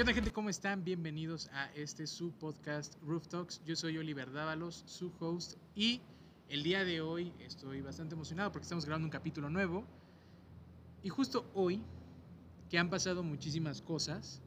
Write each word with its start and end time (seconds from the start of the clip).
¿Qué 0.00 0.02
onda 0.02 0.14
gente? 0.14 0.32
¿Cómo 0.32 0.48
están? 0.48 0.82
Bienvenidos 0.82 1.50
a 1.52 1.66
este 1.74 2.06
su 2.06 2.32
podcast 2.32 2.94
Roof 3.02 3.28
Talks. 3.28 3.62
Yo 3.66 3.76
soy 3.76 3.98
Oliver 3.98 4.32
Dávalos, 4.32 4.82
su 4.86 5.12
host, 5.20 5.58
y 5.74 6.00
el 6.48 6.62
día 6.62 6.86
de 6.86 7.02
hoy 7.02 7.34
estoy 7.38 7.82
bastante 7.82 8.14
emocionado 8.14 8.50
porque 8.50 8.62
estamos 8.62 8.86
grabando 8.86 9.04
un 9.04 9.10
capítulo 9.10 9.50
nuevo. 9.50 9.84
Y 11.02 11.10
justo 11.10 11.50
hoy, 11.52 11.82
que 12.70 12.78
han 12.78 12.88
pasado 12.88 13.22
muchísimas 13.22 13.82
cosas, 13.82 14.40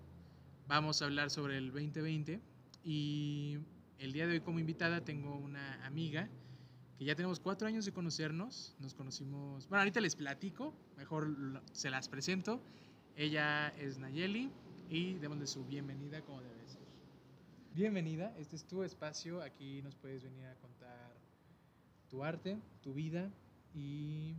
vamos 0.68 1.04
a 1.04 1.06
hablar 1.06 1.30
sobre 1.30 1.60
el 1.60 1.72
2020 1.72 2.42
y 2.84 3.60
el 4.00 4.12
día 4.12 4.26
de 4.26 4.34
hoy 4.34 4.42
como 4.42 4.58
invitada 4.58 5.02
tengo 5.06 5.38
una 5.38 5.86
amiga 5.86 6.30
que 6.98 7.06
ya 7.06 7.14
tenemos 7.14 7.40
cuatro 7.40 7.68
años 7.68 7.86
de 7.86 7.94
conocernos. 7.94 8.76
Nos 8.80 8.96
conocimos, 8.96 9.70
bueno, 9.70 9.82
ahorita 9.82 10.02
les 10.02 10.16
platico, 10.16 10.74
mejor 10.98 11.62
se 11.74 11.92
las 11.92 12.10
presento. 12.10 12.60
Ella 13.16 13.68
es 13.78 14.00
Nayeli 14.00 14.50
y 14.90 15.16
démosle 15.16 15.48
su 15.48 15.66
bienvenida 15.66 16.22
como 16.22 16.42
debe 16.42 16.68
ser. 16.68 16.82
Bienvenida, 17.74 18.34
este 18.38 18.56
es 18.56 18.64
tu 18.66 18.84
espacio, 18.84 19.42
aquí 19.42 19.82
nos 19.82 19.96
puedes 19.96 20.24
venir 20.24 20.46
a 20.46 20.56
contar 20.56 21.12
tu 22.10 22.24
arte, 22.24 22.58
tu 22.84 22.94
vida 22.94 23.30
y 23.74 24.36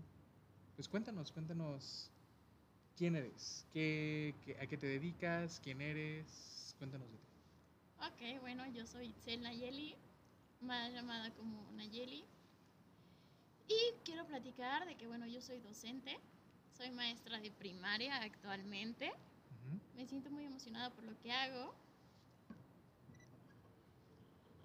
pues 0.77 0.89
cuéntanos, 0.89 1.33
cuéntanos 1.33 2.11
quién 2.97 3.17
eres, 3.17 3.67
qué, 3.73 4.35
qué- 4.45 4.57
a 4.61 4.67
qué 4.67 4.77
te 4.77 4.87
dedicas, 4.87 5.61
quién 5.65 5.81
eres, 5.81 6.75
cuéntanos 6.79 7.09
de 7.11 7.19
ti. 7.19 7.25
Ok, 7.99 8.41
bueno, 8.41 8.65
yo 8.73 8.87
soy 8.87 9.07
Itzel 9.07 9.43
Nayeli, 9.43 9.97
más 10.61 10.93
llamada 10.93 11.31
como 11.35 11.69
Nayeli. 11.73 12.25
Y 13.67 13.79
quiero 14.05 14.27
platicar 14.27 14.87
de 14.87 14.95
que, 14.95 15.07
bueno, 15.07 15.27
yo 15.27 15.41
soy 15.41 15.59
docente, 15.61 16.17
soy 16.77 16.91
maestra 16.91 17.41
de 17.41 17.51
primaria 17.51 18.17
actualmente. 18.23 19.11
Me 19.95 20.07
siento 20.07 20.31
muy 20.31 20.45
emocionada 20.45 20.91
por 20.91 21.05
lo 21.05 21.19
que 21.21 21.33
hago. 21.33 21.75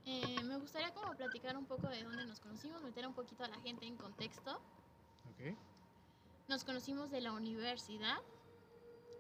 Eh, 0.06 0.42
me 0.44 0.58
gustaría 0.58 0.92
como 0.94 1.16
platicar 1.16 1.56
un 1.56 1.66
poco 1.66 1.88
de 1.88 2.04
dónde 2.04 2.26
nos 2.26 2.40
conocimos, 2.40 2.82
meter 2.82 3.06
un 3.06 3.14
poquito 3.14 3.44
a 3.44 3.48
la 3.48 3.60
gente 3.62 3.86
en 3.86 3.96
contexto. 3.96 4.56
Ok. 5.32 5.56
Nos 6.48 6.64
conocimos 6.64 7.12
de 7.12 7.22
la 7.22 7.32
universidad 7.32 8.18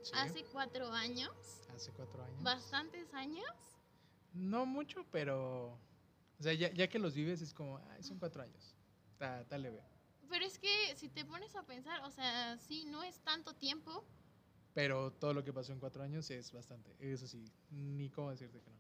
Sí, 0.01 0.11
hace 0.15 0.43
cuatro 0.45 0.91
años, 0.93 1.29
hace 1.75 1.91
cuatro 1.91 2.23
años. 2.23 2.41
bastantes 2.41 3.13
años. 3.13 3.45
No 4.33 4.65
mucho, 4.65 5.05
pero. 5.11 5.77
O 6.39 6.43
sea, 6.43 6.53
ya, 6.53 6.71
ya 6.71 6.87
que 6.87 6.99
los 6.99 7.13
vives 7.13 7.41
es 7.41 7.53
como, 7.53 7.77
ay, 7.91 8.01
son 8.01 8.17
cuatro 8.17 8.41
años. 8.41 8.75
Está 9.19 9.57
leve. 9.57 9.83
Pero 10.29 10.45
es 10.45 10.57
que 10.57 10.95
si 10.95 11.09
te 11.09 11.25
pones 11.25 11.53
a 11.55 11.63
pensar, 11.63 12.01
o 12.05 12.11
sea, 12.11 12.57
sí, 12.57 12.85
no 12.85 13.03
es 13.03 13.19
tanto 13.19 13.53
tiempo, 13.55 14.05
Pero 14.73 15.11
todo 15.11 15.33
lo 15.33 15.43
que 15.43 15.51
pasó 15.51 15.73
en 15.73 15.79
cuatro 15.79 16.03
años 16.03 16.29
es 16.29 16.51
bastante. 16.51 16.95
Eso 16.99 17.27
sí, 17.27 17.43
ni 17.71 18.09
cómo 18.09 18.31
decirte 18.31 18.61
que 18.61 18.69
no. 18.69 18.77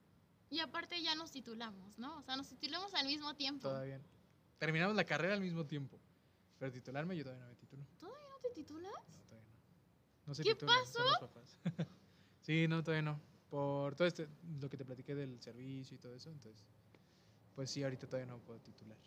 Y 0.51 0.59
aparte 0.59 1.01
ya 1.01 1.15
nos 1.15 1.31
titulamos, 1.31 1.97
¿no? 1.97 2.17
O 2.17 2.21
sea, 2.23 2.35
nos 2.35 2.47
titulamos 2.47 2.93
al 2.93 3.05
mismo 3.05 3.35
tiempo. 3.35 3.67
Todavía. 3.69 4.01
Terminamos 4.57 4.95
la 4.95 5.03
carrera 5.05 5.33
al 5.33 5.41
mismo 5.41 5.65
tiempo. 5.65 5.99
Pero 6.57 6.71
titularme 6.71 7.15
yo 7.15 7.23
todavía 7.23 7.45
no 7.45 7.49
me 7.49 7.55
titulo. 7.55 7.85
¿Todavía 7.99 8.27
no 8.29 8.39
te 8.39 8.49
titulas? 8.49 8.91
No, 8.91 9.23
todavía 9.25 9.49
no. 9.49 10.27
No 10.27 10.35
se 10.35 10.43
¿Qué 10.43 10.53
titulan, 10.53 10.75
pasó? 10.79 10.91
son 10.93 11.07
los 11.07 11.19
papás. 11.19 11.59
sí, 12.41 12.67
no, 12.67 12.83
todavía 12.83 13.03
no. 13.03 13.21
Por 13.49 13.95
todo 13.95 14.07
este, 14.07 14.27
lo 14.59 14.69
que 14.69 14.77
te 14.77 14.85
platiqué 14.85 15.15
del 15.15 15.39
servicio 15.41 15.95
y 15.95 15.99
todo 15.99 16.13
eso, 16.13 16.29
entonces. 16.29 16.65
Pues 17.55 17.71
sí, 17.71 17.83
ahorita 17.83 18.07
todavía 18.07 18.31
no 18.31 18.39
puedo 18.39 18.59
titular. 18.59 18.97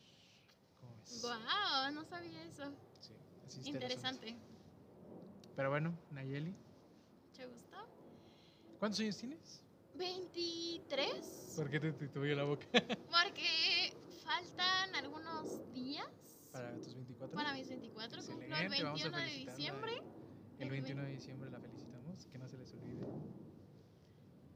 ¿Cómo 0.81 0.97
ves? 0.97 1.23
Wow, 1.23 1.93
no 1.93 2.05
sabía 2.05 2.43
eso. 2.45 2.73
Sí, 3.01 3.15
así. 3.47 3.69
Interesante. 3.69 4.37
Pero 5.55 5.71
bueno, 5.71 5.97
Nayeli, 6.11 6.55
¿Te 7.37 7.47
gustó? 7.47 7.77
¿cuántos 8.79 9.01
años 9.01 9.17
tienes? 9.17 9.63
23. 9.95 11.53
¿Por 11.57 11.71
qué 11.71 11.81
te 11.81 11.93
titubeó 11.93 12.35
la 12.37 12.45
boca? 12.45 12.67
Porque 12.73 13.93
faltan 14.25 14.95
algunos 14.95 15.73
días 15.73 16.09
Para 16.53 16.75
tus 16.81 16.95
24. 16.95 17.35
para 17.37 17.55
mis 17.55 17.69
24. 17.69 18.23
Cumplo 18.23 18.45
el 18.45 18.53
Excelente, 18.53 18.83
vamos 18.85 19.01
a 19.01 19.05
21 19.05 19.17
de 19.17 19.25
felicitarla. 19.25 19.57
diciembre. 19.57 20.03
El 20.59 20.71
21 20.71 21.03
de 21.03 21.11
diciembre 21.11 21.51
la 21.51 21.61
felicitamos, 21.61 22.27
que 22.27 22.39
no 22.39 22.49
se 22.49 22.59
les 22.59 22.73
olvide. 22.73 23.07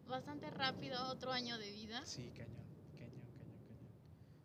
Bastante 0.09 0.51
rápido, 0.51 1.05
otro 1.09 1.33
año 1.33 1.59
de 1.59 1.71
vida. 1.73 2.05
Sí, 2.07 2.31
cañón, 2.37 2.65
cañón, 2.97 3.11
cañón, 3.39 3.59
cañón. 3.67 3.91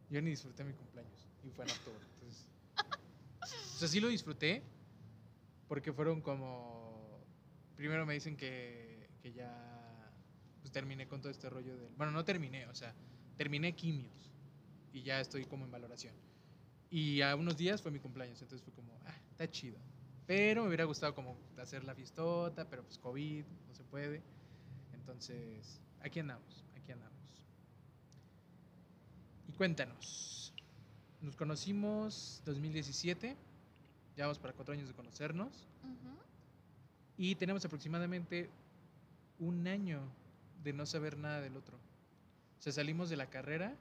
Yo 0.09 0.22
ni 0.22 0.31
disfruté 0.31 0.63
mi 0.63 0.74
cumpleaños 0.74 1.28
y 1.44 1.50
fue 1.52 1.66
en 1.66 1.72
octubre, 1.72 2.06
entonces. 2.16 2.48
O 3.44 3.78
sea, 3.81 3.88
sí 3.88 4.00
lo 4.00 4.08
disfruté 4.09 4.63
porque 5.68 5.92
fueron 5.92 6.22
como. 6.22 6.91
Primero 7.81 8.06
me 8.06 8.14
dicen 8.14 8.38
que, 8.38 9.09
que 9.24 9.34
ya 9.34 9.52
pues, 10.62 10.72
terminé 10.72 11.08
con 11.08 11.19
todo 11.19 11.31
este 11.31 11.50
rollo 11.50 11.75
del. 11.75 11.96
Bueno, 11.96 12.12
no 12.12 12.24
terminé, 12.24 12.68
o 12.68 12.75
sea, 12.75 12.94
terminé 13.38 13.74
quimios 13.74 14.30
y 14.94 15.02
ya 15.02 15.19
estoy 15.19 15.46
como 15.46 15.66
en 15.66 15.72
valoración. 15.72 16.14
Y 16.92 17.24
a 17.24 17.36
unos 17.36 17.58
días 17.58 17.81
fue 17.81 17.90
mi 17.90 17.97
cumpleaños, 17.97 18.40
entonces 18.40 18.64
fue 18.64 18.72
como, 18.72 18.94
ah, 19.08 19.16
está 19.31 19.50
chido. 19.50 19.80
Pero 20.28 20.62
me 20.62 20.68
hubiera 20.68 20.84
gustado 20.84 21.16
como 21.16 21.36
hacer 21.58 21.84
la 21.84 21.96
fiestota, 21.96 22.69
pero 22.69 22.84
pues 22.84 23.00
COVID, 23.00 23.46
no 23.68 23.74
se 23.74 23.84
puede. 23.84 24.22
Entonces, 24.94 25.81
aquí 26.02 26.19
andamos, 26.19 26.63
aquí 26.75 26.92
andamos. 26.92 27.18
Y 29.48 29.53
cuéntanos, 29.53 30.53
nos 31.19 31.36
conocimos 31.36 32.44
2017, 32.46 33.36
ya 34.16 34.25
vamos 34.25 34.38
para 34.38 34.53
cuatro 34.53 34.75
años 34.75 34.88
de 34.88 34.94
conocernos, 34.94 35.68
Ujú. 35.81 36.31
Y 37.22 37.36
tenemos 37.36 37.64
aproximadamente 37.64 38.50
un 39.38 39.68
año 39.68 40.02
de 40.64 40.74
no 40.74 40.88
saber 40.88 41.20
nada 41.20 41.40
del 41.40 41.56
otro. 41.56 41.78
O 41.78 42.62
sea, 42.64 42.74
salimos 42.74 43.12
de 43.12 43.16
la 43.16 43.30
carrera 43.30 43.78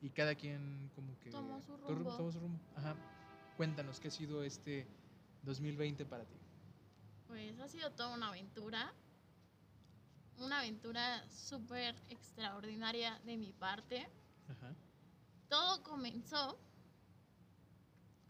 y 0.00 0.08
cada 0.08 0.34
quien 0.34 0.90
como 0.94 1.18
que... 1.18 1.28
Tomó 1.28 1.60
su 1.60 1.76
rumbo. 1.76 2.16
tomó 2.16 2.32
su 2.32 2.40
rumbo. 2.40 2.58
Ajá. 2.76 2.96
Cuéntanos, 3.58 4.00
¿qué 4.00 4.08
ha 4.08 4.10
sido 4.10 4.42
este 4.42 4.86
2020 5.42 6.06
para 6.06 6.24
ti? 6.24 6.34
Pues 7.28 7.60
ha 7.60 7.68
sido 7.68 7.90
toda 7.90 8.14
una 8.14 8.28
aventura. 8.28 8.90
Una 10.38 10.60
aventura 10.60 11.28
súper 11.28 11.94
extraordinaria 12.08 13.20
de 13.26 13.36
mi 13.36 13.52
parte. 13.52 14.08
Ajá. 14.48 14.74
Todo 15.50 15.82
comenzó 15.82 16.58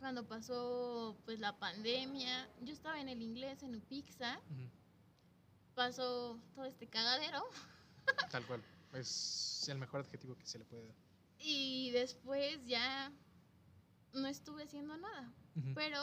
cuando 0.01 0.27
pasó 0.27 1.17
pues 1.25 1.39
la 1.39 1.57
pandemia. 1.59 2.49
Yo 2.63 2.73
estaba 2.73 3.01
en 3.01 3.09
el 3.09 3.23
inglés 3.23 3.63
en 3.63 3.77
Upixa. 3.77 4.41
Pasó 5.75 6.41
todo 6.55 6.65
este 6.65 6.89
cagadero. 6.89 7.43
Tal 8.31 8.47
cual. 8.47 8.65
Es 8.95 9.69
el 9.69 9.79
mejor 9.79 10.01
adjetivo 10.01 10.37
que 10.37 10.47
se 10.47 10.59
le 10.59 10.65
puede 10.65 10.87
dar. 10.87 10.97
Y 11.39 11.91
después 11.93 12.59
ya 12.67 13.13
no 14.13 14.27
estuve 14.27 14.65
haciendo 14.65 14.97
nada. 14.97 15.33
Pero 15.75 15.99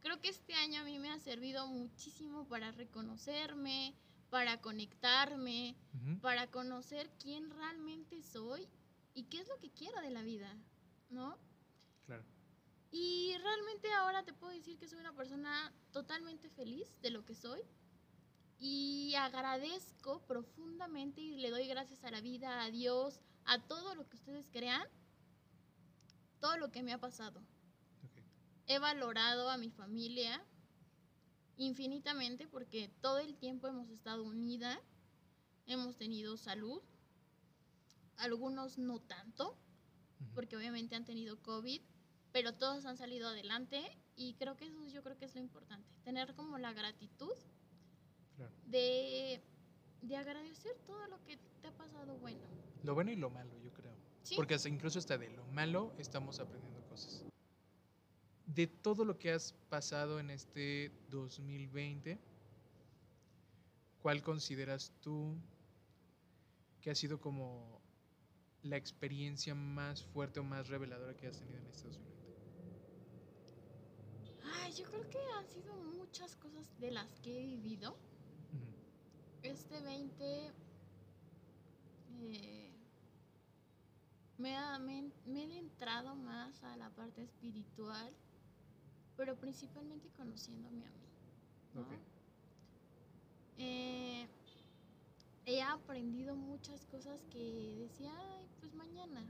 creo 0.00 0.20
que 0.20 0.28
este 0.28 0.54
año 0.54 0.80
a 0.80 0.84
mí 0.84 0.98
me 0.98 1.10
ha 1.10 1.18
servido 1.18 1.66
muchísimo 1.66 2.46
para 2.48 2.70
reconocerme, 2.72 3.94
para 4.30 4.60
conectarme, 4.60 5.76
para 6.22 6.46
conocer 6.46 7.10
quién 7.20 7.50
realmente 7.50 8.22
soy 8.22 8.68
y 9.14 9.24
qué 9.24 9.40
es 9.40 9.48
lo 9.48 9.58
que 9.58 9.70
quiero 9.70 10.00
de 10.00 10.10
la 10.10 10.22
vida, 10.22 10.56
¿no? 11.10 11.36
Y 12.90 13.36
realmente 13.38 13.92
ahora 13.92 14.24
te 14.24 14.32
puedo 14.32 14.52
decir 14.52 14.78
que 14.78 14.88
soy 14.88 14.98
una 15.00 15.14
persona 15.14 15.72
totalmente 15.92 16.48
feliz 16.50 16.88
de 17.02 17.10
lo 17.10 17.24
que 17.24 17.34
soy 17.34 17.60
y 18.58 19.14
agradezco 19.16 20.24
profundamente 20.26 21.20
y 21.20 21.36
le 21.36 21.50
doy 21.50 21.66
gracias 21.66 22.04
a 22.04 22.10
la 22.10 22.20
vida, 22.20 22.62
a 22.62 22.70
Dios, 22.70 23.20
a 23.44 23.66
todo 23.66 23.94
lo 23.94 24.08
que 24.08 24.16
ustedes 24.16 24.48
crean, 24.50 24.86
todo 26.40 26.56
lo 26.56 26.70
que 26.70 26.82
me 26.82 26.92
ha 26.92 26.98
pasado. 26.98 27.40
Ok. 28.04 28.22
He 28.66 28.78
valorado 28.78 29.50
a 29.50 29.58
mi 29.58 29.70
familia 29.70 30.42
infinitamente 31.56 32.46
porque 32.46 32.88
todo 33.00 33.18
el 33.18 33.36
tiempo 33.36 33.66
hemos 33.66 33.90
estado 33.90 34.24
unida, 34.24 34.80
hemos 35.66 35.96
tenido 35.96 36.36
salud, 36.36 36.82
algunos 38.16 38.78
no 38.78 39.00
tanto, 39.00 39.58
Ujú. 40.20 40.34
porque 40.34 40.56
obviamente 40.56 40.96
han 40.96 41.04
tenido 41.04 41.42
COVID, 41.42 41.82
pero 42.36 42.52
todos 42.52 42.84
han 42.84 42.98
salido 42.98 43.28
adelante 43.28 43.80
y 44.14 44.34
creo 44.34 44.58
que 44.58 44.66
eso 44.66 44.84
yo 44.88 45.02
creo 45.02 45.16
que 45.16 45.24
es 45.24 45.34
lo 45.34 45.40
importante, 45.40 45.88
tener 46.04 46.34
como 46.34 46.58
la 46.58 46.74
gratitud 46.74 47.32
Claro. 48.36 48.52
de, 48.66 49.40
de 50.02 50.16
agradecer 50.18 50.76
todo 50.86 51.06
lo 51.06 51.24
que 51.24 51.38
te 51.62 51.68
ha 51.68 51.72
pasado 51.72 52.18
bueno. 52.18 52.46
Lo 52.82 52.92
bueno 52.92 53.10
y 53.10 53.16
lo 53.16 53.30
malo, 53.30 53.58
yo 53.64 53.72
creo. 53.72 53.94
Sí. 54.22 54.36
Porque 54.36 54.52
hasta 54.52 54.68
incluso 54.68 54.98
hasta 54.98 55.16
de 55.16 55.30
lo 55.30 55.46
malo 55.46 55.94
estamos 55.96 56.38
aprendiendo 56.38 56.86
cosas. 56.90 57.24
De 58.44 58.66
todo 58.66 59.06
lo 59.06 59.18
que 59.18 59.32
has 59.32 59.54
pasado 59.70 60.20
en 60.20 60.28
este 60.28 60.92
2020, 61.08 62.18
¿cuál 64.02 64.22
consideras 64.22 64.92
tú 65.00 65.38
que 66.82 66.90
ha 66.90 66.94
sido 66.94 67.18
como 67.18 67.80
la 68.62 68.76
experiencia 68.76 69.54
más 69.54 70.04
fuerte 70.04 70.38
o 70.40 70.44
más 70.44 70.68
reveladora 70.68 71.16
que 71.16 71.28
has 71.28 71.38
tenido 71.38 71.60
en 71.60 71.66
este 71.68 71.88
2020? 71.88 72.15
Ay, 74.54 74.72
yo 74.74 74.84
creo 74.86 75.08
que 75.10 75.18
han 75.38 75.46
sido 75.48 75.74
muchas 75.76 76.36
cosas 76.36 76.68
de 76.78 76.90
las 76.90 77.08
que 77.20 77.38
he 77.40 77.46
vivido. 77.46 77.96
Este 79.42 79.80
20 79.80 80.52
eh, 82.20 82.70
me, 84.38 84.56
ha- 84.56 84.78
me, 84.78 85.10
me 85.26 85.44
he 85.44 85.58
entrado 85.58 86.14
más 86.14 86.62
a 86.64 86.76
la 86.76 86.90
parte 86.90 87.22
espiritual, 87.22 88.12
pero 89.16 89.36
principalmente 89.36 90.08
conociéndome 90.16 90.84
a 90.86 90.90
mí. 90.90 91.06
¿no? 91.74 91.80
Ok. 91.82 91.92
Eh, 93.58 94.26
he 95.46 95.62
aprendido 95.62 96.34
muchas 96.34 96.84
cosas 96.86 97.24
que 97.30 97.76
decía, 97.78 98.12
ay, 98.18 98.48
pues 98.60 98.74
mañana, 98.74 99.24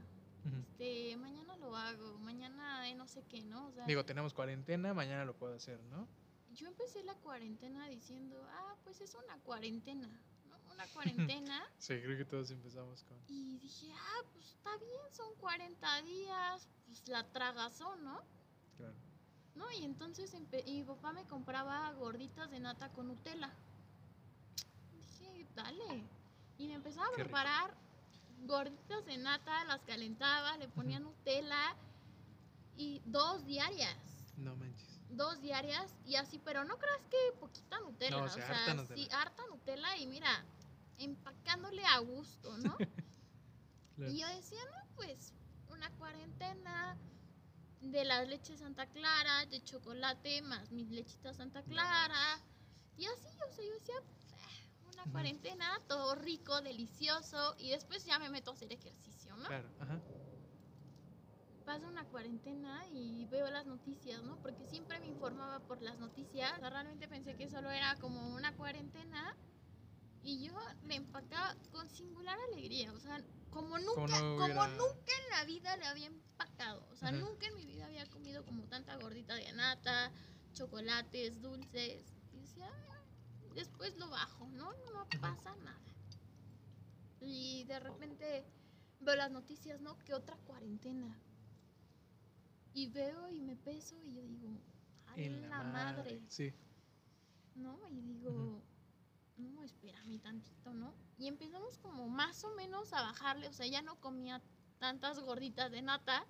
Ujú. 0.47 0.57
este, 0.59 1.15
mañana 1.17 1.55
lo 1.57 1.75
hago, 1.75 2.17
mañana 2.19 2.93
no 2.95 3.07
sé 3.07 3.23
qué, 3.29 3.43
¿no? 3.43 3.67
O 3.67 3.71
sea, 3.71 3.85
Digo, 3.85 4.05
tenemos 4.05 4.33
cuarentena, 4.33 4.93
mañana 4.93 5.25
lo 5.25 5.35
puedo 5.35 5.55
hacer, 5.55 5.79
¿no? 5.83 6.07
yo 6.53 6.67
empecé 6.67 7.03
la 7.03 7.13
cuarentena 7.15 7.87
diciendo, 7.87 8.41
ah, 8.49 8.75
pues 8.83 8.99
es 9.01 9.13
una 9.13 9.37
cuarentena, 9.43 10.07
¿no? 10.49 10.57
Una 10.73 10.87
cuarentena. 10.93 11.63
Sí, 11.77 12.01
creo 12.01 12.17
que 12.17 12.25
todos 12.25 12.49
empezamos 12.49 13.03
con... 13.03 13.17
y 13.27 13.57
dije, 13.59 13.91
ah, 13.93 14.23
pues 14.33 14.45
está 14.45 14.75
bien, 14.77 15.01
son 15.11 15.35
40 15.39 16.01
días, 16.01 16.67
pues 16.87 17.07
la 17.09 17.23
tragazón, 17.31 18.03
¿no? 18.03 18.21
Claro. 18.77 18.95
¿No? 19.55 19.71
Y 19.71 19.83
entonces 19.83 20.33
empe- 20.35 20.63
y 20.65 20.79
mi 20.79 20.83
papá 20.83 21.13
me 21.13 21.25
compraba 21.25 21.91
gorditas 21.93 22.49
de 22.49 22.59
nata 22.59 22.89
con 22.91 23.07
Nutella. 23.07 23.51
Dije, 24.93 25.45
dale. 25.55 26.03
Y 26.57 26.67
me 26.67 26.75
empezaba 26.75 27.05
a 27.07 27.11
preparar 27.11 27.75
gorditas 28.45 29.05
de 29.05 29.17
nata, 29.17 29.63
las 29.65 29.81
calentaba, 29.81 30.57
le 30.57 30.67
ponía 30.69 30.99
Nutella 30.99 31.75
y 32.75 33.01
dos 33.05 33.45
diarias. 33.45 33.97
No 34.37 34.55
manches. 34.55 34.99
Dos 35.09 35.41
diarias 35.41 35.95
y 36.05 36.15
así, 36.15 36.37
pero 36.39 36.63
no 36.63 36.77
creas 36.77 37.01
que 37.09 37.17
poquita 37.39 37.79
Nutella. 37.79 38.11
No, 38.17 38.23
o 38.23 38.25
o 38.25 38.29
sea, 38.29 38.45
sea, 38.45 38.57
harta 38.59 38.73
Nutella. 38.75 38.95
sí, 38.95 39.09
harta 39.11 39.43
Nutella 39.49 39.97
y 39.97 40.07
mira, 40.07 40.45
empacándole 40.97 41.83
a 41.85 41.99
gusto, 41.99 42.57
¿no? 42.57 42.77
Claro. 43.95 44.11
Y 44.11 44.19
yo 44.19 44.27
decía, 44.27 44.59
no, 44.65 44.95
pues 44.95 45.33
una 45.69 45.89
cuarentena 45.97 46.95
de 47.81 48.05
las 48.05 48.27
leches 48.27 48.59
Santa 48.59 48.85
Clara, 48.85 49.45
de 49.47 49.63
chocolate, 49.63 50.43
más 50.43 50.71
mis 50.71 50.87
lechitas 50.91 51.37
Santa 51.37 51.63
Clara. 51.63 52.39
Y 52.95 53.05
así, 53.05 53.27
o 53.49 53.51
sea, 53.51 53.65
yo 53.65 53.73
decía, 53.73 53.95
"Ah, 53.97 54.01
una 54.01 54.11
Ujú. 54.11 54.16
Cuarentena, 55.11 55.69
todo 55.87 56.15
rico, 56.15 56.61
delicioso. 56.61 57.55
Y 57.57 57.71
después 57.71 58.05
ya 58.05 58.19
me 58.19 58.29
meto 58.29 58.51
a 58.51 58.53
hacer 58.53 58.71
ejercicio, 58.71 59.35
¿no? 59.37 59.45
Claro, 59.47 59.69
ajá. 59.79 59.99
Pasa 61.65 61.85
una 61.87 62.05
cuarentena 62.05 62.81
y 62.93 63.25
veo 63.25 63.49
las 63.49 63.65
noticias, 63.65 64.23
¿no? 64.23 64.37
Porque 64.41 64.65
siempre 64.65 64.99
me 65.01 65.07
informaba 65.07 65.59
por 65.67 65.81
las 65.81 65.99
noticias. 65.99 66.53
O 66.55 66.59
sea, 66.59 66.69
realmente 66.69 67.07
pensé 67.09 67.35
que 67.35 67.49
solo 67.49 67.69
era 67.69 67.95
como 67.97 68.33
una 68.35 68.55
cuarentena. 68.55 69.35
Y 70.23 70.45
yo 70.45 70.53
le 70.83 70.95
empacaba 70.95 71.55
con 71.71 71.89
singular 71.89 72.37
alegría. 72.53 72.93
O 72.93 72.99
sea, 72.99 73.21
como 73.49 73.77
nunca, 73.79 73.93
Como 73.95 74.07
no 74.07 74.19
como 74.37 74.45
hubiera- 74.45 74.67
nunca 74.67 75.11
en 75.23 75.37
la 75.37 75.43
vida 75.45 75.75
le 75.77 75.85
había 75.87 76.07
empacado. 76.07 76.87
O 76.89 76.95
sea, 76.95 77.11
nunca 77.11 77.47
en 77.47 77.55
mi 77.55 77.65
vida 77.65 77.85
había 77.85 78.05
comido 78.07 78.45
como 78.45 78.65
tanta 78.67 78.95
gordita 78.95 79.35
de 79.35 79.51
nata, 79.51 80.11
chocolates, 80.53 81.41
dulces. 81.41 82.13
Y 82.31 82.39
decía, 82.39 82.65
"Ah, 82.67 82.96
después 83.57 83.97
lo 83.97 84.09
bajo, 84.09 84.47
¿no? 84.49 84.71
No 84.93 85.07
pasa 85.19 85.55
nada. 85.57 85.81
Y 87.19 87.63
de 87.65 87.79
repente 87.79 88.45
veo 88.99 89.15
las 89.15 89.31
noticias, 89.31 89.81
¿no? 89.81 89.97
Que 89.99 90.13
otra 90.13 90.37
cuarentena. 90.37 91.19
Y 92.73 92.87
veo 92.87 93.29
y 93.29 93.41
me 93.41 93.55
peso 93.55 93.99
y 94.03 94.13
yo 94.13 94.21
digo, 94.21 94.49
¡ay, 95.07 95.29
la, 95.29 95.63
madre! 95.63 96.21
Sí. 96.27 96.53
¿No? 97.55 97.79
Y 97.89 98.01
digo, 98.01 98.29
Ujú. 98.29 98.63
no, 99.37 99.63
espérame 99.63 100.19
tantito, 100.19 100.73
¿no? 100.73 100.93
Y 101.17 101.27
empezamos 101.27 101.79
como 101.79 102.07
más 102.07 102.43
o 102.43 102.53
menos 102.55 102.93
a 102.93 103.01
bajarle, 103.01 103.47
o 103.47 103.53
sea, 103.53 103.65
ya 103.65 103.81
no 103.81 103.99
comía 103.99 104.43
tantas 104.77 105.19
gorditas 105.19 105.71
de 105.71 105.81
nata, 105.81 106.23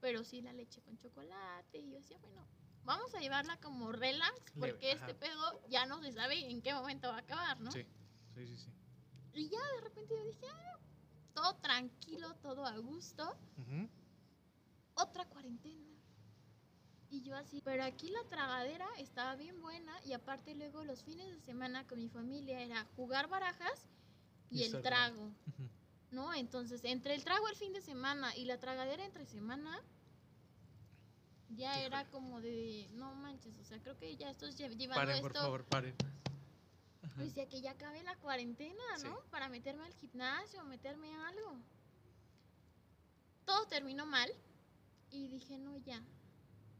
pero 0.00 0.22
sí 0.24 0.42
la 0.42 0.52
leche 0.52 0.82
con 0.82 0.98
chocolate. 0.98 1.78
Y 1.78 1.88
yo 1.88 1.96
decía, 1.96 2.18
bueno, 2.18 2.46
vamos 2.84 3.14
a 3.14 3.20
llevarla 3.20 3.56
como 3.58 3.92
relax, 3.92 4.54
Leve, 4.56 4.72
porque 4.72 4.92
ajá. 4.92 5.06
este 5.06 5.14
pedo 5.14 5.68
ya 5.68 5.86
no 5.86 6.00
se 6.02 6.12
sabe 6.12 6.50
en 6.50 6.60
qué 6.62 6.74
momento 6.74 7.08
va 7.08 7.16
a 7.16 7.20
acabar, 7.20 7.60
¿no? 7.60 7.70
Sí, 7.72 7.84
sí, 8.34 8.46
sí. 8.46 8.56
sí. 8.56 8.70
Y 9.34 9.48
ya 9.48 9.58
de 9.76 9.80
repente 9.82 10.14
yo 10.16 10.24
dije, 10.24 10.46
ah, 10.46 10.78
todo 11.34 11.56
tranquilo, 11.56 12.34
todo 12.36 12.66
a 12.66 12.76
gusto. 12.78 13.36
Ujú. 13.58 13.88
otra 14.94 15.24
cuarentena. 15.26 15.90
Y 17.10 17.22
yo 17.22 17.36
así, 17.36 17.60
pero 17.62 17.84
aquí 17.84 18.08
la 18.08 18.24
tragadera 18.28 18.86
estaba 18.98 19.36
bien 19.36 19.60
buena 19.60 19.92
y 20.04 20.12
aparte 20.14 20.54
luego 20.54 20.82
los 20.84 21.02
fines 21.02 21.30
de 21.30 21.40
semana 21.40 21.86
con 21.86 21.98
mi 21.98 22.08
familia 22.08 22.60
era 22.60 22.84
jugar 22.96 23.28
barajas 23.28 23.86
y, 24.50 24.60
Y 24.60 24.64
el 24.64 24.82
trago, 24.82 25.24
Ujú. 25.24 25.68
¿no? 26.10 26.32
Entonces, 26.34 26.80
entre 26.84 27.14
el 27.14 27.24
trago 27.24 27.48
el 27.48 27.56
fin 27.56 27.72
de 27.72 27.80
semana 27.82 28.34
y 28.36 28.44
la 28.46 28.58
tragadera 28.58 29.04
entre 29.04 29.26
semana, 29.26 29.78
ya 31.56 31.80
era 31.80 32.04
como 32.10 32.40
de, 32.40 32.88
no 32.94 33.14
manches, 33.14 33.56
o 33.58 33.64
sea, 33.64 33.78
creo 33.80 33.96
que 33.98 34.16
ya 34.16 34.30
estoy 34.30 34.50
lle- 34.52 34.76
llevando 34.76 35.00
Paren, 35.06 35.20
por 35.20 35.30
esto, 35.32 35.42
favor, 35.42 35.64
paren. 35.64 35.94
Ajá. 37.02 37.22
decía 37.22 37.48
que 37.48 37.60
ya 37.60 37.72
acabe 37.72 38.02
la 38.02 38.16
cuarentena, 38.16 38.82
¿no? 39.04 39.16
Sí. 39.16 39.20
Para 39.30 39.48
meterme 39.48 39.84
al 39.84 39.92
gimnasio, 39.94 40.64
meterme 40.64 41.12
a 41.14 41.28
algo. 41.28 41.58
Todo 43.44 43.66
terminó 43.66 44.06
mal 44.06 44.30
y 45.10 45.28
dije, 45.28 45.58
no, 45.58 45.76
ya, 45.78 46.02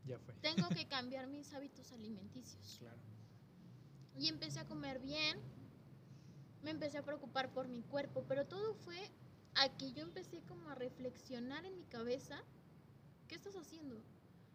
Ya 0.06 0.18
fue. 0.18 0.34
tengo 0.34 0.68
que 0.68 0.86
cambiar 0.88 1.26
mis 1.26 1.52
hábitos 1.52 1.92
alimenticios. 1.92 2.76
Claro. 2.78 3.00
Y 4.16 4.28
empecé 4.28 4.60
a 4.60 4.66
comer 4.66 5.00
bien, 5.00 5.40
me 6.62 6.70
empecé 6.70 6.98
a 6.98 7.02
preocupar 7.04 7.50
por 7.52 7.66
mi 7.68 7.82
cuerpo, 7.82 8.24
pero 8.28 8.46
todo 8.46 8.74
fue 8.74 9.10
a 9.54 9.68
que 9.76 9.92
yo 9.92 10.02
empecé 10.02 10.40
como 10.42 10.68
a 10.70 10.74
reflexionar 10.74 11.64
en 11.66 11.76
mi 11.76 11.84
cabeza, 11.84 12.42
¿qué 13.28 13.34
estás 13.34 13.56
haciendo? 13.56 14.00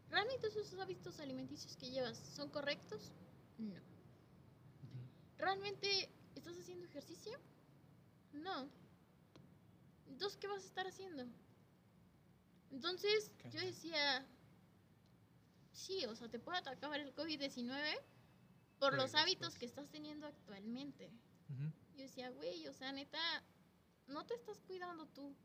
¿Realmente 0.10 0.48
esos 0.48 0.74
hábitos 0.80 1.20
alimenticios 1.20 1.76
que 1.76 1.90
llevas 1.90 2.18
son 2.18 2.50
correctos? 2.50 3.12
No. 3.58 3.76
¿Realmente 5.38 6.10
estás 6.36 6.58
haciendo 6.58 6.86
ejercicio? 6.86 7.38
No. 8.34 8.70
Entonces, 10.08 10.38
¿qué 10.38 10.48
vas 10.48 10.64
a 10.64 10.68
estar 10.68 10.88
haciendo? 10.88 11.26
Entonces, 12.72 13.32
yo 13.52 13.60
decía, 13.62 14.26
sí, 15.72 16.06
o 16.06 16.16
sea, 16.16 16.30
te 16.30 16.40
puede 16.40 16.58
atacar 16.58 17.00
el 17.00 17.14
COVID-19 17.14 18.00
por 18.80 18.96
los 18.96 19.14
hábitos 19.16 19.54
después. 19.54 19.60
que 19.60 19.66
estás 19.66 19.90
teniendo 19.90 20.28
actualmente. 20.28 21.12
Ujú. 21.50 21.72
Yo 21.96 22.04
decía, 22.04 22.30
güey, 22.30 22.68
o 22.68 22.74
sea, 22.74 22.92
neta, 22.92 23.20
no 24.08 24.26
te 24.26 24.34
estás 24.36 24.60
cuidando 24.62 25.08
tú. 25.08 25.36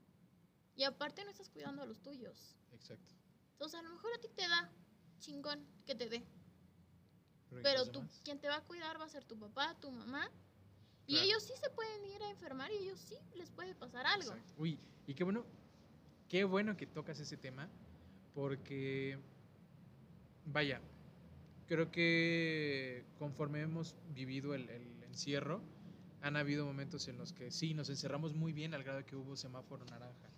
Y 0.75 0.85
aparte 0.85 1.25
no 1.25 1.31
estás 1.31 1.49
cuidando 1.49 1.83
a 1.83 1.87
los 1.87 2.01
tuyos. 2.03 2.57
Exacto. 2.73 3.15
Entonces, 3.63 3.79
a 3.79 3.83
lo 3.85 3.91
mejor 3.91 4.11
a 4.13 4.19
ti 4.21 4.27
te 4.35 4.43
da 4.49 4.73
chingón 5.21 5.65
que 5.87 5.95
te 5.95 6.09
dé. 6.09 6.17
¿y 6.17 7.63
Pero 7.63 7.85
tú, 7.87 8.01
demás? 8.01 8.21
quien 8.25 8.41
te 8.41 8.49
va 8.49 8.57
a 8.57 8.61
cuidar 8.63 9.01
va 9.01 9.05
a 9.05 9.09
ser 9.09 9.25
tu 9.25 9.39
papá, 9.39 9.77
tu 9.79 9.89
mamá. 9.93 10.29
Y 11.07 11.13
Claro. 11.13 11.27
ellos 11.29 11.45
sí 11.45 11.53
se 11.63 11.71
pueden 11.71 12.05
ir 12.07 12.21
a 12.25 12.31
enfermar 12.31 12.73
y 12.73 12.79
ellos 12.79 12.99
sí 12.99 13.15
les 13.37 13.53
puede 13.53 13.77
pasar 13.77 14.05
algo. 14.05 14.33
Exacto. 14.33 14.53
Uy, 14.57 14.81
y 15.07 15.15
qué 15.15 15.23
bueno, 15.23 15.47
qué 16.29 16.43
bueno 16.43 16.77
que 16.77 16.89
tocas 16.89 17.21
ese 17.21 17.37
tema, 17.37 17.69
porque, 18.35 19.17
vaya, 20.47 20.81
creo 21.69 21.89
que 21.93 23.05
conforme 23.17 23.61
hemos 23.61 23.95
vivido 24.09 24.55
el, 24.57 24.69
el 24.71 25.05
encierro, 25.05 25.63
han 26.21 26.37
habido 26.37 26.67
momentos 26.67 27.07
en 27.07 27.17
los 27.17 27.33
que 27.33 27.53
sí, 27.53 27.75
nos 27.75 27.89
encerramos 27.91 28.35
muy 28.35 28.53
bien 28.53 28.75
al 28.75 28.83
grado 28.83 29.07
que 29.07 29.15
hubo 29.15 29.37
semáforo 29.37 29.85
naranja. 29.85 30.33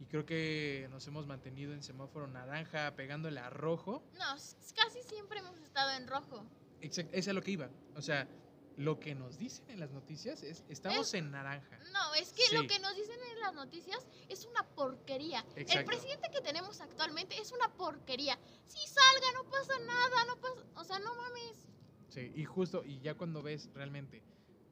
Y 0.00 0.06
creo 0.06 0.24
que 0.24 0.86
nos 0.90 1.06
hemos 1.08 1.26
mantenido 1.26 1.72
en 1.72 1.82
semáforo 1.82 2.28
naranja, 2.28 2.94
pegándole 2.94 3.40
a 3.40 3.50
rojo. 3.50 4.02
No, 4.14 4.36
casi 4.74 5.02
siempre 5.02 5.40
hemos 5.40 5.58
estado 5.58 5.90
en 5.96 6.06
rojo. 6.06 6.46
Exacto, 6.80 7.12
es 7.14 7.26
a 7.26 7.32
lo 7.32 7.42
que 7.42 7.50
iba. 7.52 7.68
O 7.96 8.02
sea, 8.02 8.28
lo 8.76 9.00
que 9.00 9.16
nos 9.16 9.38
dicen 9.38 9.68
en 9.70 9.80
las 9.80 9.90
noticias 9.90 10.44
es, 10.44 10.64
estamos 10.68 11.12
en 11.14 11.32
naranja. 11.32 11.78
No, 11.92 12.14
es 12.14 12.32
que 12.32 12.54
lo 12.54 12.62
que 12.68 12.78
nos 12.78 12.94
dicen 12.94 13.18
en 13.32 13.40
las 13.40 13.52
noticias 13.52 14.06
es 14.28 14.46
una 14.46 14.62
porquería. 14.62 15.44
El 15.56 15.84
presidente 15.84 16.30
que 16.32 16.40
tenemos 16.40 16.80
actualmente 16.80 17.36
es 17.40 17.50
una 17.50 17.68
porquería. 17.74 18.38
Si 18.66 18.78
salga, 18.86 19.32
no 19.34 19.50
pasa 19.50 19.72
nada, 19.80 20.24
no 20.26 20.36
pasa... 20.40 20.64
O 20.76 20.84
sea, 20.84 21.00
no 21.00 21.12
mames. 21.16 21.66
Sí, 22.08 22.32
y 22.36 22.44
justo, 22.44 22.84
y 22.84 23.00
ya 23.00 23.14
cuando 23.14 23.42
ves 23.42 23.68
realmente 23.74 24.22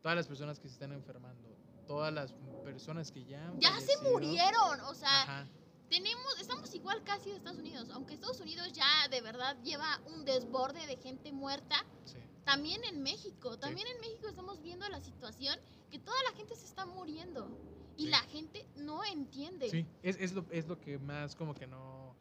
todas 0.02 0.16
las 0.16 0.28
personas 0.28 0.60
que 0.60 0.68
se 0.68 0.74
están 0.74 0.92
enfermando, 0.92 1.56
todas 1.88 2.14
las 2.14 2.32
personas 2.72 3.10
que 3.12 3.24
ya 3.24 3.46
han 3.48 3.60
Ya 3.60 3.78
se 3.80 3.96
murieron. 4.10 4.80
O 4.82 4.94
sea, 4.94 5.22
Ajá, 5.22 5.46
tenemos, 5.88 6.40
estamos 6.40 6.74
igual 6.74 7.02
casi 7.04 7.30
de 7.30 7.36
Estados 7.36 7.58
Unidos. 7.58 7.88
Aunque 7.92 8.14
Estados 8.14 8.40
Unidos 8.40 8.72
ya 8.72 9.08
de 9.10 9.20
verdad 9.20 9.56
lleva 9.62 10.00
un 10.14 10.24
desborde 10.24 10.86
de 10.86 10.96
gente 10.96 11.32
muerta. 11.32 11.76
sí, 12.04 12.18
También 12.44 12.82
en 12.84 13.02
México, 13.02 13.56
también 13.58 13.86
en 13.86 14.00
México 14.00 14.28
estamos 14.28 14.60
viendo 14.62 14.88
la 14.88 15.00
situación 15.00 15.58
que 15.90 15.98
toda 15.98 16.16
la 16.30 16.36
gente 16.36 16.54
se 16.56 16.64
está 16.66 16.84
muriendo 16.86 17.48
y 17.96 18.04
Sí. 18.04 18.10
la 18.10 18.18
gente 18.24 18.66
no 18.76 19.04
entiende. 19.04 19.70
sí, 19.70 19.86
es, 20.02 20.16
es, 20.20 20.32
lo, 20.32 20.44
es 20.50 20.66
lo 20.66 20.78
que 20.80 20.98
más 20.98 21.34
como 21.36 21.54
que 21.54 21.66
no, 21.66 22.14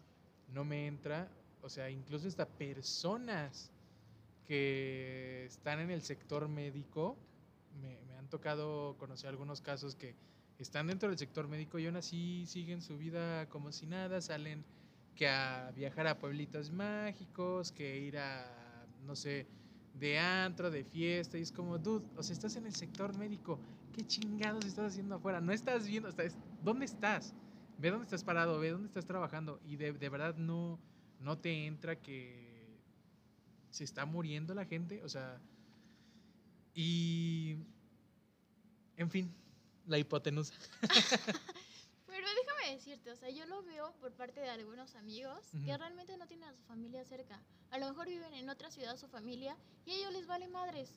no 0.49 0.63
me 0.63 0.87
entra, 0.87 1.29
o 1.61 1.69
sea, 1.69 1.89
incluso 1.89 2.27
hasta 2.27 2.47
personas 2.47 3.71
que 4.47 5.45
están 5.45 5.79
en 5.79 5.89
el 5.91 6.01
sector 6.01 6.47
médico 6.47 7.17
me, 7.81 7.99
me 8.07 8.15
han 8.15 8.29
tocado 8.29 8.95
conocer 8.97 9.29
algunos 9.29 9.59
casos 9.61 9.95
que 9.95 10.15
están 10.59 10.87
dentro 10.87 11.09
del 11.09 11.17
sector 11.17 11.47
médico 11.47 11.79
y 11.79 11.85
aún 11.85 11.97
así 11.97 12.45
siguen 12.47 12.81
su 12.81 12.97
vida 12.97 13.47
como 13.49 13.71
si 13.71 13.85
nada, 13.85 14.21
salen 14.21 14.63
que 15.15 15.27
a 15.27 15.71
viajar 15.75 16.07
a 16.07 16.19
pueblitos 16.19 16.71
mágicos, 16.71 17.71
que 17.71 17.99
ir 17.99 18.17
a, 18.17 18.85
no 19.05 19.15
sé, 19.15 19.47
de 19.93 20.19
antro, 20.19 20.69
de 20.69 20.83
fiesta, 20.83 21.37
y 21.37 21.41
es 21.41 21.51
como, 21.51 21.77
dude, 21.77 22.05
o 22.17 22.23
sea, 22.23 22.33
estás 22.33 22.55
en 22.57 22.65
el 22.65 22.75
sector 22.75 23.17
médico, 23.17 23.59
¿qué 23.93 24.05
chingados 24.05 24.65
estás 24.65 24.91
haciendo 24.91 25.15
afuera? 25.15 25.39
No 25.39 25.53
estás 25.53 25.87
viendo, 25.87 26.09
¿dónde 26.61 26.85
estás? 26.85 27.33
Ve 27.77 27.91
dónde 27.91 28.05
estás 28.05 28.23
parado, 28.23 28.59
ve 28.59 28.71
dónde 28.71 28.87
estás 28.87 29.05
trabajando, 29.05 29.61
y 29.65 29.77
de, 29.77 29.93
de 29.93 30.09
verdad 30.09 30.35
no, 30.35 30.79
no 31.19 31.37
te 31.37 31.65
entra 31.65 31.95
que 31.95 32.77
se 33.69 33.85
está 33.85 34.05
muriendo 34.05 34.53
la 34.53 34.65
gente, 34.65 35.01
o 35.03 35.09
sea, 35.09 35.39
y, 36.73 37.55
en 38.97 39.09
fin, 39.09 39.33
la 39.87 39.97
hipotenusa. 39.97 40.53
Pero 42.07 42.27
déjame 42.27 42.75
decirte, 42.75 43.11
o 43.11 43.15
sea, 43.15 43.29
yo 43.29 43.45
lo 43.45 43.61
veo 43.63 43.93
por 43.99 44.13
parte 44.13 44.39
de 44.39 44.49
algunos 44.49 44.95
amigos 44.95 45.45
que 45.65 45.77
realmente 45.77 46.17
no 46.17 46.27
tienen 46.27 46.49
a 46.49 46.53
su 46.53 46.63
familia 46.63 47.03
cerca. 47.03 47.41
A 47.71 47.77
lo 47.77 47.89
mejor 47.89 48.07
viven 48.07 48.33
en 48.33 48.49
otra 48.49 48.71
ciudad 48.71 48.97
su 48.97 49.07
familia 49.07 49.57
y 49.85 49.91
a 49.91 49.95
ellos 49.95 50.13
les 50.13 50.27
vale 50.27 50.47
madres. 50.47 50.89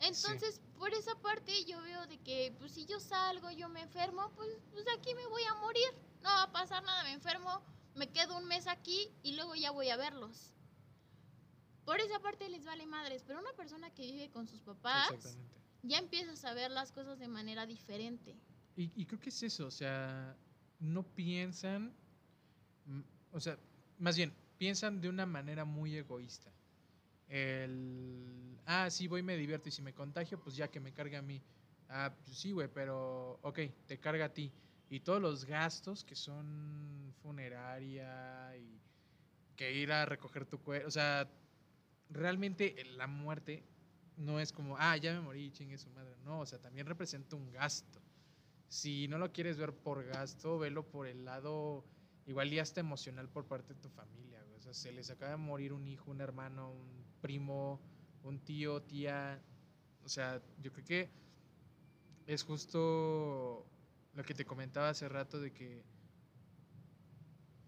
Entonces, 0.00 0.60
por 0.78 0.92
esa 0.94 1.14
parte 1.16 1.64
yo 1.64 1.80
veo 1.82 2.06
de 2.06 2.18
que, 2.18 2.54
pues 2.58 2.72
si 2.72 2.86
yo 2.86 2.98
salgo, 2.98 3.50
yo 3.50 3.68
me 3.68 3.82
enfermo, 3.82 4.30
pues, 4.34 4.50
pues 4.72 4.84
aquí 4.98 5.14
me 5.14 5.26
voy 5.26 5.42
a 5.44 5.54
morir. 5.54 5.88
No 6.22 6.28
va 6.28 6.42
a 6.44 6.52
pasar 6.52 6.82
nada, 6.82 7.04
me 7.04 7.12
enfermo, 7.12 7.62
me 7.94 8.10
quedo 8.10 8.36
un 8.36 8.46
mes 8.46 8.66
aquí 8.66 9.08
y 9.22 9.34
luego 9.34 9.54
ya 9.54 9.70
voy 9.70 9.90
a 9.90 9.96
verlos. 9.96 10.52
Por 11.84 12.00
esa 12.00 12.20
parte 12.20 12.48
les 12.48 12.64
vale 12.64 12.86
madres, 12.86 13.24
pero 13.26 13.40
una 13.40 13.52
persona 13.52 13.90
que 13.90 14.02
vive 14.02 14.30
con 14.30 14.46
sus 14.46 14.60
papás 14.60 15.10
Exactamente. 15.10 15.61
Ya 15.82 15.98
empieza 15.98 16.48
a 16.48 16.54
ver 16.54 16.70
las 16.70 16.92
cosas 16.92 17.18
de 17.18 17.28
manera 17.28 17.66
diferente. 17.66 18.36
Y, 18.76 18.90
y 18.94 19.06
creo 19.06 19.20
que 19.20 19.28
es 19.28 19.42
eso, 19.42 19.66
o 19.66 19.70
sea, 19.70 20.36
no 20.80 21.02
piensan, 21.02 21.92
mm, 22.86 23.00
o 23.32 23.40
sea, 23.40 23.58
más 23.98 24.16
bien, 24.16 24.32
piensan 24.58 25.00
de 25.00 25.08
una 25.08 25.26
manera 25.26 25.64
muy 25.64 25.96
egoísta. 25.96 26.50
El, 27.28 28.58
ah, 28.66 28.90
sí, 28.90 29.08
voy, 29.08 29.22
me 29.22 29.36
divierto 29.36 29.68
y 29.68 29.72
si 29.72 29.82
me 29.82 29.92
contagio, 29.94 30.38
pues 30.40 30.56
ya 30.56 30.68
que 30.68 30.80
me 30.80 30.92
cargue 30.92 31.16
a 31.16 31.22
mí. 31.22 31.42
Ah, 31.88 32.14
pues 32.24 32.38
sí, 32.38 32.52
güey, 32.52 32.68
pero, 32.68 33.38
ok, 33.42 33.60
te 33.86 33.98
carga 33.98 34.26
a 34.26 34.32
ti. 34.32 34.52
Y 34.88 35.00
todos 35.00 35.20
los 35.20 35.44
gastos 35.44 36.04
que 36.04 36.14
son 36.14 37.14
funeraria 37.22 38.56
y 38.56 38.80
que 39.56 39.72
ir 39.72 39.92
a 39.92 40.04
recoger 40.04 40.44
tu 40.46 40.58
cuerpo, 40.60 40.88
o 40.88 40.90
sea, 40.90 41.30
realmente 42.10 42.76
la 42.96 43.06
muerte 43.06 43.64
no 44.16 44.40
es 44.40 44.52
como, 44.52 44.76
ah, 44.78 44.96
ya 44.96 45.12
me 45.14 45.20
morí, 45.20 45.50
chingue 45.50 45.78
su 45.78 45.90
madre. 45.90 46.16
No, 46.24 46.40
o 46.40 46.46
sea, 46.46 46.58
también 46.58 46.86
representa 46.86 47.36
un 47.36 47.50
gasto. 47.50 48.00
Si 48.68 49.08
no 49.08 49.18
lo 49.18 49.32
quieres 49.32 49.56
ver 49.56 49.74
por 49.74 50.04
gasto, 50.04 50.58
velo 50.58 50.86
por 50.88 51.06
el 51.06 51.24
lado 51.24 51.84
igual 52.26 52.52
y 52.52 52.58
hasta 52.58 52.80
emocional 52.80 53.28
por 53.28 53.46
parte 53.46 53.74
de 53.74 53.80
tu 53.80 53.88
familia. 53.88 54.44
O 54.56 54.60
sea, 54.60 54.72
se 54.72 54.92
les 54.92 55.10
acaba 55.10 55.32
de 55.32 55.36
morir 55.38 55.72
un 55.72 55.86
hijo, 55.88 56.10
un 56.10 56.20
hermano, 56.20 56.70
un 56.70 57.04
primo, 57.20 57.80
un 58.22 58.38
tío, 58.38 58.82
tía. 58.82 59.42
O 60.04 60.08
sea, 60.08 60.40
yo 60.60 60.72
creo 60.72 60.84
que 60.84 61.10
es 62.26 62.42
justo 62.44 63.66
lo 64.14 64.22
que 64.24 64.34
te 64.34 64.44
comentaba 64.44 64.90
hace 64.90 65.08
rato 65.08 65.40
de 65.40 65.52
que 65.52 65.84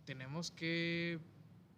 tenemos 0.04 0.50
que, 0.50 1.18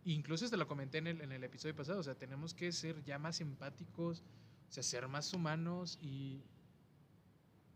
incluso 0.05 0.49
te 0.51 0.57
lo 0.57 0.67
comenté 0.67 0.99
en 0.99 1.07
el, 1.07 1.21
en 1.21 1.33
el 1.33 1.45
episodio 1.45 1.75
pasado, 1.75 2.01
o 2.01 2.03
sea, 2.03 2.15
tenemos 2.17 2.55
que 2.55 2.73
ser 2.73 3.03
ya 3.05 3.19
más 3.19 3.41
empáticos, 3.41 4.25
o 4.69 4.73
sea, 4.73 4.83
ser 4.83 5.09
más 5.09 5.33
humanos 5.33 5.99
y 6.01 6.43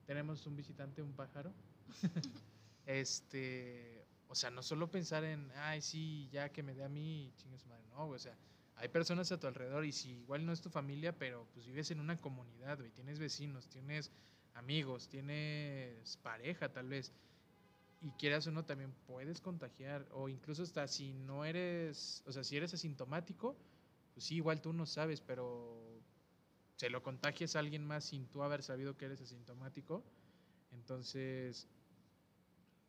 tenemos 0.07 0.47
un 0.47 0.57
visitante, 0.57 1.03
un 1.03 1.13
pájaro. 1.13 1.53
este, 2.87 4.05
o 4.29 4.35
sea, 4.35 4.51
no 4.51 4.63
solo 4.63 4.91
pensar 4.91 5.25
en, 5.25 5.51
ay, 5.57 5.83
sí, 5.83 6.29
ya 6.33 6.51
que 6.51 6.63
me 6.63 6.75
dé 6.75 6.85
a 6.85 6.89
mí, 6.89 7.33
chingue 7.37 7.59
su 7.59 7.69
madre, 7.69 7.85
no, 7.91 8.07
güey, 8.07 8.17
o 8.17 8.21
sea, 8.21 8.37
hay 8.77 8.89
personas 8.89 9.31
a 9.33 9.39
tu 9.39 9.47
alrededor 9.47 9.85
y 9.85 9.93
si 9.93 10.11
igual 10.11 10.47
no 10.47 10.53
es 10.53 10.61
tu 10.61 10.71
familia, 10.71 11.17
pero 11.19 11.47
pues 11.53 11.67
vives 11.67 11.91
en 11.91 12.01
una 12.01 12.21
comunidad, 12.21 12.79
güey, 12.79 12.91
tienes 12.91 13.19
vecinos, 13.19 13.69
tienes 13.69 14.11
amigos, 14.55 15.09
tienes 15.09 16.17
pareja 16.19 16.73
tal 16.73 16.89
vez, 16.89 17.13
y 18.01 18.11
quieras 18.13 18.47
o 18.47 18.53
no, 18.53 18.65
también 18.65 18.95
puedes 19.07 19.41
contagiar, 19.41 20.07
o 20.13 20.29
incluso 20.29 20.63
hasta 20.63 20.89
si 20.89 21.13
no 21.13 21.45
eres, 21.45 22.23
o 22.27 22.33
sea, 22.33 22.43
si 22.43 22.57
eres 22.57 22.73
asintomático, 22.73 23.57
pues 24.15 24.25
sí, 24.25 24.37
igual 24.37 24.61
tú 24.61 24.73
no 24.73 24.87
sabes, 24.87 25.21
pero 25.21 25.90
se 26.81 26.89
lo 26.89 27.03
contagias 27.03 27.57
a 27.57 27.59
alguien 27.59 27.85
más 27.87 28.05
sin 28.07 28.27
tú 28.31 28.43
haber 28.43 28.63
sabido 28.63 28.97
que 28.97 29.05
eres 29.05 29.21
asintomático, 29.21 30.03
entonces, 30.73 31.69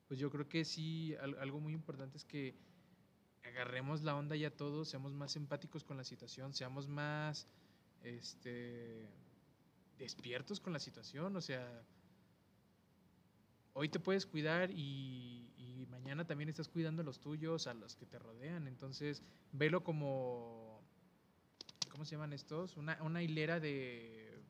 pues 0.08 0.20
yo 0.20 0.30
creo 0.30 0.48
que 0.48 0.66
sí, 0.66 1.16
al- 1.22 1.38
algo 1.40 1.60
muy 1.60 1.74
importante 1.74 2.18
es 2.18 2.26
que 2.26 2.56
agarremos 3.44 4.02
la 4.04 4.16
onda 4.16 4.36
ya 4.36 4.52
todos, 4.52 4.90
seamos 4.90 5.14
más 5.14 5.36
empáticos 5.36 5.84
con 5.84 5.98
la 5.98 6.04
situación, 6.04 6.54
seamos 6.54 6.88
más, 6.88 7.48
este, 8.04 9.10
despiertos 9.98 10.60
con 10.60 10.74
la 10.74 10.80
situación, 10.80 11.36
o 11.36 11.42
sea, 11.42 11.84
hoy 13.74 13.90
te 13.90 14.00
puedes 14.00 14.26
cuidar 14.26 14.70
y, 14.72 15.52
y 15.58 15.86
mañana 15.90 16.26
también 16.26 16.50
estás 16.50 16.68
cuidando 16.68 17.02
a 17.02 17.06
los 17.06 17.20
tuyos, 17.20 17.68
a 17.68 17.74
los 17.74 17.96
que 17.96 18.06
te 18.06 18.20
rodean, 18.20 18.68
entonces 18.68 19.24
velo 19.52 19.84
como, 19.84 20.71
¿cómo 21.92 22.06
se 22.06 22.16
llaman 22.16 22.34
estos? 22.34 22.78
Una, 22.78 23.02
una 23.04 23.22
hilera 23.24 23.60
de 23.60 24.42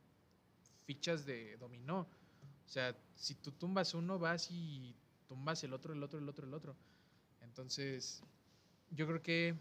fichas 0.86 1.26
de 1.26 1.58
dominó, 1.58 2.02
o 2.02 2.70
sea, 2.70 2.96
si 3.16 3.36
tú 3.36 3.52
tumbas 3.52 3.94
uno, 3.94 4.20
vas 4.20 4.50
y 4.52 4.96
tumbas 5.28 5.64
el 5.64 5.74
otro, 5.74 5.94
el 5.94 6.04
otro, 6.04 6.20
el 6.20 6.30
otro, 6.30 6.48
el 6.48 6.54
otro. 6.54 6.76
Entonces, 7.42 8.22
yo 8.92 9.08
creo 9.08 9.22
que 9.22 9.56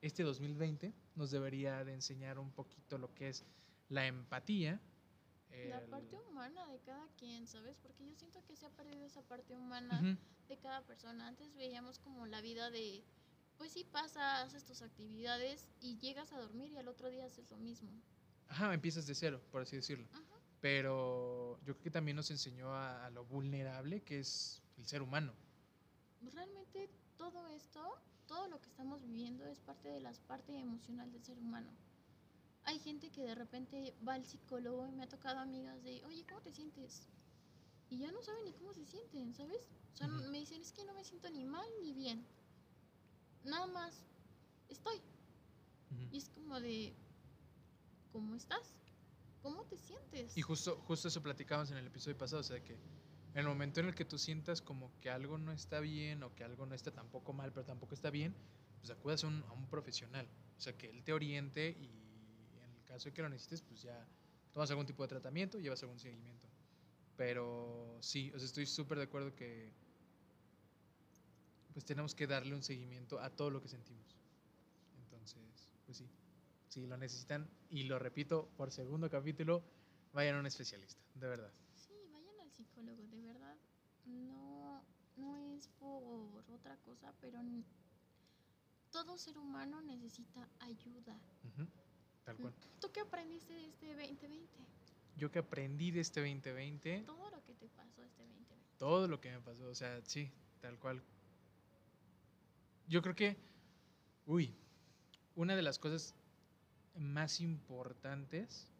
este 0.00 0.22
2020 0.22 0.92
nos 1.16 1.30
debería 1.30 1.84
de 1.84 1.94
enseñar 1.94 2.38
un 2.38 2.50
poquito 2.52 2.98
lo 2.98 3.14
que 3.14 3.28
es 3.28 3.44
la 3.88 4.06
empatía. 4.06 4.80
La 5.62 5.80
el- 5.80 5.90
parte 5.90 6.16
humana 6.28 6.66
de 6.66 6.80
cada 6.80 7.06
quien, 7.18 7.46
¿sabes? 7.46 7.76
Porque 7.78 8.04
yo 8.06 8.14
siento 8.16 8.44
que 8.44 8.56
se 8.56 8.66
ha 8.66 8.70
perdido 8.70 9.04
esa 9.06 9.22
parte 9.22 9.54
humana 9.56 10.00
Ujú, 10.00 10.16
de 10.48 10.58
cada 10.58 10.86
persona. 10.86 11.26
Antes 11.28 11.54
veíamos 11.56 11.98
como 11.98 12.26
la 12.26 12.40
vida 12.40 12.70
de, 12.70 13.04
pues 13.58 13.72
sí 13.72 13.84
pasa, 13.84 14.42
haces 14.42 14.64
tus 14.64 14.82
actividades 14.82 15.68
y 15.80 15.98
llegas 15.98 16.32
a 16.32 16.40
dormir 16.40 16.72
y 16.72 16.78
al 16.78 16.88
otro 16.88 17.10
día 17.10 17.26
haces 17.26 17.50
lo 17.50 17.58
mismo. 17.58 17.90
Ajá, 18.48 18.72
empiezas 18.72 19.06
de 19.06 19.14
cero, 19.14 19.42
por 19.50 19.62
así 19.62 19.76
decirlo. 19.76 20.06
Ajá. 20.12 20.40
Pero 20.60 21.58
yo 21.64 21.74
creo 21.74 21.82
que 21.82 21.90
también 21.90 22.16
nos 22.16 22.30
enseñó 22.30 22.72
a, 22.72 23.06
a 23.06 23.10
lo 23.10 23.24
vulnerable 23.24 24.02
que 24.02 24.20
es 24.20 24.62
el 24.78 24.86
ser 24.86 25.02
humano. 25.02 25.34
Realmente 26.32 26.88
todo 27.16 27.46
esto, 27.48 28.00
todo 28.26 28.48
lo 28.48 28.60
que 28.60 28.68
estamos 28.68 29.02
viviendo 29.02 29.44
es 29.46 29.60
parte 29.60 29.88
de 29.88 30.00
la 30.00 30.12
parte 30.26 30.56
emocional 30.56 31.10
del 31.12 31.24
ser 31.24 31.38
humano. 31.38 31.68
Hay 32.64 32.78
gente 32.78 33.10
que 33.10 33.22
de 33.22 33.34
repente 33.34 33.94
va 34.06 34.14
al 34.14 34.24
psicólogo 34.24 34.86
y 34.86 34.92
me 34.92 35.02
ha 35.02 35.08
tocado 35.08 35.38
amigas 35.38 35.82
de, 35.82 36.04
oye, 36.04 36.24
¿cómo 36.28 36.42
te 36.42 36.52
sientes? 36.52 37.08
Y 37.90 37.98
ya 37.98 38.12
no 38.12 38.22
saben 38.22 38.44
ni 38.44 38.52
cómo 38.52 38.72
se 38.74 38.84
sienten, 38.84 39.34
¿sabes? 39.34 39.66
O 39.94 39.96
sea, 39.96 40.06
me 40.06 40.38
dicen, 40.38 40.60
es 40.60 40.72
que 40.72 40.84
no 40.84 40.92
me 40.94 41.04
siento 41.04 41.30
ni 41.30 41.44
mal 41.44 41.66
ni 41.82 41.92
bien. 41.92 42.24
Nada 43.44 43.66
más, 43.66 44.04
estoy. 44.68 45.00
Y 46.12 46.18
es 46.18 46.28
como 46.28 46.60
de, 46.60 46.94
¿cómo 48.12 48.34
estás? 48.34 48.76
¿Cómo 49.42 49.64
te 49.64 49.76
sientes? 49.76 50.36
Y 50.36 50.42
justo, 50.42 50.76
justo 50.86 51.08
eso 51.08 51.22
platicamos 51.22 51.70
en 51.70 51.78
el 51.78 51.86
episodio 51.86 52.16
pasado, 52.18 52.40
o 52.40 52.44
sea, 52.44 52.62
que 52.62 52.74
en 52.74 53.40
el 53.40 53.46
momento 53.46 53.80
en 53.80 53.86
el 53.86 53.94
que 53.94 54.04
tú 54.04 54.18
sientas 54.18 54.60
como 54.60 54.92
que 55.00 55.10
algo 55.10 55.38
no 55.38 55.52
está 55.52 55.80
bien 55.80 56.22
o 56.22 56.34
que 56.34 56.44
algo 56.44 56.66
no 56.66 56.74
está 56.74 56.90
tampoco 56.90 57.32
mal, 57.32 57.52
pero 57.52 57.64
tampoco 57.64 57.94
está 57.94 58.10
bien, 58.10 58.34
pues 58.78 58.90
acudas 58.90 59.24
a 59.24 59.28
un, 59.28 59.44
a 59.44 59.52
un 59.52 59.68
profesional, 59.68 60.28
o 60.56 60.60
sea, 60.60 60.76
que 60.76 60.90
él 60.90 61.04
te 61.04 61.12
oriente 61.12 61.70
y 61.70 62.58
en 62.62 62.72
el 62.74 62.84
caso 62.84 63.08
de 63.08 63.14
que 63.14 63.22
lo 63.22 63.28
necesites, 63.28 63.62
pues 63.62 63.82
ya 63.82 64.06
tomas 64.52 64.70
algún 64.70 64.86
tipo 64.86 65.02
de 65.02 65.08
tratamiento, 65.08 65.58
llevas 65.58 65.82
algún 65.82 65.98
seguimiento. 65.98 66.48
Pero 67.16 67.98
sí, 68.00 68.32
o 68.34 68.38
sea, 68.38 68.46
estoy 68.46 68.66
súper 68.66 68.98
de 68.98 69.04
acuerdo 69.04 69.34
que 69.34 69.72
pues 71.78 71.86
tenemos 71.86 72.12
que 72.12 72.26
darle 72.26 72.56
un 72.56 72.62
seguimiento 72.64 73.20
a 73.20 73.30
todo 73.30 73.50
lo 73.50 73.62
que 73.62 73.68
sentimos. 73.68 74.16
Entonces, 74.96 75.72
pues 75.86 75.98
sí, 75.98 76.10
si 76.66 76.84
lo 76.88 76.96
necesitan, 76.96 77.48
y 77.70 77.84
lo 77.84 78.00
repito 78.00 78.48
por 78.56 78.72
segundo 78.72 79.08
capítulo, 79.08 79.62
vayan 80.12 80.34
a 80.34 80.40
un 80.40 80.46
especialista, 80.46 81.00
de 81.14 81.28
verdad. 81.28 81.52
Sí, 81.76 81.94
vayan 82.10 82.40
al 82.40 82.50
psicólogo, 82.50 83.06
de 83.06 83.22
verdad. 83.22 83.56
No, 84.06 84.82
no 85.14 85.38
es 85.38 85.68
por 85.78 86.42
otra 86.50 86.76
cosa, 86.78 87.14
pero 87.20 87.40
todo 88.90 89.16
ser 89.16 89.38
humano 89.38 89.80
necesita 89.80 90.48
ayuda. 90.58 91.16
Ujú, 91.44 91.68
Tal 92.24 92.38
cual. 92.38 92.54
¿Tú 92.80 92.90
qué 92.90 93.02
aprendiste 93.02 93.52
de 93.54 93.66
este 93.66 93.94
2020? 93.94 94.66
Yo 95.14 95.30
que 95.30 95.38
aprendí 95.38 95.92
de 95.92 96.00
este 96.00 96.22
2020, 96.22 97.04
Todo 97.06 97.30
lo 97.30 97.44
que 97.44 97.54
te 97.54 97.68
pasó 97.68 98.02
este 98.02 98.24
2020. 98.24 98.56
todo 98.78 99.06
lo 99.06 99.20
que 99.20 99.30
me 99.30 99.40
pasó, 99.40 99.68
o 99.68 99.74
sea, 99.76 100.04
sí, 100.04 100.32
tal 100.60 100.76
cual. 100.80 101.04
Yo 102.88 103.02
creo 103.02 103.14
que, 103.14 103.36
uy, 104.24 104.54
una 105.34 105.54
de 105.54 105.62
las 105.62 105.78
cosas 105.78 106.14
más 106.96 107.40
importantes 107.40 108.72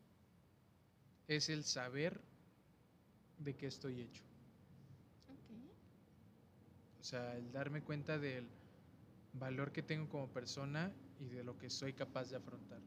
es 1.26 1.50
el 1.50 1.62
saber 1.62 2.18
de 3.38 3.54
qué 3.54 3.66
estoy 3.66 4.00
hecho. 4.00 4.24
Ok. 5.28 5.50
O 7.00 7.04
sea, 7.04 7.36
el 7.36 7.52
darme 7.52 7.82
cuenta 7.82 8.18
del 8.18 8.48
valor 9.34 9.72
que 9.72 9.82
tengo 9.82 10.08
como 10.08 10.32
persona 10.32 10.90
y 11.20 11.28
de 11.28 11.44
lo 11.44 11.58
que 11.58 11.68
soy 11.68 11.92
capaz 11.92 12.30
de 12.30 12.36
afrontar. 12.36 12.80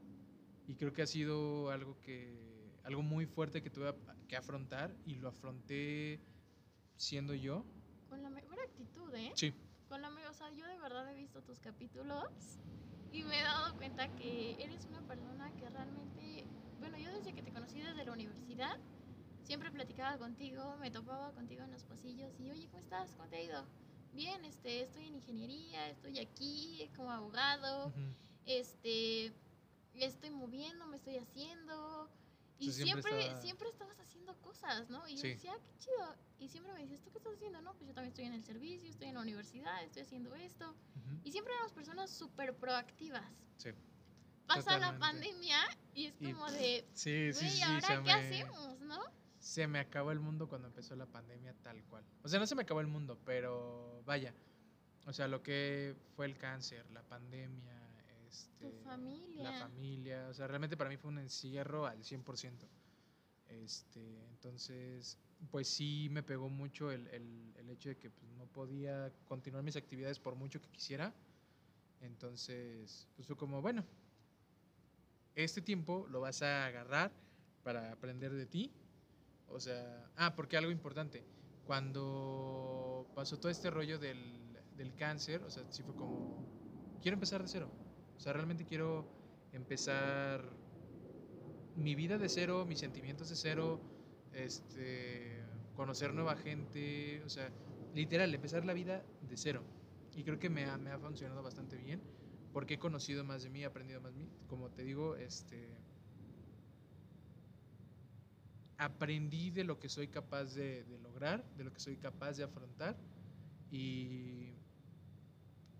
Y 0.66 0.74
creo 0.74 0.92
que 0.92 1.02
ha 1.02 1.06
sido 1.06 1.70
algo 1.70 2.00
que 2.00 2.52
algo 2.82 3.02
muy 3.02 3.26
fuerte 3.26 3.62
que 3.62 3.70
tuve 3.70 3.94
que 4.26 4.36
afrontar 4.36 4.96
y 5.06 5.14
lo 5.14 5.28
afronté 5.28 6.20
siendo 6.96 7.32
yo. 7.32 7.64
Con 8.08 8.22
la 8.24 8.30
mejor 8.30 8.58
actitud, 8.58 9.14
¿eh? 9.14 9.32
Sí. 9.36 9.54
Con 9.92 10.00
la 10.00 10.08
o 10.08 10.32
sea, 10.32 10.50
yo 10.52 10.66
de 10.66 10.78
verdad 10.78 11.06
he 11.10 11.14
visto 11.14 11.42
tus 11.42 11.60
capítulos 11.60 12.24
y 13.10 13.24
me 13.24 13.38
he 13.38 13.42
dado 13.42 13.76
cuenta 13.76 14.08
que 14.16 14.56
eres 14.64 14.86
una 14.86 15.02
persona 15.06 15.54
que 15.58 15.68
realmente, 15.68 16.48
bueno, 16.78 16.96
yo 16.96 17.10
desde 17.12 17.34
que 17.34 17.42
te 17.42 17.52
conocí 17.52 17.78
desde 17.78 18.02
la 18.02 18.12
universidad, 18.12 18.72
siempre 19.42 19.70
platicaba 19.70 20.16
contigo, 20.16 20.78
me 20.78 20.90
topaba 20.90 21.34
contigo 21.34 21.62
en 21.64 21.72
los 21.72 21.84
pasillos 21.84 22.32
y, 22.40 22.50
oye, 22.50 22.68
¿cómo 22.70 22.80
estás? 22.80 23.14
¿Cómo 23.16 23.28
te 23.28 23.36
ha 23.36 23.42
ido? 23.42 23.68
Bien, 24.12 24.42
este, 24.46 24.80
estoy 24.80 25.08
en 25.08 25.16
ingeniería, 25.16 25.90
estoy 25.90 26.20
aquí 26.20 26.90
como 26.96 27.10
abogado, 27.12 27.88
Ujú. 27.88 28.16
este, 28.46 29.36
estoy 29.92 30.30
moviendo, 30.30 30.86
me 30.86 30.96
estoy 30.96 31.18
haciendo. 31.18 32.10
Y 32.68 32.72
sea, 32.72 32.84
siempre 32.84 33.02
siempre, 33.10 33.20
estaba- 33.26 33.40
siempre 33.42 33.68
estabas 33.68 34.00
haciendo 34.00 34.36
cosas, 34.40 34.88
¿no? 34.90 35.06
Y 35.08 35.16
yo 35.16 35.22
Sí. 35.22 35.28
decía, 35.28 35.52
"Ah, 35.54 35.60
qué 35.64 35.78
chido. 35.78 36.16
Y 36.38 36.48
siempre 36.48 36.72
me 36.72 36.80
decías, 36.80 37.00
¿tú 37.02 37.10
qué 37.10 37.18
estás 37.18 37.34
haciendo? 37.34 37.60
No, 37.62 37.74
pues 37.74 37.88
yo 37.88 37.94
también 37.94 38.08
estoy 38.10 38.24
en 38.26 38.32
el 38.34 38.44
servicio, 38.44 38.88
estoy 38.90 39.08
en 39.08 39.14
la 39.14 39.20
universidad, 39.20 39.82
estoy 39.84 40.02
haciendo 40.02 40.34
esto. 40.34 40.70
Ujú. 40.70 41.20
Y 41.24 41.32
siempre 41.32 41.52
éramos 41.54 41.72
personas 41.72 42.10
súper 42.10 42.54
proactivas. 42.56 43.24
Sí. 43.58 43.70
Pasa 44.46 44.78
la 44.78 44.92
Totalmente. 44.92 44.98
pandemia 45.00 45.56
y 45.94 46.06
es 46.06 46.14
Y- 46.20 46.32
como 46.32 46.50
de, 46.50 46.86
Sí, 46.94 47.32
sí, 47.32 47.48
sí, 47.50 47.62
¿ahora 47.62 47.88
qué 47.88 47.98
me, 48.00 48.12
hacemos, 48.12 48.80
no? 48.80 49.00
se 49.38 49.66
me 49.66 49.78
acabó 49.78 50.10
el 50.12 50.20
mundo 50.20 50.48
cuando 50.48 50.68
empezó 50.68 50.94
la 50.96 51.06
pandemia 51.06 51.54
tal 51.62 51.82
cual. 51.84 52.04
O 52.22 52.28
sea, 52.28 52.38
no 52.38 52.46
se 52.46 52.54
me 52.54 52.62
acabó 52.62 52.80
el 52.80 52.86
mundo, 52.88 53.18
pero 53.24 54.02
vaya. 54.04 54.34
O 55.06 55.12
sea, 55.12 55.26
lo 55.28 55.42
que 55.42 55.96
fue 56.14 56.26
el 56.26 56.36
cáncer, 56.38 56.88
la 56.90 57.02
pandemia, 57.02 57.81
este, 58.32 58.66
Tu 58.66 58.72
familia. 58.82 59.42
la 59.42 59.52
familia. 59.52 60.28
O 60.28 60.34
sea, 60.34 60.46
realmente 60.46 60.76
para 60.76 60.90
mí 60.90 60.96
fue 60.96 61.10
un 61.10 61.18
encierro 61.18 61.86
al 61.86 62.02
100%. 62.04 62.66
Este, 63.48 64.24
entonces, 64.28 65.18
pues 65.50 65.68
sí 65.68 66.08
me 66.10 66.22
pegó 66.22 66.48
mucho 66.48 66.90
el, 66.90 67.06
el- 67.08 67.52
el 67.56 67.68
hecho 67.70 67.90
de 67.90 67.98
que 67.98 68.10
pues, 68.10 68.30
no 68.32 68.46
podía 68.46 69.12
continuar 69.26 69.62
mis 69.62 69.76
actividades 69.76 70.18
por 70.18 70.34
mucho 70.34 70.60
que 70.60 70.68
quisiera. 70.70 71.14
Entonces, 72.00 73.08
pues 73.16 73.26
fue 73.26 73.36
como, 73.36 73.60
bueno, 73.62 73.84
este 75.34 75.62
tiempo 75.62 76.06
lo 76.10 76.20
vas 76.20 76.42
a 76.42 76.66
agarrar 76.66 77.12
para 77.62 77.92
aprender 77.92 78.32
de 78.32 78.46
ti. 78.46 78.72
O 79.48 79.60
sea, 79.60 80.10
ah, 80.16 80.34
porque 80.34 80.56
algo 80.56 80.70
importante, 80.70 81.24
cuando 81.64 83.06
pasó 83.14 83.38
todo 83.38 83.50
este 83.52 83.70
rollo 83.70 83.98
del, 83.98 84.58
del 84.72 84.94
cáncer, 84.94 85.42
o 85.44 85.50
sea, 85.50 85.64
sí 85.70 85.82
fue 85.82 85.94
como, 85.94 86.46
quiero 87.00 87.14
empezar 87.16 87.42
de 87.42 87.48
cero. 87.48 87.70
O 88.16 88.20
sea, 88.20 88.32
realmente 88.32 88.64
quiero 88.64 89.04
empezar 89.52 90.42
mi 91.76 91.94
vida 91.94 92.18
de 92.18 92.28
cero, 92.28 92.64
mis 92.66 92.78
sentimientos 92.78 93.28
de 93.28 93.36
cero, 93.36 93.80
este, 94.32 95.42
conocer 95.74 96.12
nueva 96.14 96.36
gente, 96.36 97.22
o 97.24 97.28
sea, 97.28 97.50
literal, 97.94 98.34
empezar 98.34 98.64
la 98.64 98.74
vida 98.74 99.02
de 99.28 99.36
cero. 99.36 99.62
Y 100.14 100.24
creo 100.24 100.38
que 100.38 100.50
me 100.50 100.64
ha, 100.66 100.76
me 100.76 100.90
ha 100.90 100.98
funcionado 100.98 101.42
bastante 101.42 101.76
bien 101.76 102.00
porque 102.52 102.74
he 102.74 102.78
conocido 102.78 103.24
más 103.24 103.42
de 103.42 103.50
mí, 103.50 103.62
he 103.62 103.64
aprendido 103.64 104.00
más 104.00 104.12
de 104.14 104.20
mí. 104.20 104.28
Como 104.46 104.70
te 104.70 104.84
digo, 104.84 105.16
este, 105.16 105.68
aprendí 108.76 109.50
de 109.50 109.64
lo 109.64 109.78
que 109.78 109.88
soy 109.88 110.08
capaz 110.08 110.54
de, 110.54 110.84
de 110.84 110.98
lograr, 110.98 111.44
de 111.56 111.64
lo 111.64 111.72
que 111.72 111.80
soy 111.80 111.96
capaz 111.96 112.36
de 112.36 112.44
afrontar. 112.44 112.96
Y 113.70 114.51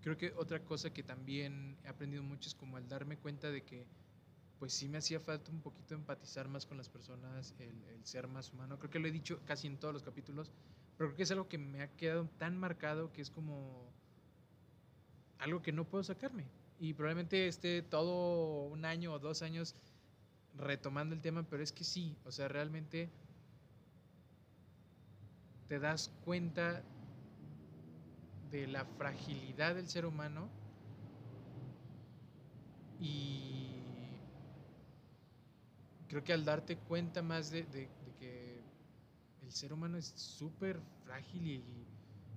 creo 0.02 0.18
que 0.18 0.32
otra 0.36 0.64
cosa 0.64 0.92
que 0.92 1.02
también 1.02 1.78
he 1.84 1.88
aprendido 1.88 2.22
mucho 2.22 2.48
es 2.48 2.54
como 2.54 2.76
el 2.76 2.88
darme 2.88 3.16
cuenta 3.16 3.50
de 3.50 3.62
que 3.62 3.86
pues 4.58 4.72
sí 4.74 4.88
me 4.88 4.98
hacía 4.98 5.18
falta 5.18 5.50
un 5.50 5.60
poquito 5.60 5.94
empatizar 5.94 6.48
más 6.48 6.66
con 6.66 6.76
las 6.76 6.88
personas, 6.88 7.54
el, 7.58 7.82
el 7.88 8.04
ser 8.04 8.28
más 8.28 8.52
humano. 8.52 8.78
Creo 8.78 8.90
que 8.90 8.98
lo 9.00 9.08
he 9.08 9.12
dicho 9.12 9.40
casi 9.44 9.66
en 9.66 9.78
todos 9.78 9.92
los 9.92 10.04
capítulos, 10.04 10.52
pero 10.96 11.08
creo 11.08 11.16
que 11.16 11.22
es 11.24 11.30
algo 11.32 11.48
que 11.48 11.58
me 11.58 11.82
ha 11.82 11.88
quedado 11.96 12.28
tan 12.38 12.56
marcado 12.56 13.12
que 13.12 13.22
es 13.22 13.30
como 13.30 13.92
algo 15.38 15.62
que 15.62 15.72
no 15.72 15.84
puedo 15.84 16.04
sacarme. 16.04 16.46
Y 16.78 16.94
probablemente 16.94 17.48
esté 17.48 17.82
todo 17.82 18.66
un 18.66 18.84
año 18.84 19.12
o 19.12 19.18
dos 19.18 19.42
años 19.42 19.74
retomando 20.54 21.14
el 21.14 21.20
tema, 21.20 21.42
pero 21.44 21.62
es 21.62 21.72
que 21.72 21.84
sí, 21.84 22.16
o 22.24 22.30
sea, 22.30 22.48
realmente 22.48 23.10
te 25.68 25.78
das 25.78 26.12
cuenta 26.24 26.84
de 28.52 28.68
la 28.68 28.84
fragilidad 28.84 29.74
del 29.74 29.88
ser 29.88 30.06
humano 30.06 30.52
y 32.98 34.22
creo 36.06 36.24
que 36.24 36.32
al 36.32 36.44
darte 36.44 36.78
cuenta 36.78 37.22
más 37.22 37.50
de, 37.50 37.64
de- 37.66 37.90
que 38.18 38.64
el 39.40 39.52
ser 39.52 39.72
humano 39.72 39.98
es 39.98 40.06
súper 40.16 40.82
frágil 41.04 41.46
y, 41.46 41.52
y 41.54 41.88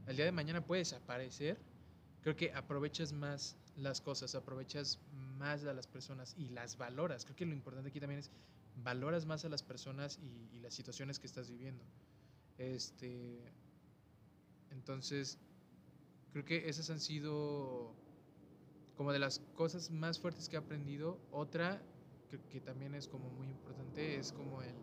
al 0.06 0.16
día 0.16 0.26
de 0.26 0.32
mañana 0.32 0.66
puede 0.66 0.82
desaparecer, 0.82 1.62
creo 2.22 2.36
que 2.36 2.54
aprovechas 2.54 3.14
más 3.14 3.58
las 3.76 4.02
cosas, 4.02 4.36
aprovechas 4.36 5.00
más 5.12 5.66
a 5.66 5.74
las 5.74 5.88
personas 5.88 6.34
y 6.38 6.50
las 6.50 6.78
valoras. 6.78 7.26
Creo 7.26 7.36
que 7.36 7.46
lo 7.46 7.54
importante 7.54 7.90
aquí 7.90 8.00
también 8.00 8.20
es 8.20 8.32
valoras 8.76 9.26
más 9.26 9.46
a 9.46 9.50
las 9.50 9.64
personas 9.64 10.20
y, 10.20 10.50
y 10.54 10.60
las 10.60 10.74
situaciones 10.74 11.20
que 11.20 11.28
estás 11.28 11.50
viviendo. 11.50 11.86
Este, 12.58 13.54
entonces, 14.70 15.40
creo 16.36 16.44
que 16.44 16.68
esas 16.68 16.90
han 16.90 17.00
sido 17.00 17.96
como 18.98 19.14
de 19.14 19.20
las 19.20 19.40
cosas 19.56 19.90
más 19.90 20.20
fuertes 20.20 20.50
que 20.50 20.58
he 20.58 20.60
aprendido. 20.60 21.18
Otra 21.32 21.82
que, 22.50 22.60
también 22.60 22.94
es 22.94 23.08
como 23.08 23.30
muy 23.30 23.48
importante 23.48 24.18
es 24.18 24.34
como 24.34 24.62
el... 24.62 24.76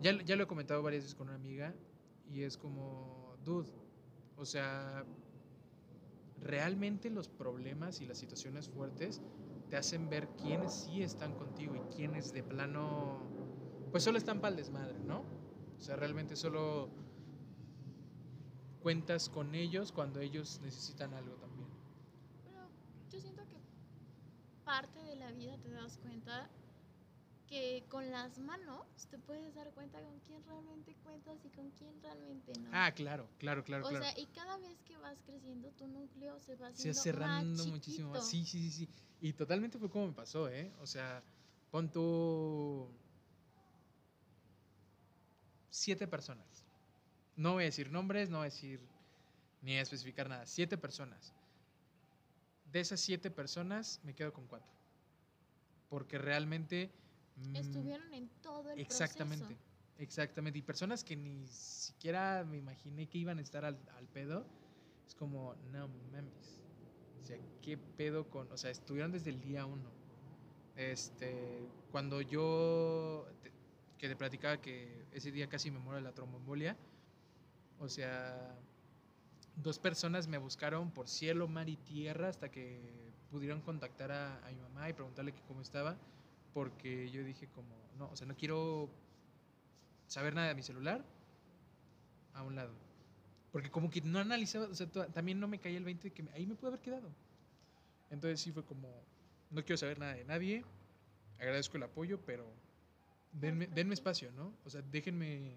Ya, 0.00 0.20
ya 0.24 0.34
lo 0.34 0.42
he 0.42 0.46
comentado 0.48 0.82
varias 0.82 1.04
veces 1.04 1.14
con 1.14 1.28
una 1.28 1.36
amiga 1.36 1.72
y 2.28 2.42
es 2.42 2.56
como, 2.56 3.36
dude, 3.44 3.70
o 4.36 4.44
sea, 4.44 5.04
realmente 6.42 7.08
los 7.08 7.28
problemas 7.28 8.00
y 8.00 8.06
las 8.06 8.18
situaciones 8.18 8.68
fuertes 8.68 9.22
te 9.70 9.76
hacen 9.76 10.10
ver 10.10 10.26
quiénes 10.42 10.72
sí 10.72 11.04
están 11.04 11.34
contigo 11.34 11.76
y 11.76 11.94
quiénes 11.94 12.32
de 12.32 12.42
plano, 12.42 13.20
pues 13.92 14.02
solo 14.02 14.18
están 14.18 14.40
para 14.40 14.50
el 14.50 14.56
desmadre, 14.56 14.98
¿no? 14.98 15.20
O 15.78 15.80
sea, 15.80 15.94
realmente 15.94 16.34
solo 16.34 17.05
cuentas 18.86 19.28
con 19.28 19.52
ellos 19.56 19.90
cuando 19.90 20.20
ellos 20.20 20.60
necesitan 20.62 21.12
algo 21.12 21.34
también. 21.38 21.66
Pero 22.44 22.70
yo 23.10 23.20
siento 23.20 23.42
que 23.48 23.56
parte 24.64 25.00
de 25.00 25.16
la 25.16 25.32
vida 25.32 25.58
te 25.58 25.70
das 25.72 25.98
cuenta 25.98 26.48
que 27.48 27.84
con 27.88 28.08
las 28.12 28.38
manos 28.38 28.86
te 29.10 29.18
puedes 29.18 29.52
dar 29.56 29.72
cuenta 29.72 30.00
con 30.00 30.20
quién 30.20 30.40
realmente 30.44 30.94
cuentas 31.02 31.44
y 31.44 31.48
con 31.48 31.68
quién 31.72 32.00
realmente 32.00 32.52
no. 32.60 32.68
Ah, 32.72 32.92
claro, 32.94 33.28
claro, 33.38 33.64
claro, 33.64 33.86
o 33.86 33.88
claro. 33.88 34.04
sea, 34.04 34.16
y 34.20 34.26
cada 34.26 34.56
vez 34.58 34.80
que 34.84 34.96
vas 34.98 35.18
creciendo, 35.26 35.68
tu 35.72 35.88
núcleo 35.88 36.38
se 36.38 36.54
va 36.54 36.72
se 36.72 36.90
va 36.90 36.94
cerrando 36.94 37.64
más 37.64 37.72
muchísimo 37.72 38.10
más. 38.10 38.24
Sí, 38.28 38.44
sí, 38.44 38.70
sí, 38.70 38.86
sí. 38.86 38.88
Y 39.20 39.32
totalmente 39.32 39.80
fue 39.80 39.90
como 39.90 40.06
me 40.06 40.12
pasó, 40.12 40.48
¿eh? 40.48 40.72
O 40.78 40.86
sea, 40.86 41.24
pon 41.72 41.90
tú 41.90 42.88
siete 45.70 46.06
personas. 46.06 46.55
No 47.36 47.52
voy 47.52 47.64
a 47.64 47.66
decir 47.66 47.90
nombres, 47.90 48.30
no 48.30 48.38
voy 48.38 48.46
a 48.46 48.50
decir 48.50 48.80
ni 49.62 49.76
a 49.76 49.82
especificar 49.82 50.28
nada. 50.28 50.46
Siete 50.46 50.76
personas. 50.78 51.32
De 52.72 52.80
esas 52.80 53.00
siete 53.00 53.30
personas 53.30 54.00
me 54.04 54.14
quedo 54.14 54.32
con 54.32 54.46
cuatro. 54.46 54.72
Porque 55.88 56.18
realmente... 56.18 56.90
mm, 57.36 57.56
Estuvieron 57.56 58.12
en 58.14 58.28
todo 58.42 58.70
el 58.70 58.80
Exactamente, 58.80 59.44
proceso. 59.46 59.60
exactamente. 59.98 60.58
Y 60.58 60.62
personas 60.62 61.04
que 61.04 61.16
ni 61.16 61.46
siquiera 61.48 62.44
me 62.44 62.56
imaginé 62.56 63.06
que 63.08 63.18
iban 63.18 63.38
a 63.38 63.42
estar 63.42 63.64
al, 63.64 63.78
al 63.96 64.06
pedo, 64.08 64.46
es 65.06 65.14
como, 65.14 65.54
no 65.72 65.88
mames. 65.88 66.60
O 67.22 67.24
sea, 67.26 67.38
¿qué 67.62 67.76
pedo 67.76 68.28
con...? 68.30 68.50
O 68.50 68.56
sea, 68.56 68.70
estuvieron 68.70 69.12
desde 69.12 69.30
el 69.30 69.40
día 69.40 69.64
uno. 69.66 69.90
Este, 70.74 71.68
cuando 71.90 72.20
yo, 72.20 73.26
te- 73.42 73.52
que 73.98 74.08
te 74.08 74.16
platicaba 74.16 74.60
que 74.60 75.06
ese 75.12 75.30
día 75.32 75.48
casi 75.48 75.70
me 75.70 75.78
muero 75.78 75.96
de 75.96 76.02
la 76.02 76.12
tromboembolia, 76.12 76.76
o 77.80 77.88
sea, 77.88 78.54
dos 79.56 79.78
personas 79.78 80.28
me 80.28 80.38
buscaron 80.38 80.90
por 80.90 81.08
cielo, 81.08 81.48
mar 81.48 81.68
y 81.68 81.76
tierra 81.76 82.28
hasta 82.28 82.50
que 82.50 83.12
pudieron 83.30 83.60
contactar 83.62 84.12
a, 84.12 84.38
a 84.46 84.50
mi 84.50 84.56
mamá 84.60 84.88
y 84.88 84.92
preguntarle 84.92 85.32
que 85.32 85.42
cómo 85.42 85.62
estaba 85.62 85.96
porque 86.54 87.10
yo 87.10 87.22
dije 87.24 87.48
como, 87.48 87.74
no, 87.98 88.08
o 88.10 88.16
sea, 88.16 88.26
no 88.26 88.34
quiero 88.36 88.88
saber 90.06 90.34
nada 90.34 90.48
de 90.48 90.54
mi 90.54 90.62
celular 90.62 91.04
a 92.34 92.42
un 92.42 92.54
lado. 92.56 92.72
Porque 93.52 93.70
como 93.70 93.90
que 93.90 94.00
no 94.02 94.18
analizaba, 94.18 94.66
o 94.66 94.74
sea, 94.74 94.86
también 95.12 95.40
no 95.40 95.48
me 95.48 95.58
caía 95.60 95.78
el 95.78 95.84
20 95.84 96.08
de 96.08 96.14
que 96.14 96.22
me- 96.22 96.32
ahí 96.32 96.46
me 96.46 96.54
pude 96.54 96.68
haber 96.68 96.80
quedado. 96.80 97.08
Entonces 98.10 98.40
sí 98.40 98.52
fue 98.52 98.64
como, 98.64 98.88
no 99.50 99.62
quiero 99.64 99.76
saber 99.78 99.98
nada 99.98 100.14
de 100.14 100.24
nadie, 100.24 100.64
agradezco 101.38 101.76
el 101.76 101.84
apoyo, 101.84 102.20
pero 102.26 102.46
denme, 103.32 103.66
denme 103.68 103.94
espacio, 103.94 104.30
¿no? 104.32 104.52
O 104.64 104.70
sea, 104.70 104.82
déjenme... 104.82 105.56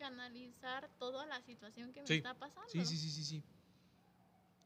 Canalizar 0.00 0.90
toda 0.98 1.26
la 1.26 1.40
situación 1.42 1.92
que 1.92 2.00
me 2.00 2.06
Sí, 2.08 2.14
está 2.14 2.34
pasando. 2.34 2.68
Sí, 2.68 2.84
sí, 2.84 2.96
sí, 2.96 3.10
sí, 3.10 3.24
sí. 3.24 3.44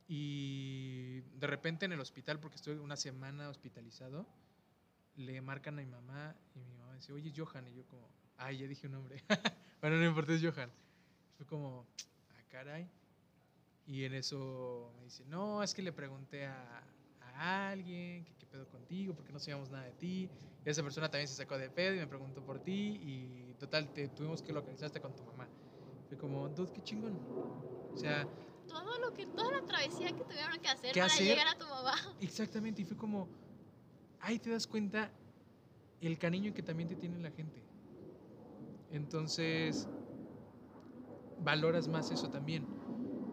Y 0.07 1.21
de 1.39 1.47
repente 1.47 1.85
en 1.87 1.93
el 1.93 2.01
hospital, 2.01 2.39
porque 2.39 2.57
estoy 2.57 2.77
una 2.77 2.97
semana 2.97 3.49
hospitalizado, 3.49 4.27
le 5.17 5.41
marcan 5.41 5.79
a 5.79 5.83
mi 5.83 5.89
mamá 5.89 6.35
y 6.55 6.61
mi 6.61 6.73
mamá 6.75 6.95
dice, 6.95 7.13
oye, 7.13 7.31
es 7.31 7.35
Johan. 7.37 7.67
Y 7.69 7.75
yo 7.75 7.85
como, 7.87 8.09
ay, 8.37 8.59
ya 8.59 8.67
dije 8.67 8.87
un 8.87 8.93
nombre. 8.93 9.23
bueno, 9.81 9.97
no 9.97 10.07
importa, 10.07 10.33
es 10.33 10.43
Johan. 10.43 10.71
Fue 11.37 11.47
como, 11.47 11.87
ah, 12.31 12.43
caray. 12.49 12.89
Y 13.87 14.05
en 14.05 14.15
eso 14.15 14.93
me 14.97 15.05
dice, 15.05 15.25
no, 15.27 15.63
es 15.63 15.75
que 15.75 15.83
le 15.83 15.93
pregunté 15.93 16.47
a, 16.47 16.83
a 17.35 17.71
alguien 17.71 18.25
que 18.25 18.35
qué 18.37 18.47
pedo 18.47 18.67
contigo, 18.69 19.15
porque 19.15 19.33
no 19.33 19.39
sabíamos 19.39 19.71
nada 19.71 19.85
de 19.85 19.93
ti. 19.93 20.31
Y 20.65 20.71
esa 20.71 20.83
persona 20.83 21.11
también 21.11 21.29
se 21.29 21.35
sacó 21.35 21.59
de 21.59 21.69
pedo 21.71 21.95
y 21.95 21.99
me 21.99 22.07
preguntó 22.07 22.43
por 22.43 22.59
ti. 22.61 22.99
Y 23.03 23.55
total, 23.55 23.93
te 23.93 24.09
tuvimos 24.09 24.43
que 24.43 24.53
localizarte 24.53 25.01
con 25.01 25.15
tu 25.15 25.23
mamá. 25.25 25.47
Fue 26.09 26.17
como, 26.17 26.49
dude, 26.49 26.73
qué 26.73 26.83
chingón. 26.83 27.15
O 27.95 27.99
sea, 27.99 28.27
Todo 28.69 28.99
lo 28.99 29.13
que, 29.15 29.27
toda 29.27 29.51
la 29.53 29.67
travesía 29.67 30.09
que 30.13 30.25
tuvieron 30.25 30.59
que 30.61 30.69
hacer 30.69 30.93
¿Qué 30.93 31.01
para 31.01 31.13
hacer? 31.13 31.27
llegar 31.27 31.49
a 31.49 31.59
tu 31.59 31.67
mamá. 31.67 31.95
Exactamente, 32.21 32.83
y 32.83 32.85
fue 32.85 32.97
como, 32.97 33.29
ahí 34.21 34.39
te 34.39 34.51
das 34.51 34.67
cuenta 34.67 35.11
el 36.01 36.19
cariño 36.19 36.53
que 36.55 36.63
también 36.63 36.89
te 36.89 36.97
tiene 36.97 37.19
la 37.19 37.31
gente. 37.31 37.63
Entonces, 38.91 39.87
valoras 41.39 41.89
más 41.89 42.11
eso 42.11 42.29
también. 42.31 42.65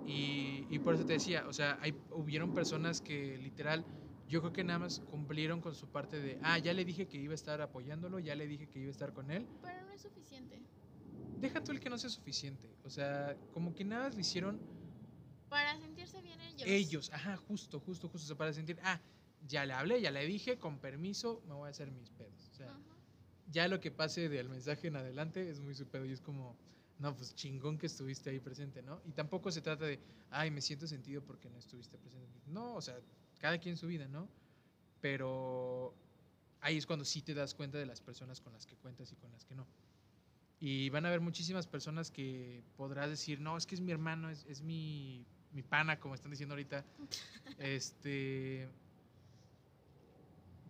Y, 0.08 0.61
y 0.72 0.80
por 0.80 0.96
eso 0.96 1.06
te 1.06 1.14
decía, 1.14 1.46
o 1.48 1.54
sea, 1.54 1.78
hay, 1.82 1.94
hubieron 2.12 2.54
personas 2.54 3.02
que 3.02 3.38
literal, 3.38 3.86
yo 4.30 4.40
creo 4.40 4.54
que 4.54 4.64
nada 4.64 4.80
más 4.80 5.02
cumplieron 5.02 5.60
con 5.60 5.76
su 5.76 5.88
parte 5.88 6.22
de, 6.22 6.40
ah, 6.44 6.58
ya 6.58 6.74
le 6.74 6.86
dije 6.86 7.08
que 7.08 7.18
iba 7.18 7.34
a 7.34 7.36
estar 7.36 7.62
apoyándolo, 7.62 8.20
ya 8.20 8.36
le 8.36 8.48
dije 8.48 8.68
que 8.68 8.80
iba 8.80 8.88
a 8.88 8.92
estar 8.92 9.12
con 9.14 9.30
él. 9.32 9.46
Pero 9.62 9.86
no 9.86 9.92
es 9.92 10.02
suficiente. 10.02 10.62
Deja 11.42 11.62
tú 11.62 11.74
el 11.74 11.82
que 11.82 11.90
no 11.90 11.98
sea 11.98 12.10
suficiente. 12.10 12.74
O 12.86 12.90
sea, 12.90 13.36
como 13.54 13.74
que 13.76 13.84
nada 13.84 14.06
más 14.06 14.16
lo 14.16 14.22
hicieron 14.22 14.60
Para 15.50 15.78
sentirse 15.78 16.22
bien 16.22 16.40
ellos. 16.40 16.64
ellos. 16.66 17.12
Ajá, 17.14 17.36
justo, 17.36 17.80
justo, 17.82 18.08
justo. 18.08 18.26
O 18.26 18.28
sea, 18.28 18.38
para 18.38 18.54
sentir, 18.54 18.80
ah, 18.84 19.02
ya 19.46 19.66
le 19.66 19.74
hablé, 19.74 20.00
ya 20.00 20.12
le 20.12 20.26
dije, 20.26 20.58
con 20.58 20.78
permiso, 20.80 21.42
me 21.48 21.54
voy 21.54 21.68
a 21.68 21.72
hacer 21.72 21.92
mis 21.92 22.10
pedos. 22.12 22.48
O 22.52 22.54
sea, 22.54 22.70
Ajá. 22.70 22.80
ya 23.52 23.68
lo 23.68 23.82
que 23.82 23.92
pase 23.92 24.30
del 24.30 24.48
mensaje 24.48 24.88
en 24.88 24.96
adelante 24.96 25.50
es 25.50 25.60
muy 25.60 25.76
su 25.76 25.88
pedo 25.88 26.06
y 26.06 26.14
es 26.14 26.22
como, 26.22 26.56
no, 27.02 27.16
pues 27.18 27.34
chingón 27.34 27.80
que 27.80 27.88
estuviste 27.88 28.30
ahí 28.30 28.40
presente, 28.40 28.84
¿no? 28.84 29.02
Y 29.06 29.12
tampoco 29.12 29.52
se 29.52 29.62
trata 29.62 29.86
de, 29.86 30.00
ay, 30.30 30.52
me 30.52 30.62
siento 30.62 30.86
sentido 30.86 31.24
porque 31.24 31.50
no 31.50 31.58
estuviste 31.58 31.98
presente. 31.98 32.40
No, 32.46 32.76
o 32.76 32.82
sea, 32.82 32.96
cada 33.40 33.58
quien 33.58 33.76
su 33.76 33.88
vida, 33.88 34.08
¿no? 34.08 34.30
Pero 35.02 35.96
ahí 36.60 36.78
es 36.78 36.86
cuando 36.86 37.04
sí 37.04 37.24
te 37.24 37.34
das 37.34 37.56
cuenta 37.56 37.80
de 37.80 37.88
las 37.88 38.00
personas 38.02 38.40
con 38.40 38.54
las 38.54 38.68
que 38.68 38.76
cuentas 38.76 39.12
y 39.12 39.16
con 39.16 39.32
las 39.32 39.46
que 39.46 39.56
no. 39.56 39.66
Y 40.60 40.92
van 40.92 41.06
a 41.06 41.08
haber 41.08 41.22
muchísimas 41.22 41.66
personas 41.66 42.12
que 42.12 42.64
podrás 42.78 43.10
decir, 43.10 43.42
no, 43.42 43.58
es 43.58 43.66
que 43.66 43.74
es 43.74 43.82
mi 43.82 43.92
hermano, 43.92 44.30
es, 44.30 44.46
es 44.48 44.62
mi, 44.62 45.26
mi 45.54 45.64
pana, 45.64 46.00
como 46.00 46.14
están 46.14 46.30
diciendo 46.30 46.54
ahorita. 46.54 46.86
este. 47.58 48.70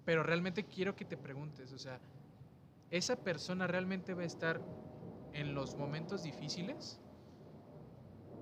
Pero 0.06 0.24
realmente 0.24 0.64
quiero 0.64 0.96
que 0.96 1.04
te 1.04 1.18
preguntes, 1.18 1.74
o 1.74 1.78
sea, 1.78 2.00
¿esa 2.90 3.18
persona 3.18 3.68
realmente 3.68 4.14
va 4.14 4.22
a 4.22 4.26
estar 4.26 4.62
en 5.32 5.54
los 5.54 5.78
momentos 5.78 6.24
difíciles? 6.24 7.02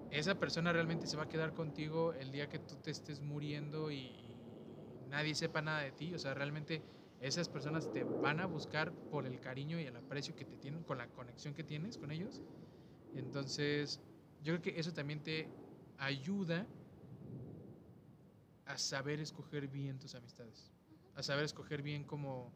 ¿Esa 0.10 0.40
persona 0.40 0.74
realmente 0.74 1.08
se 1.08 1.18
va 1.18 1.24
a 1.24 1.30
quedar 1.30 1.54
contigo 1.54 2.14
el 2.14 2.32
día 2.32 2.50
que 2.50 2.58
tú 2.60 2.78
te 2.78 2.90
estés 2.90 3.22
muriendo 3.22 3.92
y 3.92 4.58
nadie 5.04 5.36
sepa 5.36 5.62
nada 5.62 5.82
de 5.82 5.92
ti? 5.92 6.14
O 6.16 6.20
sea, 6.20 6.34
realmente 6.34 6.84
esas 7.20 7.48
personas 7.50 7.92
te 7.92 8.06
van 8.06 8.40
a 8.40 8.48
buscar 8.48 8.98
por 9.08 9.28
el 9.28 9.40
cariño 9.40 9.80
y 9.80 9.86
el 9.86 9.96
aprecio 9.96 10.36
que 10.36 10.46
te 10.46 10.58
tienen, 10.58 10.84
con 10.84 10.98
la 10.98 11.12
conexión 11.14 11.54
que 11.54 11.64
tienes 11.64 11.98
con 11.98 12.12
ellos. 12.12 12.44
Entonces, 13.14 14.04
yo 14.40 14.54
creo 14.54 14.62
que 14.62 14.80
eso 14.80 14.94
también 14.94 15.24
te 15.24 15.56
ayuda 15.98 16.74
a 18.66 18.78
saber 18.78 19.20
escoger 19.20 19.68
bien 19.68 20.00
tus 20.00 20.16
amistades, 20.16 20.74
a 21.14 21.24
saber 21.24 21.46
escoger 21.46 21.82
bien 21.82 22.04
como 22.06 22.56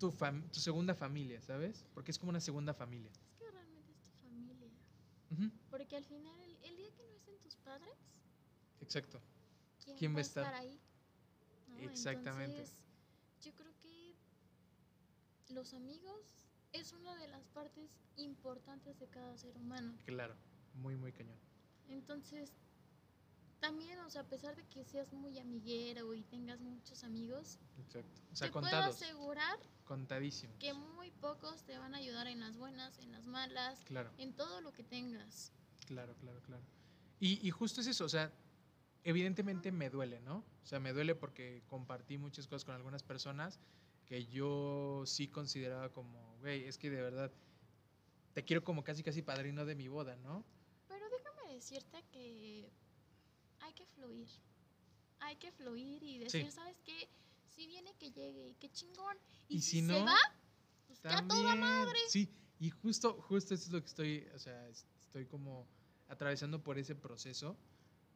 tu, 0.00 0.10
fam- 0.10 0.50
tu 0.50 0.58
segunda 0.60 0.94
familia, 0.94 1.40
¿sabes? 1.40 1.84
Porque 1.94 2.10
es 2.10 2.18
como 2.18 2.30
una 2.30 2.40
segunda 2.40 2.74
familia. 2.74 3.10
Es 3.12 3.34
que 3.38 3.50
realmente 3.50 3.92
es 3.92 4.00
tu 4.00 4.10
familia. 4.18 4.68
Ujú, 5.30 5.50
Porque 5.70 5.96
al 5.96 6.04
final, 6.04 6.40
el, 6.40 6.56
el 6.64 6.76
día 6.76 6.90
que 6.96 7.04
no 7.04 7.12
estén 7.14 7.38
tus 7.40 7.54
padres, 7.56 7.94
Exacto. 8.80 9.20
¿quién, 9.84 9.96
¿Quién 9.98 10.14
va 10.14 10.18
a 10.18 10.22
estar, 10.22 10.44
estar? 10.46 10.60
ahí? 10.60 10.80
¿No? 11.68 11.90
Exactamente. 11.90 12.62
Entonces, 12.62 12.82
yo 13.44 13.52
creo 13.54 13.72
que 13.80 14.16
los 15.54 15.74
amigos 15.74 16.46
es 16.72 16.92
una 16.92 17.16
de 17.16 17.28
las 17.28 17.44
partes 17.48 17.90
importantes 18.16 18.98
de 18.98 19.06
cada 19.08 19.36
ser 19.36 19.56
humano. 19.56 19.94
Claro, 20.06 20.34
muy, 20.74 20.96
muy 20.96 21.12
cañón. 21.12 21.36
Entonces, 21.88 22.52
también, 23.60 23.98
o 24.00 24.10
sea, 24.10 24.22
a 24.22 24.28
pesar 24.28 24.56
de 24.56 24.64
que 24.64 24.84
seas 24.84 25.12
muy 25.12 25.38
amiguero 25.38 26.14
y 26.14 26.22
tengas 26.24 26.60
muchos 26.60 27.04
amigos, 27.04 27.58
Exacto. 27.78 28.20
O 28.32 28.36
sea, 28.36 28.48
te 28.48 28.52
puedo 28.52 28.66
asegurar 28.76 29.58
contadísimos. 29.84 30.56
que 30.58 30.72
muy 30.72 31.10
pocos 31.10 31.62
te 31.64 31.76
van 31.78 31.94
a 31.94 31.98
ayudar 31.98 32.26
en 32.26 32.40
las 32.40 32.56
buenas, 32.56 32.98
en 32.98 33.12
las 33.12 33.26
malas, 33.26 33.84
Claro. 33.84 34.10
en 34.18 34.32
todo 34.34 34.60
lo 34.60 34.72
que 34.72 34.82
tengas. 34.84 35.52
Claro, 35.86 36.14
claro, 36.16 36.40
claro. 36.42 36.62
Y, 37.18 37.46
y 37.46 37.50
justo 37.50 37.80
es 37.80 37.86
eso, 37.86 38.04
o 38.04 38.08
sea, 38.08 38.32
evidentemente 39.04 39.72
me 39.72 39.90
duele, 39.90 40.20
¿no? 40.20 40.38
O 40.62 40.66
sea, 40.66 40.78
me 40.80 40.92
duele 40.92 41.14
porque 41.14 41.62
compartí 41.66 42.18
muchas 42.18 42.46
cosas 42.46 42.64
con 42.64 42.74
algunas 42.74 43.02
personas 43.02 43.58
que 44.06 44.26
yo 44.26 45.02
sí 45.06 45.28
consideraba 45.28 45.90
como, 45.90 46.36
güey, 46.40 46.64
es 46.64 46.78
que 46.78 46.90
de 46.90 47.00
verdad 47.02 47.30
te 48.32 48.44
quiero 48.44 48.62
como 48.64 48.82
casi, 48.84 49.02
casi 49.02 49.22
padrino 49.22 49.64
de 49.64 49.74
mi 49.74 49.88
boda, 49.88 50.16
¿no? 50.16 50.44
Pero 50.88 51.04
déjame 51.10 51.54
decirte 51.54 52.02
que 52.12 52.70
que 53.80 53.86
fluir. 53.94 54.28
Hay 55.20 55.36
que 55.36 55.50
fluir 55.52 56.02
y 56.02 56.18
decir, 56.18 56.50
¿sabes 56.52 56.76
qué? 56.84 57.08
Si 57.48 57.66
viene 57.66 57.94
que 57.98 58.10
llegue 58.12 58.48
y 58.48 58.54
qué 58.54 58.70
chingón. 58.70 59.16
Y, 59.48 59.56
Y 59.56 59.60
si, 59.62 59.80
si 59.80 59.86
se 59.86 59.92
no, 59.92 60.04
va, 60.04 60.16
pues 60.86 61.00
que 61.00 61.08
a 61.08 61.26
toda 61.26 61.42
También, 61.42 61.60
madre. 61.60 61.98
Sí, 62.08 62.30
y 62.58 62.70
justo, 62.70 63.14
justo 63.22 63.54
eso 63.54 63.64
es 63.64 63.70
lo 63.70 63.80
que 63.80 63.86
estoy, 63.86 64.28
o 64.34 64.38
sea, 64.38 64.68
es- 64.68 64.86
estoy 65.00 65.26
como 65.26 65.66
atravesando 66.08 66.62
por 66.62 66.78
ese 66.78 66.94
proceso, 66.94 67.56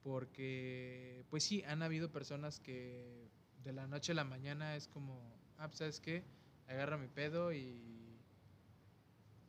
porque, 0.03 1.25
pues 1.31 1.45
sí, 1.45 1.63
han 1.65 1.83
habido 1.83 2.13
personas 2.13 2.61
que 2.61 3.31
de 3.63 3.73
la 3.73 3.87
noche 3.87 4.13
a 4.13 4.17
la 4.17 4.25
mañana 4.25 4.77
es 4.77 4.87
como, 4.89 5.41
ah, 5.57 5.69
pues, 5.69 5.79
¿sabes 5.79 6.01
qué? 6.01 6.25
Agarra 6.67 6.99
mi 6.99 7.09
pedo 7.09 7.53
y 7.53 8.21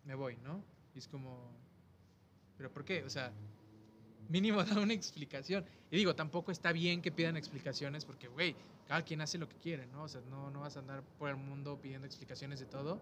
me 0.04 0.16
voy, 0.16 0.38
¿no? 0.38 0.64
Y 0.94 1.00
es 1.00 1.08
como, 1.08 1.58
¿pero 2.58 2.72
por 2.72 2.86
qué? 2.86 3.04
O 3.04 3.10
sea, 3.10 3.34
mínimo 4.30 4.64
da 4.64 4.80
una 4.80 4.94
explicación. 4.94 5.66
Y 5.92 5.98
digo, 5.98 6.16
tampoco 6.16 6.52
está 6.52 6.72
bien 6.72 7.02
que 7.02 7.12
pidan 7.12 7.38
explicaciones 7.38 8.06
porque, 8.06 8.28
güey, 8.28 8.56
cada 8.88 9.02
quien 9.04 9.22
hace 9.22 9.38
lo 9.38 9.48
que 9.48 9.58
quiere, 9.58 9.88
¿no? 9.88 10.04
O 10.04 10.08
sea, 10.08 10.22
no, 10.22 10.52
no 10.52 10.62
vas 10.62 10.76
a 10.78 10.80
andar 10.80 11.04
por 11.18 11.30
el 11.30 11.38
mundo 11.38 11.80
pidiendo 11.82 12.06
explicaciones 12.06 12.60
de 12.60 12.66
todo. 12.66 13.00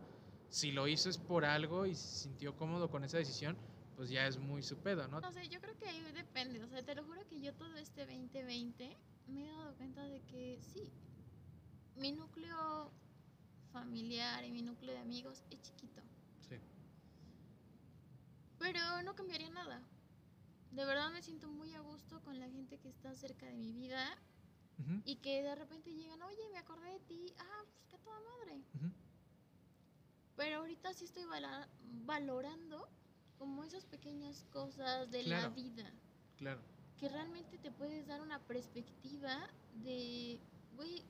Si 0.50 0.72
lo 0.72 0.88
hizo 0.88 1.10
es 1.10 1.18
por 1.18 1.46
algo 1.46 1.86
y 1.86 1.96
se 1.96 2.24
sintió 2.24 2.56
cómodo 2.56 2.90
con 2.90 3.04
esa 3.04 3.18
decisión, 3.18 3.58
pues 3.96 4.10
ya 4.10 4.28
es 4.28 4.38
muy 4.38 4.64
su 4.64 4.78
pedo, 4.78 5.08
¿no? 5.08 5.20
No 5.22 5.32
sé, 5.32 5.48
yo 5.50 5.60
creo 5.60 5.78
que 5.78 5.88
ahí 5.88 6.02
depende. 6.14 6.64
O 6.64 6.68
sea, 6.68 6.84
te 6.84 6.96
lo 6.96 7.04
juro 7.04 7.26
que 7.28 7.40
yo 7.40 7.54
todo 7.54 7.76
este 7.78 8.06
2020 8.06 8.98
me 9.28 9.44
he 9.44 9.52
dado 9.52 9.74
cuenta 9.76 10.04
de 10.04 10.22
que 10.22 10.60
sí, 10.62 10.92
mi 11.96 12.12
núcleo 12.12 12.92
familiar 13.72 14.44
y 14.46 14.52
mi 14.52 14.62
núcleo 14.62 14.94
de 14.94 15.00
amigos 15.00 15.44
es 15.50 15.62
chiquito. 15.62 16.02
Sí. 16.48 16.56
Pero 18.60 19.02
no 19.04 19.16
cambiaría 19.16 19.50
nada. 19.50 19.82
De 20.76 20.86
verdad 20.86 21.12
me 21.12 21.22
siento 21.22 21.50
muy 21.50 21.72
a 21.74 21.82
gusto 21.82 22.22
con 22.24 22.40
la 22.40 22.50
gente 22.50 22.78
que 22.80 22.90
está 22.90 23.14
cerca 23.16 23.46
de 23.46 23.56
mi 23.56 23.72
vida 23.72 24.18
y 25.06 25.18
que 25.18 25.42
de 25.44 25.56
repente 25.56 25.94
llegan, 25.94 26.22
oye, 26.24 26.42
me 26.52 26.58
acordé 26.58 26.92
de 26.94 27.00
ti. 27.02 27.34
Ah, 27.38 27.64
pues 27.72 27.86
que 27.90 27.98
toda 28.00 28.20
madre. 28.20 28.64
ujú. 28.76 28.92
Pero 30.36 30.58
ahorita 30.58 30.94
sí 30.94 31.06
estoy 31.06 31.24
valorando 32.06 32.90
como 33.38 33.64
esas 33.64 33.86
pequeñas 33.86 34.46
cosas 34.52 35.10
de 35.12 35.24
la 35.24 35.50
vida. 35.50 35.92
Claro. 36.38 36.62
que 36.98 37.08
realmente 37.10 37.58
te 37.58 37.72
puedes 37.72 38.08
dar 38.08 38.22
una 38.22 38.40
perspectiva 38.40 39.48
de, 39.74 40.40
güey, 40.76 41.04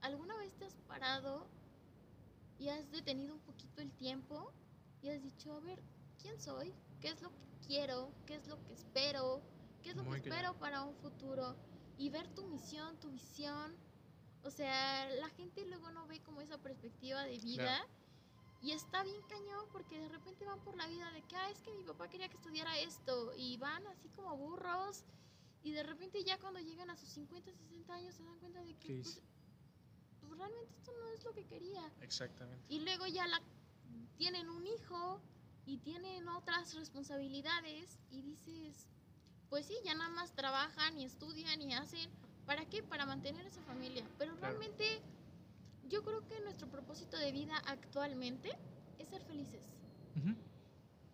¿alguna 0.00 0.36
vez 0.38 0.52
te 0.58 0.64
has 0.64 0.74
parado 0.88 1.46
y 2.58 2.68
has 2.68 2.90
detenido 2.90 3.34
un 3.34 3.40
poquito 3.40 3.80
el 3.80 3.92
tiempo 3.92 4.52
y 5.02 5.08
has 5.10 5.22
dicho, 5.22 5.52
a 5.54 5.60
ver, 5.60 5.82
¿quién 6.20 6.40
soy? 6.40 6.74
¿Qué 7.00 7.08
es 7.08 7.22
lo 7.22 7.30
que 7.30 7.66
quiero? 7.66 8.12
¿Qué 8.26 8.34
es 8.34 8.46
lo 8.46 8.62
que 8.64 8.72
espero? 8.72 9.42
¿Qué 9.82 9.90
es 9.90 9.96
lo 9.96 10.04
Muy 10.04 10.20
que 10.20 10.28
espero 10.28 10.54
para 10.58 10.82
un 10.82 10.94
futuro? 10.96 11.56
Y 11.98 12.10
ver 12.10 12.28
tu 12.34 12.46
misión, 12.46 12.98
tu 13.00 13.10
visión. 13.10 13.76
O 14.42 14.50
sea, 14.50 15.08
la 15.16 15.28
gente 15.30 15.64
luego 15.66 15.90
no 15.90 16.06
ve 16.06 16.20
como 16.20 16.40
esa 16.40 16.58
perspectiva 16.58 17.24
de 17.24 17.38
vida. 17.38 17.64
Claro. 17.64 17.88
Y 18.62 18.72
está 18.72 19.02
bien 19.02 19.20
cañón 19.28 19.66
porque 19.72 19.98
de 19.98 20.08
repente 20.08 20.44
van 20.44 20.60
por 20.60 20.76
la 20.76 20.86
vida 20.86 21.10
de 21.12 21.22
que, 21.22 21.36
ah, 21.36 21.50
es 21.50 21.62
que 21.62 21.72
mi 21.72 21.82
papá 21.82 22.08
quería 22.08 22.28
que 22.28 22.36
estudiara 22.36 22.78
esto. 22.78 23.32
Y 23.36 23.56
van 23.56 23.86
así 23.86 24.08
como 24.10 24.36
burros. 24.36 25.04
Y 25.62 25.72
de 25.72 25.82
repente 25.82 26.22
ya 26.24 26.38
cuando 26.38 26.60
llegan 26.60 26.90
a 26.90 26.96
sus 26.96 27.08
50, 27.10 27.52
60 27.52 27.94
años 27.94 28.14
se 28.14 28.22
dan 28.24 28.38
cuenta 28.38 28.62
de 28.62 28.74
que, 28.76 28.94
pues 28.94 29.22
pues 30.20 30.38
realmente 30.38 30.74
esto 30.74 30.92
no 30.98 31.08
es 31.08 31.24
lo 31.24 31.32
que 31.32 31.46
quería. 31.46 31.92
Exactamente. 32.00 32.64
Y 32.68 32.80
luego 32.80 33.06
ya 33.06 33.26
la, 33.26 33.40
tienen 34.16 34.48
un 34.48 34.66
hijo 34.66 35.20
y 35.64 35.78
tienen 35.78 36.28
otras 36.28 36.74
responsabilidades 36.74 37.98
y 38.08 38.22
dices, 38.22 38.88
pues 39.48 39.66
sí, 39.66 39.74
ya 39.84 39.94
nada 39.94 40.10
más 40.10 40.34
trabajan 40.34 40.98
y 40.98 41.04
estudian 41.04 41.60
y 41.62 41.74
hacen, 41.74 42.10
¿para 42.44 42.64
qué? 42.66 42.82
Para 42.82 43.06
mantener 43.06 43.44
esa 43.46 43.62
familia. 43.62 44.08
Pero 44.18 44.36
Claro. 44.36 44.58
realmente 44.58 44.84
yo 45.82 46.02
creo 46.02 46.26
que 46.26 46.40
nuestro 46.42 46.68
propósito 46.68 47.16
de 47.18 47.32
vida 47.32 47.56
actualmente 47.66 48.50
es 48.98 49.08
ser 49.08 49.22
felices. 49.22 49.76
Ujú. 50.16 50.34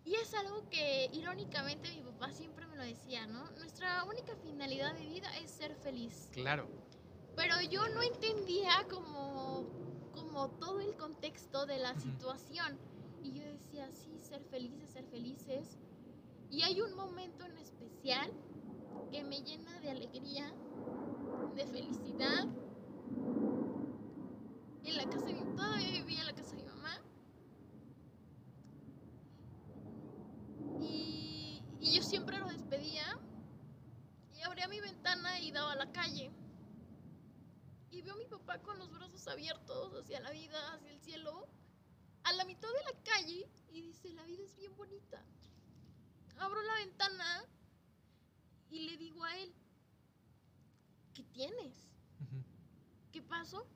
Y 0.03 0.15
es 0.15 0.33
algo 0.35 0.69
que 0.69 1.09
irónicamente 1.11 1.91
mi 1.93 2.01
papá 2.01 2.31
siempre 2.31 2.65
me 2.67 2.77
lo 2.77 2.83
decía, 2.83 3.27
¿no? 3.27 3.49
Nuestra 3.57 4.03
única 4.05 4.35
finalidad 4.37 4.93
de 4.95 5.05
vida 5.05 5.27
es 5.39 5.51
ser 5.51 5.75
feliz. 5.75 6.29
Claro. 6.31 6.69
Pero 7.35 7.59
yo 7.69 7.81
no 7.89 8.01
entendía 8.13 8.71
como, 8.89 9.67
como 10.11 10.49
todo 10.51 10.79
el 10.79 10.95
contexto 10.95 11.65
de 11.65 11.79
la 11.79 11.91
Ujú. 11.91 12.01
situación. 12.01 12.79
Y 13.21 13.33
yo 13.33 13.43
decía, 13.43 13.91
sí, 13.91 14.16
ser 14.27 14.43
felices, 14.43 14.89
ser 14.89 15.05
felices. 15.05 15.77
Y 16.49 16.61
hay 16.63 16.81
un 16.81 16.95
momento 16.95 17.45
en 17.45 17.57
especial 17.57 18.31
que 19.11 19.23
me 19.23 19.41
llena 19.41 19.79
de 19.79 19.91
alegría, 19.91 20.53
de 21.55 21.67
felicidad. 21.67 22.45
En 24.83 24.95
la 24.95 25.05
casa 25.09 25.25
de 25.25 25.33
mi 25.33 25.55
todavía 25.55 25.91
vivía 25.91 26.21
en 26.21 26.27
la 26.27 26.33
casa 26.33 26.55
de 26.55 26.63
mi 26.63 26.69
mamá. 26.69 27.01
Y, 30.81 31.63
y 31.79 31.95
yo 31.95 32.03
siempre 32.03 32.37
lo 32.37 32.47
despedía. 32.47 33.19
Y 34.37 34.41
abría 34.41 34.67
mi 34.67 34.79
ventana 34.79 35.39
y 35.39 35.51
daba 35.51 35.71
a 35.71 35.75
la 35.75 35.91
calle. 35.91 36.31
Y 37.91 38.01
veo 38.01 38.13
a 38.13 38.17
mi 38.17 38.25
papá 38.25 38.59
con 38.59 38.77
los 38.77 38.91
brazos 38.91 39.27
abiertos 39.27 39.93
hacia 39.95 40.19
la 40.19 40.31
vida, 40.31 40.73
hacia 40.73 40.91
el 40.91 40.99
cielo, 40.99 41.47
a 42.23 42.33
la 42.33 42.45
mitad 42.45 42.67
de 42.67 42.93
la 42.93 43.03
calle 43.03 43.49
y 43.71 43.81
dice, 43.81 44.13
la 44.13 44.23
vida 44.23 44.43
es 44.43 44.55
bien 44.55 44.75
bonita. 44.75 45.23
Abro 46.37 46.61
la 46.61 46.75
ventana 46.75 47.45
y 48.69 48.81
le 48.81 48.97
digo 48.97 49.23
a 49.23 49.35
él, 49.37 49.53
¿qué 51.13 51.23
tienes? 51.23 51.87
¿Qué 53.11 53.21
pasó? 53.21 53.67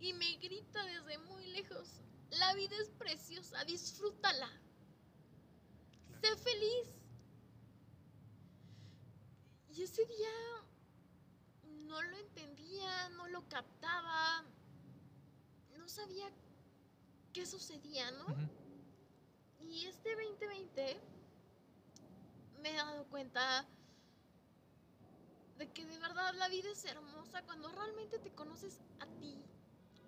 Y 0.00 0.12
me 0.14 0.36
grita 0.38 0.84
desde 0.84 1.18
muy 1.18 1.46
lejos, 1.48 2.00
la 2.30 2.54
vida 2.54 2.76
es 2.76 2.88
preciosa, 2.90 3.64
disfrútala. 3.64 4.48
Claro. 6.06 6.20
Sé 6.20 6.36
feliz. 6.36 6.88
Y 9.74 9.82
ese 9.82 10.04
día 10.06 10.30
no 11.86 12.02
lo 12.02 12.16
entendía, 12.16 13.08
no 13.10 13.28
lo 13.28 13.48
captaba, 13.48 14.44
no 15.76 15.88
sabía 15.88 16.30
qué 17.32 17.46
sucedía, 17.46 18.10
¿no? 18.12 18.26
Y 19.60 19.86
este 19.86 20.10
2020 20.14 21.00
me 22.60 22.70
he 22.72 22.76
dado 22.76 23.04
cuenta 23.04 23.66
de 25.56 25.70
que 25.70 25.84
de 25.84 25.98
verdad 25.98 26.34
la 26.34 26.48
vida 26.48 26.70
es 26.70 26.84
hermosa 26.84 27.42
cuando 27.42 27.68
realmente 27.68 28.18
te 28.18 28.30
conoces 28.32 28.80
a 28.98 29.06
ti, 29.18 29.36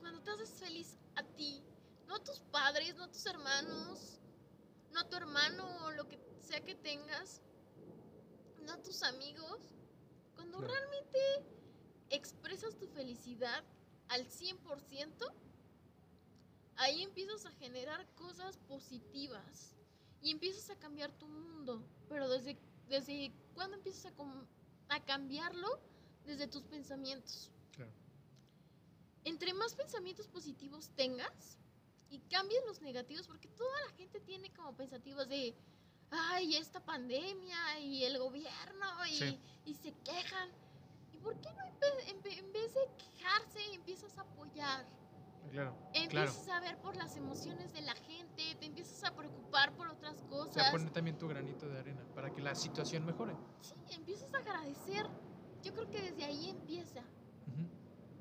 cuando 0.00 0.20
te 0.22 0.30
haces 0.30 0.50
feliz 0.58 0.98
a 1.16 1.22
ti, 1.22 1.62
no 2.06 2.16
a 2.16 2.24
tus 2.24 2.40
padres, 2.40 2.96
no 2.96 3.04
a 3.04 3.10
tus 3.10 3.26
hermanos, 3.26 4.18
no 4.92 5.00
a 5.00 5.08
tu 5.08 5.16
hermano 5.16 5.86
o 5.86 5.92
lo 5.92 6.08
que 6.08 6.18
sea 6.40 6.60
que 6.64 6.74
tengas, 6.74 7.40
no 8.62 8.72
a 8.72 8.82
tus 8.82 9.02
amigos, 9.02 9.60
cuando 10.34 10.60
realmente 10.60 11.18
expresas 12.10 12.76
tu 12.76 12.86
felicidad 12.88 13.62
al 14.08 14.26
100%, 14.26 15.32
ahí 16.76 17.02
empiezas 17.02 17.46
a 17.46 17.50
generar 17.52 18.06
cosas 18.14 18.56
positivas 18.68 19.76
y 20.20 20.30
empiezas 20.30 20.70
a 20.70 20.78
cambiar 20.78 21.12
tu 21.12 21.26
mundo. 21.28 21.82
Pero 22.08 22.28
desde, 22.28 22.56
desde 22.88 23.32
cuándo 23.54 23.76
empiezas 23.76 24.06
a, 24.06 24.94
a 24.94 25.04
cambiarlo? 25.04 25.80
Desde 26.24 26.46
tus 26.46 26.62
pensamientos. 26.62 27.50
Claro. 27.72 27.90
Entre 29.24 29.52
más 29.54 29.74
pensamientos 29.74 30.28
positivos 30.28 30.90
tengas 30.90 31.58
y 32.10 32.20
cambies 32.20 32.62
los 32.66 32.80
negativos, 32.80 33.26
porque 33.26 33.48
toda 33.48 33.80
la 33.88 33.96
gente 33.96 34.20
tiene 34.20 34.52
como 34.52 34.72
pensativos 34.76 35.28
de, 35.28 35.54
ay, 36.10 36.56
esta 36.56 36.78
pandemia 36.84 37.80
y 37.80 38.04
el 38.04 38.18
gobierno 38.18 39.06
y, 39.10 39.16
Sí. 39.16 39.40
y 39.64 39.74
se 39.74 39.92
quejan. 40.04 40.50
¿Y 41.12 41.18
por 41.18 41.34
qué 41.40 41.52
no 41.52 41.62
en 41.64 42.52
vez 42.52 42.74
de 42.74 42.88
quejarse 42.98 43.74
empiezas 43.74 44.16
a 44.18 44.22
apoyar? 44.22 44.86
Claro. 45.50 45.76
Claro. 45.92 45.92
Empiezas 45.92 46.48
a 46.48 46.60
ver 46.60 46.78
por 46.78 46.96
las 46.96 47.16
emociones 47.16 47.72
de 47.72 47.82
la 47.82 47.94
gente, 47.94 48.54
te 48.58 48.66
empiezas 48.66 49.04
a 49.04 49.14
preocupar 49.14 49.74
por 49.76 49.88
otras 49.88 50.22
O 50.22 50.28
cosas. 50.28 50.54
sea, 50.54 50.70
poner 50.70 50.90
también 50.90 51.18
tu 51.18 51.28
granito 51.28 51.68
de 51.68 51.78
arena 51.78 52.04
para 52.14 52.32
que 52.32 52.40
la 52.40 52.54
situación 52.54 53.04
mejore. 53.04 53.36
Sí, 53.60 53.74
empiezas 53.90 54.32
a 54.34 54.38
agradecer. 54.38 55.06
Yo 55.62 55.72
creo 55.74 55.90
que 55.90 56.00
desde 56.02 56.24
ahí 56.24 56.48
empieza. 56.50 57.00
Ujú. 57.00 57.68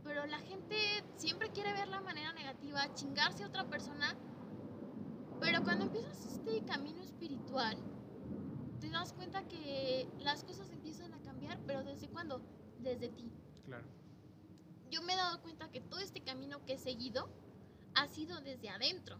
Pero 0.04 0.26
la 0.26 0.40
gente 0.40 0.76
siempre 1.16 1.50
quiere 1.52 1.74
ver 1.74 1.88
la 1.88 2.02
manera 2.02 2.34
negativa, 2.34 2.94
chingarse 2.94 3.44
a 3.44 3.48
otra 3.48 3.70
persona. 3.70 4.16
Pero 5.40 5.64
cuando 5.64 5.86
empiezas 5.86 6.26
este 6.26 6.64
camino 6.66 7.02
espiritual, 7.02 7.78
te 8.80 8.90
das 8.90 9.14
cuenta 9.14 9.48
que 9.48 10.08
las 10.20 10.44
cosas 10.44 10.70
empiezan 10.72 11.14
a 11.14 11.22
cambiar, 11.22 11.60
pero 11.66 11.84
¿desde 11.84 12.10
cuándo? 12.10 12.42
Desde 12.80 13.10
ti. 13.10 13.32
Claro. 13.66 13.88
Yo 14.92 15.02
me 15.02 15.14
he 15.14 15.16
dado 15.16 15.42
cuenta 15.42 15.72
que 15.72 15.82
todo 15.82 16.02
este 16.02 16.22
camino 16.22 16.64
que 16.66 16.74
he 16.74 16.78
seguido 16.78 17.30
ha 17.96 18.08
sido 18.08 18.42
desde 18.42 18.70
adentro. 18.70 19.18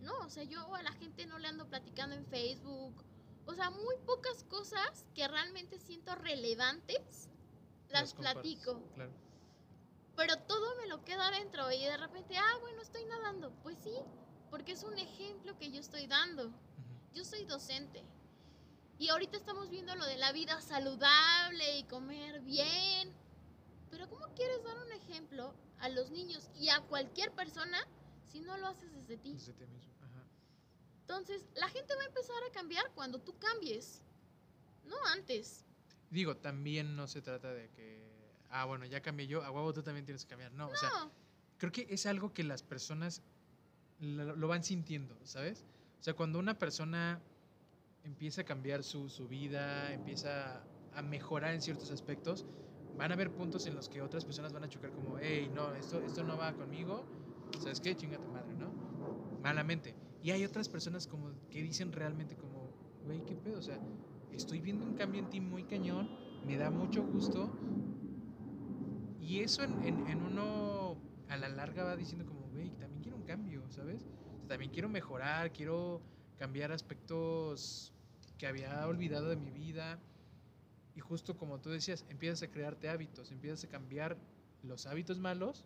No, 0.00 0.18
o 0.18 0.28
sea, 0.28 0.44
yo 0.44 0.74
a 0.74 0.82
la 0.82 0.92
gente 0.92 1.24
no 1.26 1.38
le 1.38 1.48
ando 1.48 1.66
platicando 1.66 2.14
en 2.14 2.26
Facebook. 2.26 3.04
O 3.46 3.54
sea, 3.54 3.70
muy 3.70 3.96
pocas 4.04 4.44
cosas 4.44 5.06
que 5.14 5.26
realmente 5.26 5.78
siento 5.78 6.14
relevantes 6.14 7.28
las, 7.88 8.12
platico. 8.12 8.82
Claro. 8.94 9.12
Pero 10.16 10.38
todo 10.40 10.76
me 10.76 10.86
lo 10.88 11.04
queda 11.04 11.28
adentro 11.28 11.70
y 11.72 11.82
de 11.82 11.96
repente, 11.96 12.36
ah, 12.36 12.58
bueno, 12.60 12.82
estoy 12.82 13.04
nadando. 13.06 13.50
Pues 13.62 13.78
sí, 13.82 13.96
porque 14.50 14.72
es 14.72 14.84
un 14.84 14.98
ejemplo 14.98 15.56
que 15.58 15.70
yo 15.70 15.80
estoy 15.80 16.06
dando. 16.06 16.52
Yo 17.14 17.24
soy 17.24 17.44
docente. 17.44 18.04
Y 18.98 19.08
ahorita 19.08 19.36
estamos 19.36 19.70
viendo 19.70 19.94
lo 19.96 20.04
de 20.04 20.16
la 20.16 20.32
vida 20.32 20.60
saludable 20.60 21.78
y 21.78 21.84
comer 21.84 22.40
bien. 22.40 23.12
Pero 23.94 24.08
¿cómo 24.08 24.26
quieres 24.34 24.60
dar 24.64 24.76
un 24.76 24.90
ejemplo 24.90 25.54
a 25.78 25.88
los 25.88 26.10
niños 26.10 26.50
y 26.56 26.68
a 26.68 26.80
cualquier 26.80 27.30
persona 27.30 27.78
si 28.26 28.40
no 28.40 28.56
lo 28.56 28.66
haces 28.66 28.92
desde 28.92 29.16
ti? 29.16 29.34
Desde 29.34 29.52
ti 29.52 29.64
mismo. 29.66 29.94
Ajá. 30.00 30.24
Entonces, 31.02 31.46
la 31.54 31.68
gente 31.68 31.94
va 31.94 32.02
a 32.02 32.06
empezar 32.06 32.42
a 32.42 32.52
cambiar 32.52 32.90
cuando 32.96 33.20
tú 33.20 33.38
cambies, 33.38 34.02
no 34.84 34.96
antes. 35.12 35.64
Digo, 36.10 36.36
también 36.36 36.96
no 36.96 37.06
se 37.06 37.22
trata 37.22 37.54
de 37.54 37.70
que, 37.70 38.04
ah, 38.50 38.64
bueno, 38.64 38.84
ya 38.84 39.00
cambié 39.00 39.28
yo, 39.28 39.44
a 39.44 39.52
huevo 39.52 39.72
tú 39.72 39.84
también 39.84 40.04
tienes 40.04 40.24
que 40.24 40.30
cambiar. 40.30 40.50
No, 40.50 40.66
o 40.66 40.76
sea, 40.76 40.88
No, 40.88 41.12
creo 41.58 41.70
que 41.70 41.86
es 41.88 42.04
algo 42.06 42.32
que 42.32 42.42
las 42.42 42.64
personas 42.64 43.22
lo, 44.00 44.34
lo 44.34 44.48
van 44.48 44.64
sintiendo, 44.64 45.16
¿sabes? 45.22 45.64
O 46.00 46.02
sea, 46.02 46.14
cuando 46.14 46.40
una 46.40 46.58
persona 46.58 47.22
empieza 48.02 48.40
a 48.40 48.44
cambiar 48.44 48.82
su, 48.82 49.08
su 49.08 49.28
vida, 49.28 49.92
empieza 49.92 50.64
a 50.94 51.02
mejorar 51.02 51.54
en 51.54 51.62
ciertos 51.62 51.92
aspectos, 51.92 52.44
van 52.96 53.10
a 53.10 53.14
haber 53.14 53.34
puntos 53.34 53.66
en 53.66 53.74
los 53.74 53.88
que 53.88 54.02
otras 54.02 54.24
personas 54.24 54.52
van 54.52 54.64
a 54.64 54.68
chocar 54.68 54.92
como, 54.92 55.18
hey, 55.18 55.48
no, 55.50 55.74
esto, 55.74 56.00
esto 56.00 56.22
no 56.24 56.36
va 56.36 56.56
conmigo, 56.56 57.08
¿sabes 57.58 57.80
qué? 57.80 57.96
Chinga 57.96 58.18
tu 58.20 58.28
madre, 58.28 58.54
¿no? 58.54 58.76
Malamente. 59.40 59.96
Y 60.20 60.30
hay 60.32 60.44
otras 60.44 60.68
personas 60.68 61.06
como 61.06 61.34
que 61.50 61.62
dicen 61.62 61.92
realmente 61.92 62.36
como, 62.36 62.74
güey, 63.02 63.22
¿qué 63.22 63.36
pedo? 63.36 63.58
O 63.58 63.62
sea, 63.62 63.82
estoy 64.30 64.60
viendo 64.60 64.84
un 64.86 64.94
cambio 64.94 65.20
en 65.20 65.28
ti 65.28 65.40
muy 65.40 65.64
cañón, 65.64 66.12
me 66.42 66.56
da 66.56 66.70
mucho 66.70 67.04
gusto. 67.04 67.56
Y 69.16 69.40
eso 69.40 69.62
en, 69.62 69.78
en- 69.82 70.02
en 70.06 70.22
uno 70.22 71.02
a 71.26 71.36
la 71.36 71.48
larga 71.48 71.84
va 71.84 71.96
diciendo 71.96 72.26
como, 72.26 72.48
güey, 72.48 72.72
también 72.72 73.00
quiero 73.02 73.16
un 73.16 73.22
cambio, 73.24 73.70
¿sabes? 73.70 74.06
O 74.36 74.38
sea, 74.38 74.48
también 74.48 74.70
quiero 74.70 74.88
mejorar, 74.88 75.52
quiero 75.52 76.04
cambiar 76.36 76.72
aspectos 76.72 77.94
que 78.36 78.46
había 78.46 78.86
olvidado 78.86 79.28
de 79.28 79.36
mi 79.36 79.50
vida. 79.50 80.02
Y 80.94 81.00
justo 81.00 81.36
como 81.36 81.60
tú 81.60 81.70
decías, 81.70 82.04
empiezas 82.08 82.42
a 82.42 82.50
crearte 82.50 82.88
hábitos, 82.88 83.32
empiezas 83.32 83.64
a 83.64 83.68
cambiar 83.68 84.16
los 84.62 84.86
hábitos 84.86 85.18
malos 85.18 85.64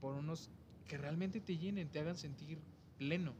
por 0.00 0.14
unos 0.14 0.50
que 0.86 0.98
realmente 0.98 1.40
te 1.40 1.56
llenen, 1.56 1.90
te 1.90 2.00
hagan 2.00 2.16
sentir 2.16 2.60
pleno. 2.98 3.34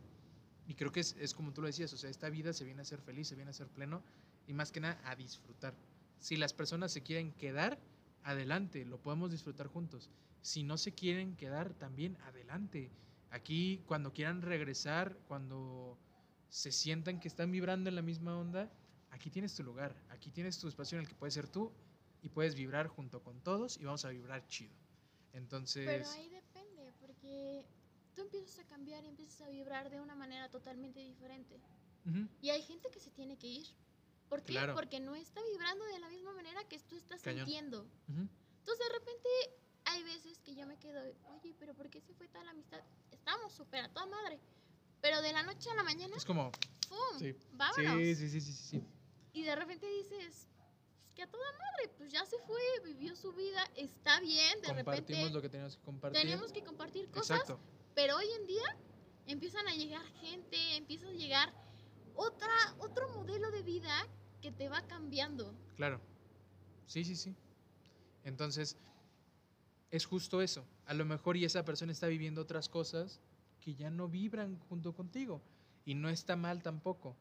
Y 0.67 0.75
creo 0.75 0.93
que 0.93 1.01
es, 1.01 1.17
es 1.19 1.35
como 1.35 1.53
tú 1.53 1.61
lo 1.61 1.67
decías, 1.67 1.93
o 1.93 1.97
sea, 1.97 2.11
esta 2.11 2.31
vida 2.31 2.53
se 2.53 2.65
viene 2.65 2.83
a 2.83 2.85
ser 2.85 3.01
feliz, 3.01 3.29
se 3.29 3.35
viene 3.35 3.51
a 3.51 3.55
ser 3.55 3.69
pleno 3.69 4.03
y 4.47 4.53
más 4.53 4.73
que 4.73 4.81
nada 4.81 5.01
a 5.05 5.17
disfrutar. 5.17 5.75
Si 6.19 6.37
las 6.37 6.53
personas 6.53 6.93
se 6.93 7.03
quieren 7.03 7.33
quedar, 7.33 7.79
adelante, 8.23 8.85
lo 8.85 9.01
podemos 9.01 9.31
disfrutar 9.31 9.67
juntos. 9.67 10.11
Si 10.43 10.63
no 10.63 10.77
se 10.77 10.93
quieren 10.93 11.37
quedar, 11.37 11.75
también 11.75 12.17
adelante. 12.27 12.91
Aquí, 13.31 13.83
cuando 13.87 14.13
quieran 14.13 14.43
regresar, 14.43 15.17
cuando 15.29 15.99
se 16.49 16.73
sientan 16.73 17.21
que 17.21 17.29
están 17.29 17.51
vibrando 17.51 17.89
en 17.89 17.97
la 17.97 18.03
misma 18.03 18.37
onda, 18.37 18.71
aquí 19.11 19.31
tienes 19.31 19.55
tu 19.55 19.63
lugar, 19.63 19.95
aquí 20.09 20.31
tienes 20.31 20.59
tu 20.59 20.69
espacio 20.69 20.97
en 20.99 21.03
el 21.03 21.09
que 21.09 21.15
puedes 21.15 21.35
ser 21.35 21.49
tú 21.49 21.73
y 22.23 22.29
puedes 22.29 22.55
vibrar 22.55 22.89
junto 22.89 23.23
con 23.23 23.41
todos 23.43 23.77
y 23.79 23.85
vamos 23.85 24.05
a 24.05 24.11
vibrar 24.11 24.47
chido. 24.47 24.75
Entonces, 25.33 25.87
Pero 25.87 26.09
ahí 26.11 26.29
depende, 26.29 26.93
porque 26.99 27.65
tú 28.15 28.23
empiezas 28.23 28.59
a 28.59 28.65
cambiar 28.67 29.05
y 29.05 29.09
empiezas 29.09 29.41
a 29.43 29.49
vibrar 29.49 29.91
de 29.91 30.01
una 30.01 30.15
manera 30.15 30.49
totalmente 30.51 31.01
diferente. 31.01 31.61
ujú, 32.07 32.29
Y 32.43 32.51
hay 32.51 32.63
gente 32.63 32.91
que 32.91 33.01
se 33.01 33.11
tiene 33.11 33.39
que 33.39 33.47
ir. 33.47 33.67
¿Por 34.29 34.41
qué? 34.43 34.53
Claro. 34.53 34.75
Porque 34.75 35.01
no 35.01 35.15
está 35.17 35.41
vibrando 35.51 35.85
de 35.87 35.99
la 35.99 36.09
misma 36.09 36.33
manera 36.33 36.63
que 36.69 36.79
tú 36.81 36.97
estás 36.97 37.21
Cañón. 37.23 37.47
sintiendo. 37.47 37.83
ujú, 38.09 38.21
Entonces 38.59 38.87
de 38.89 38.99
repente 38.99 39.29
hay 39.85 40.03
veces 40.05 40.39
que 40.41 40.55
yo 40.55 40.67
me 40.67 40.79
quedo, 40.79 41.01
oye, 41.35 41.55
pero 41.59 41.75
¿por 41.75 41.89
qué 41.91 42.01
se 42.01 42.15
fue 42.15 42.29
tal 42.29 42.47
amistad? 42.49 42.81
Estábamos 43.11 43.53
súper 43.53 43.85
a 43.85 43.93
toda 43.93 44.07
madre. 44.07 44.41
Pero 45.01 45.21
de 45.23 45.33
la 45.33 45.43
noche 45.43 45.71
a 45.71 45.75
la 45.77 45.83
mañana, 45.83 46.15
es 46.17 46.25
como, 46.25 46.53
¡pum! 46.89 47.19
sí, 47.19 47.35
¡Vámonos! 47.53 47.95
sí, 47.97 48.15
sí, 48.15 48.29
sí, 48.29 48.41
sí, 48.41 48.53
sí. 48.53 48.83
Y 49.33 49.43
de 49.45 49.55
repente 49.55 49.87
dices, 49.87 50.49
es 51.09 51.15
que 51.15 51.23
a 51.23 51.31
toda 51.31 51.45
madre, 51.53 51.93
pues 51.97 52.13
ya 52.13 52.25
se 52.25 52.39
fue, 52.41 52.61
vivió 52.85 53.15
su 53.17 53.33
vida, 53.33 53.65
está 53.77 54.21
bien, 54.21 54.61
de 54.61 54.69
compartimos 54.69 54.87
repente 54.87 55.31
lo 55.31 55.43
que 55.43 55.49
teníamos 55.49 55.77
que 55.77 55.83
compartir. 55.83 56.23
tenemos 56.23 56.53
que 56.53 56.65
compartir 56.65 57.11
cosas, 57.11 57.41
Exacto, 57.41 57.61
pero 57.95 58.17
hoy 58.17 58.27
en 58.41 58.47
día 58.47 58.77
empiezan 59.27 59.67
a 59.69 59.75
llegar 59.75 60.05
gente, 60.21 60.77
empieza 60.77 61.09
a 61.09 61.13
llegar 61.13 61.53
otra, 62.15 62.53
otro 62.79 63.09
modelo 63.11 63.51
de 63.51 63.63
vida 63.63 64.07
que 64.41 64.51
te 64.53 64.69
va 64.69 64.87
cambiando. 64.87 65.55
claro. 65.77 66.01
Sí, 66.87 67.05
sí, 67.05 67.15
sí. 67.15 67.37
Entonces, 68.25 68.77
es 69.93 70.07
justo 70.07 70.43
eso. 70.43 70.65
A 70.87 70.95
lo 70.95 71.05
mejor 71.05 71.37
y 71.37 71.45
esa 71.45 71.65
persona 71.65 71.93
está 71.93 72.09
viviendo 72.09 72.41
otras 72.41 72.69
cosas 72.69 73.21
que 73.61 73.77
ya 73.77 73.91
no 73.91 74.09
vibran 74.09 74.59
junto 74.69 74.93
contigo. 74.93 75.41
Y 75.85 75.95
no 75.95 76.09
está 76.09 76.35
mal 76.35 76.65
tampoco. 76.65 77.17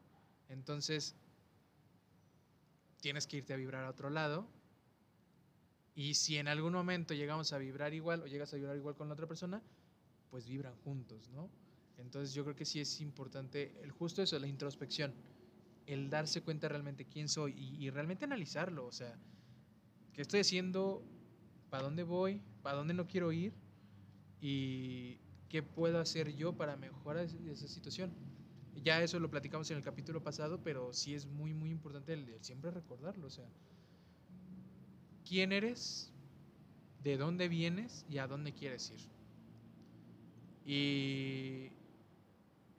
Entonces, 0.48 1.14
tienes 3.00 3.26
que 3.26 3.38
irte 3.38 3.52
a 3.52 3.56
vibrar 3.56 3.84
a 3.84 3.90
otro 3.90 4.10
lado. 4.10 4.46
Y 5.94 6.14
si 6.14 6.36
en 6.38 6.48
algún 6.48 6.72
momento 6.72 7.14
llegamos 7.14 7.52
a 7.52 7.58
vibrar 7.58 7.92
igual 7.94 8.22
o 8.22 8.26
llegas 8.26 8.52
a 8.52 8.56
vibrar 8.56 8.76
igual 8.76 8.94
con 8.94 9.08
la 9.08 9.14
otra 9.14 9.26
persona, 9.26 9.62
pues 10.30 10.48
vibran 10.48 10.74
juntos, 10.84 11.28
¿no? 11.30 11.50
Entonces 11.98 12.32
yo 12.34 12.44
creo 12.44 12.56
que 12.56 12.64
sí 12.64 12.80
es 12.80 13.00
importante 13.00 13.72
el 13.82 13.90
justo 13.90 14.22
eso, 14.22 14.38
la 14.38 14.46
introspección, 14.46 15.12
el 15.86 16.08
darse 16.08 16.42
cuenta 16.42 16.68
realmente 16.68 17.04
quién 17.06 17.28
soy 17.28 17.52
y, 17.56 17.84
y 17.84 17.90
realmente 17.90 18.24
analizarlo, 18.24 18.86
o 18.86 18.92
sea, 18.92 19.18
qué 20.14 20.22
estoy 20.22 20.40
haciendo, 20.40 21.02
para 21.68 21.82
dónde 21.84 22.02
voy, 22.02 22.40
para 22.62 22.76
dónde 22.76 22.94
no 22.94 23.06
quiero 23.06 23.32
ir 23.32 23.52
y 24.40 25.18
qué 25.48 25.62
puedo 25.62 26.00
hacer 26.00 26.34
yo 26.34 26.54
para 26.56 26.76
mejorar 26.76 27.24
es- 27.24 27.34
esa 27.34 27.68
situación. 27.68 28.12
Ya 28.76 29.02
eso 29.02 29.18
lo 29.20 29.30
platicamos 29.30 29.70
en 29.70 29.76
el 29.76 29.82
capítulo 29.82 30.22
pasado, 30.22 30.60
pero 30.62 30.92
sí 30.92 31.14
es 31.14 31.26
muy, 31.26 31.52
muy 31.52 31.70
importante 31.70 32.12
el, 32.12 32.28
el 32.28 32.42
siempre 32.42 32.70
recordarlo, 32.70 33.26
o 33.26 33.30
sea, 33.30 33.48
quién 35.26 35.52
eres, 35.52 36.12
de 37.02 37.16
dónde 37.16 37.48
vienes 37.48 38.04
y 38.08 38.18
a 38.18 38.26
dónde 38.26 38.52
quieres 38.52 38.90
ir. 38.90 39.00
Y 40.64 41.72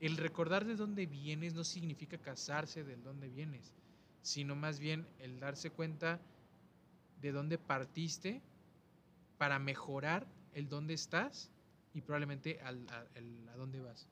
el 0.00 0.16
recordar 0.16 0.64
de 0.64 0.76
dónde 0.76 1.06
vienes 1.06 1.54
no 1.54 1.64
significa 1.64 2.18
casarse 2.18 2.84
del 2.84 3.02
dónde 3.02 3.28
vienes, 3.28 3.74
sino 4.22 4.56
más 4.56 4.78
bien 4.78 5.06
el 5.18 5.38
darse 5.40 5.70
cuenta 5.70 6.20
de 7.20 7.32
dónde 7.32 7.58
partiste 7.58 8.42
para 9.38 9.58
mejorar 9.58 10.26
el 10.54 10.68
dónde 10.68 10.94
estás 10.94 11.50
y 11.94 12.00
probablemente 12.00 12.60
al, 12.62 12.86
a, 12.88 13.56
dónde 13.56 13.80
vas. 13.80 14.08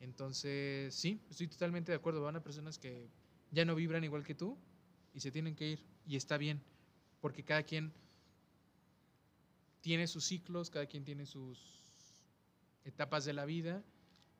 Entonces, 0.00 0.94
sí, 0.94 1.20
estoy 1.30 1.48
totalmente 1.48 1.92
de 1.92 1.96
acuerdo. 1.96 2.22
Van 2.22 2.36
a 2.36 2.42
personas 2.42 2.78
que 2.78 3.08
ya 3.50 3.64
no 3.64 3.74
vibran 3.74 4.04
igual 4.04 4.24
que 4.24 4.34
tú 4.34 4.56
y 5.14 5.20
se 5.20 5.30
tienen 5.30 5.54
que 5.54 5.68
ir. 5.68 5.84
Y 6.06 6.16
está 6.16 6.38
bien, 6.38 6.62
porque 7.20 7.44
cada 7.44 7.62
quien 7.62 7.92
tiene 9.80 10.06
sus 10.06 10.24
ciclos, 10.24 10.70
cada 10.70 10.86
quien 10.86 11.04
tiene 11.04 11.26
sus 11.26 11.58
etapas 12.84 13.24
de 13.24 13.32
la 13.32 13.44
vida. 13.44 13.82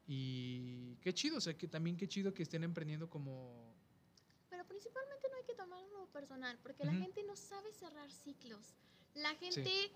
Y 0.07 0.97
qué 1.03 1.13
chido, 1.13 1.37
o 1.37 1.41
sea, 1.41 1.57
que 1.57 1.69
también 1.69 1.97
qué 1.97 2.09
chido 2.09 2.33
que 2.33 2.43
estén 2.43 2.65
emprendiendo 2.65 3.11
como... 3.11 3.75
Pero 4.49 4.67
principalmente 4.67 5.29
no 5.31 5.37
hay 5.37 5.45
que 5.45 5.55
tomarlo 5.55 6.07
personal, 6.13 6.59
porque 6.63 6.85
la 6.85 6.95
gente 6.95 7.23
no 7.25 7.37
sabe 7.37 7.71
cerrar 7.73 8.11
ciclos. 8.11 8.75
La 9.15 9.35
gente 9.35 9.93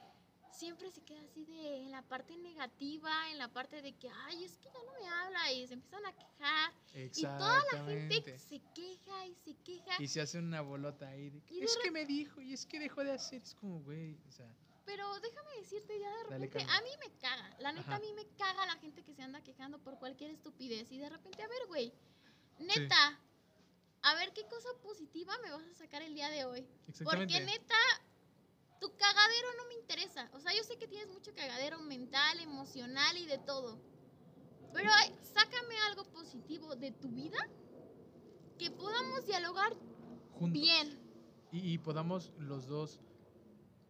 siempre 0.52 0.90
se 0.90 1.02
queda 1.02 1.22
así 1.22 1.44
de 1.44 1.78
en 1.78 1.90
la 1.90 2.02
parte 2.02 2.36
negativa, 2.36 3.30
en 3.30 3.38
la 3.38 3.48
parte 3.48 3.80
de 3.80 3.94
que, 3.94 4.10
ay, 4.26 4.44
es 4.44 4.58
que 4.58 4.68
ya 4.68 4.82
no 4.84 4.92
me 5.00 5.08
habla 5.08 5.51
se 5.72 5.74
empiezan 5.74 6.04
a 6.04 6.12
quejar. 6.12 6.72
Y 6.94 7.22
toda 7.22 7.64
la 7.72 7.84
gente 7.86 8.38
se 8.38 8.60
queja 8.74 9.26
y 9.26 9.34
se 9.36 9.54
queja. 9.64 10.02
Y 10.02 10.08
se 10.08 10.20
hace 10.20 10.38
una 10.38 10.60
bolota 10.60 11.08
ahí 11.08 11.30
de 11.30 11.40
que, 11.42 11.54
Y 11.54 11.60
de 11.60 11.64
es 11.64 11.78
que 11.82 11.90
me 11.90 12.04
dijo 12.04 12.42
y 12.42 12.52
es 12.52 12.66
que 12.66 12.78
dejó 12.78 13.02
de 13.02 13.12
hacer. 13.12 13.42
Es 13.42 13.54
como, 13.54 13.80
güey, 13.80 14.18
o 14.28 14.30
sea, 14.30 14.54
Pero 14.84 15.18
déjame 15.20 15.56
decirte 15.56 15.98
ya 15.98 16.14
de 16.14 16.24
repente, 16.24 16.62
a 16.68 16.80
mí 16.82 16.90
me 17.00 17.10
caga. 17.18 17.56
La 17.60 17.72
neta, 17.72 17.88
Ajá. 17.88 17.96
a 17.96 18.00
mí 18.00 18.12
me 18.12 18.26
caga 18.36 18.66
la 18.66 18.76
gente 18.76 19.02
que 19.02 19.14
se 19.14 19.22
anda 19.22 19.42
quejando 19.42 19.78
por 19.78 19.98
cualquier 19.98 20.30
estupidez. 20.30 20.92
Y 20.92 20.98
de 20.98 21.08
repente, 21.08 21.42
a 21.42 21.48
ver, 21.48 21.66
güey, 21.68 21.90
neta, 22.58 23.18
a 24.02 24.14
ver 24.16 24.34
qué 24.34 24.44
cosa 24.46 24.68
positiva 24.82 25.32
me 25.38 25.52
vas 25.52 25.64
a 25.64 25.74
sacar 25.74 26.02
el 26.02 26.14
día 26.14 26.28
de 26.28 26.44
hoy. 26.44 26.66
Porque 27.02 27.40
neta, 27.40 27.80
tu 28.78 28.94
cagadero 28.94 29.48
no 29.56 29.68
me 29.68 29.74
interesa. 29.74 30.28
O 30.34 30.40
sea, 30.40 30.52
yo 30.54 30.62
sé 30.64 30.76
que 30.76 30.86
tienes 30.86 31.08
mucho 31.08 31.32
cagadero 31.34 31.80
mental, 31.80 32.40
emocional 32.40 33.16
y 33.16 33.24
de 33.24 33.38
todo. 33.38 33.80
Pero 34.72 34.90
ay, 34.98 35.14
sácame 35.22 35.76
algo 35.90 36.04
positivo 36.04 36.74
de 36.76 36.90
tu 36.92 37.08
vida 37.10 37.38
que 38.58 38.70
podamos 38.70 39.26
dialogar 39.26 39.74
Juntos. 40.32 40.52
bien. 40.60 40.98
Y, 41.50 41.72
y 41.74 41.78
podamos 41.78 42.32
los 42.38 42.66
dos 42.66 43.00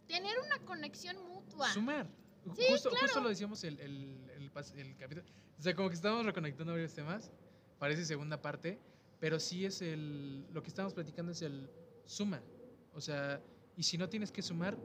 Tener 0.08 0.34
una 0.44 0.58
conexión 0.66 1.16
mutua. 1.28 1.72
sumar. 1.72 2.06
Sí, 2.56 2.64
justo, 2.70 2.90
claro. 2.90 3.06
justo 3.06 3.20
lo 3.20 3.28
decíamos 3.28 3.62
el, 3.64 3.78
el, 3.80 4.30
el, 4.36 4.50
el 4.76 4.96
capítulo. 4.96 5.24
O 5.58 5.62
sea, 5.62 5.74
como 5.76 5.88
que 5.88 5.94
estamos 5.94 6.26
reconectando 6.26 6.72
varios 6.72 6.92
temas. 6.92 7.30
Parece 7.78 8.04
segunda 8.04 8.40
parte. 8.42 8.80
Pero 9.20 9.38
sí 9.38 9.64
es 9.64 9.80
el. 9.80 10.44
Lo 10.52 10.62
que 10.62 10.68
estamos 10.68 10.92
platicando 10.92 11.30
es 11.32 11.40
el 11.42 11.70
suma. 12.04 12.42
O 12.92 13.00
sea, 13.00 13.40
y 13.76 13.84
si 13.84 13.96
no 13.96 14.08
tienes 14.08 14.32
que 14.32 14.42
sumar, 14.42 14.76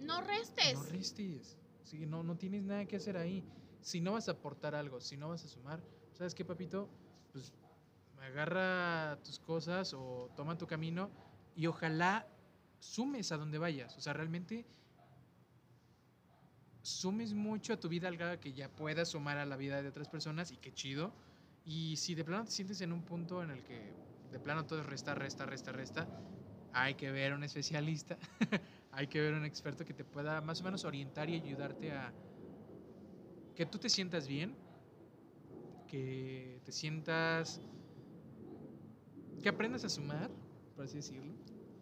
No 0.00 0.20
restes. 0.22 0.74
no 0.74 0.82
restes. 0.84 1.58
Sí, 1.82 2.06
no, 2.06 2.22
no 2.22 2.36
tienes 2.36 2.62
nada 2.62 2.86
que 2.86 2.96
hacer 2.96 3.16
ahí. 3.16 3.44
Si 3.84 4.00
no 4.00 4.12
vas 4.12 4.28
a 4.28 4.32
aportar 4.32 4.74
algo, 4.74 4.98
si 4.98 5.18
no 5.18 5.28
vas 5.28 5.44
a 5.44 5.48
sumar, 5.48 5.78
¿sabes 6.14 6.34
qué, 6.34 6.42
papito? 6.42 6.88
Pues 7.32 7.52
agarra 8.18 9.22
tus 9.22 9.38
cosas 9.38 9.92
o 9.92 10.30
toma 10.34 10.56
tu 10.56 10.66
camino 10.66 11.10
y 11.54 11.66
ojalá 11.66 12.26
sumes 12.78 13.30
a 13.30 13.36
donde 13.36 13.58
vayas. 13.58 13.94
O 13.98 14.00
sea, 14.00 14.14
realmente 14.14 14.64
sumes 16.80 17.34
mucho 17.34 17.74
a 17.74 17.76
tu 17.76 17.90
vida 17.90 18.08
al 18.08 18.16
grado 18.16 18.40
que 18.40 18.54
ya 18.54 18.70
puedas 18.70 19.10
sumar 19.10 19.36
a 19.36 19.44
la 19.44 19.56
vida 19.58 19.82
de 19.82 19.88
otras 19.90 20.08
personas 20.08 20.50
y 20.50 20.56
qué 20.56 20.72
chido. 20.72 21.12
Y 21.66 21.98
si 21.98 22.14
de 22.14 22.24
plano 22.24 22.46
te 22.46 22.52
sientes 22.52 22.80
en 22.80 22.90
un 22.90 23.04
punto 23.04 23.42
en 23.42 23.50
el 23.50 23.62
que 23.62 23.92
de 24.30 24.40
plano 24.40 24.64
todo 24.64 24.80
es 24.80 24.86
resta, 24.86 25.14
resta, 25.14 25.44
resta, 25.44 25.72
resta, 25.72 26.08
hay 26.72 26.94
que 26.94 27.12
ver 27.12 27.32
a 27.32 27.34
un 27.36 27.44
especialista, 27.44 28.16
hay 28.92 29.08
que 29.08 29.20
ver 29.20 29.34
a 29.34 29.36
un 29.36 29.44
experto 29.44 29.84
que 29.84 29.92
te 29.92 30.06
pueda 30.06 30.40
más 30.40 30.62
o 30.62 30.64
menos 30.64 30.86
orientar 30.86 31.28
y 31.28 31.34
ayudarte 31.34 31.92
a 31.92 32.14
que 33.54 33.66
tú 33.66 33.78
te 33.78 33.88
sientas 33.88 34.26
bien, 34.26 34.56
que 35.86 36.60
te 36.64 36.72
sientas, 36.72 37.60
que 39.42 39.48
aprendas 39.48 39.84
a 39.84 39.88
sumar, 39.88 40.30
por 40.74 40.84
así 40.84 40.96
decirlo. 40.96 41.34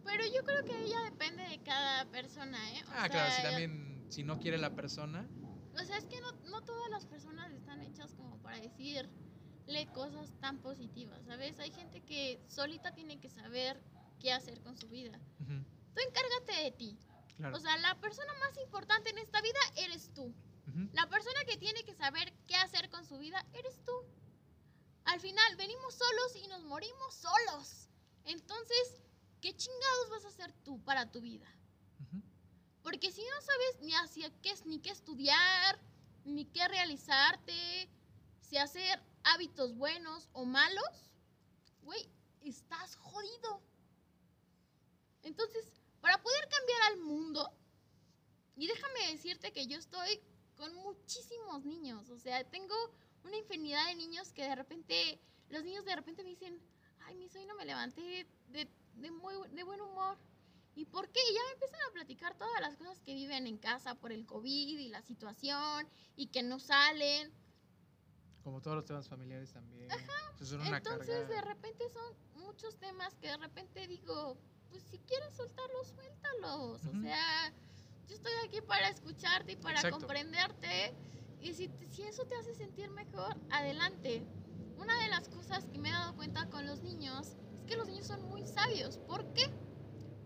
Pero 0.03 0.23
yo 0.25 0.41
creo 0.43 0.65
que 0.65 0.83
ella 0.85 0.97
depende 1.11 1.43
de 1.43 1.63
cada 1.63 2.11
persona, 2.11 2.57
¿eh? 2.73 2.83
O 2.87 2.91
Ah, 2.91 3.09
claro, 3.09 3.29
si 3.31 3.41
sea, 3.41 3.49
también, 3.49 4.05
si 4.09 4.23
no 4.23 4.39
quiere 4.39 4.57
la 4.57 4.75
persona, 4.75 5.29
O 5.81 5.83
sea, 5.85 5.97
es 5.97 6.05
que 6.05 6.15
no, 6.21 6.51
no 6.51 6.61
todas 6.63 6.89
las 6.91 7.05
personas 7.05 7.51
están 7.51 7.81
hechas 7.81 8.13
como 8.13 8.41
para 8.41 8.59
decirle 8.59 9.11
cosas 9.91 10.33
tan 10.39 10.59
positivas, 10.61 11.25
¿sabes? 11.25 11.59
Hay 11.59 11.71
gente 11.71 12.01
que 12.01 12.43
solita 12.47 12.93
tiene 12.93 13.19
que 13.19 13.29
saber 13.29 13.81
qué 14.19 14.31
hacer 14.31 14.61
con 14.61 14.77
su 14.77 14.87
vida. 14.89 15.19
ujú, 15.39 15.65
Tú 15.93 16.01
encárgate 16.07 16.63
de 16.63 16.71
ti. 16.71 16.99
claro. 17.37 17.57
O 17.57 17.59
sea, 17.59 17.77
la 17.77 17.99
persona 17.99 18.31
más 18.39 18.57
importante 18.63 19.09
en 19.09 19.17
esta 19.19 19.41
vida 19.41 19.59
eres 19.77 20.13
tú. 20.13 20.35
La 20.93 21.07
persona 21.07 21.39
que 21.45 21.57
tiene 21.57 21.83
que 21.83 21.93
saber 21.93 22.33
qué 22.47 22.55
hacer 22.55 22.89
con 22.89 23.05
su 23.05 23.19
vida 23.19 23.45
eres 23.53 23.79
tú. 23.85 23.93
Al 25.05 25.19
final, 25.19 25.55
venimos 25.55 25.93
solos 25.93 26.35
y 26.43 26.47
nos 26.47 26.63
morimos 26.63 27.13
solos. 27.13 27.89
Entonces, 28.25 29.03
¿qué 29.39 29.55
chingados 29.55 30.09
vas 30.09 30.25
a 30.25 30.29
hacer 30.29 30.51
tú 30.63 30.83
para 30.83 31.11
tu 31.11 31.21
vida? 31.21 31.47
Porque 32.81 33.11
si 33.11 33.21
no 33.21 33.41
sabes 33.41 33.81
ni 33.81 33.93
hacia 33.93 34.29
qué, 34.41 34.53
ni 34.65 34.79
qué 34.79 34.89
estudiar, 34.89 35.79
ni 36.25 36.45
qué 36.45 36.67
realizarte, 36.67 37.89
si 38.41 38.57
hacer 38.57 39.01
hábitos 39.23 39.75
buenos 39.75 40.29
o 40.33 40.45
malos, 40.45 41.11
güey, 41.83 42.09
estás 42.41 42.95
jodido. 42.95 43.61
Entonces, 45.21 45.65
para 46.01 46.21
poder 46.21 46.49
cambiar 46.49 46.81
al 46.91 46.97
mundo, 46.97 47.53
y 48.55 48.67
déjame 48.67 49.11
decirte 49.11 49.53
que 49.53 49.67
yo 49.67 49.77
estoy 49.77 50.21
con 50.55 50.73
muchísimos 50.75 51.65
niños, 51.65 52.09
o 52.09 52.17
sea, 52.17 52.43
tengo 52.49 52.75
una 53.23 53.37
infinidad 53.37 53.85
de 53.87 53.95
niños 53.95 54.31
que 54.33 54.43
de 54.43 54.55
repente, 54.55 55.19
los 55.49 55.63
niños 55.63 55.85
de 55.85 55.95
repente 55.95 56.23
me 56.23 56.29
dicen, 56.29 56.59
ay, 57.05 57.15
mis 57.15 57.35
hoy 57.35 57.45
no 57.45 57.55
me 57.55 57.65
levanté 57.65 58.27
de, 58.49 58.67
de 58.95 59.11
muy, 59.11 59.33
de 59.51 59.63
buen 59.63 59.81
humor. 59.81 60.17
¿Y 60.75 60.85
por 60.85 61.07
qué? 61.09 61.19
Y 61.29 61.33
ya 61.35 61.41
me 61.45 61.51
empiezan 61.53 61.79
a 61.87 61.93
platicar 61.93 62.35
todas 62.37 62.59
las 62.61 62.75
cosas 62.77 62.99
que 63.01 63.13
viven 63.13 63.45
en 63.45 63.57
casa 63.57 63.93
por 63.95 64.11
el 64.11 64.25
COVID 64.25 64.79
y 64.79 64.89
la 64.89 65.03
situación 65.03 65.87
y 66.15 66.27
que 66.27 66.41
no 66.41 66.59
salen. 66.59 67.31
Como 68.43 68.59
todos 68.61 68.77
los 68.77 68.85
temas 68.85 69.07
familiares 69.07 69.51
también. 69.51 69.89
Son 70.41 70.59
una 70.61 70.77
Entonces, 70.77 71.07
de 71.07 71.35
carga. 71.35 71.41
repente 71.53 71.85
son 71.89 72.41
muchos 72.43 72.75
temas 72.77 73.13
que 73.15 73.27
de 73.27 73.37
repente 73.37 73.87
digo, 73.87 74.37
pues 74.69 74.83
si 74.83 74.97
quieres 74.99 75.33
soltarlos, 75.35 75.87
suéltalos. 75.87 76.85
O 76.85 76.89
Ujú. 76.89 77.01
sea, 77.01 77.53
yo 78.13 78.17
estoy 78.17 78.33
aquí 78.47 78.61
para 78.61 78.89
escucharte 78.89 79.53
y 79.53 79.55
para 79.55 79.75
Exacto. 79.77 79.97
comprenderte. 79.97 80.93
Y 81.41 81.53
si, 81.53 81.69
si 81.89 82.03
eso 82.03 82.25
te 82.25 82.35
hace 82.35 82.53
sentir 82.53 82.89
mejor, 82.91 83.35
adelante. 83.49 84.23
Una 84.77 84.95
de 85.01 85.07
las 85.09 85.27
cosas 85.29 85.65
que 85.65 85.79
me 85.79 85.89
he 85.89 85.91
dado 85.91 86.15
cuenta 86.15 86.47
con 86.49 86.65
los 86.67 86.81
niños 86.83 87.35
es 87.59 87.65
que 87.65 87.75
los 87.75 87.87
niños 87.87 88.05
son 88.07 88.21
muy 88.29 88.45
sabios. 88.45 88.97
¿Por 88.99 89.33
qué? 89.33 89.49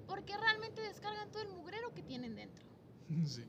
Porque 0.05 0.37
realmente 0.37 0.81
descargan 0.81 1.31
todo 1.31 1.43
el 1.43 1.49
mugrero 1.49 1.93
que 1.93 2.03
tienen 2.03 2.35
dentro. 2.35 2.65
sí. 3.25 3.45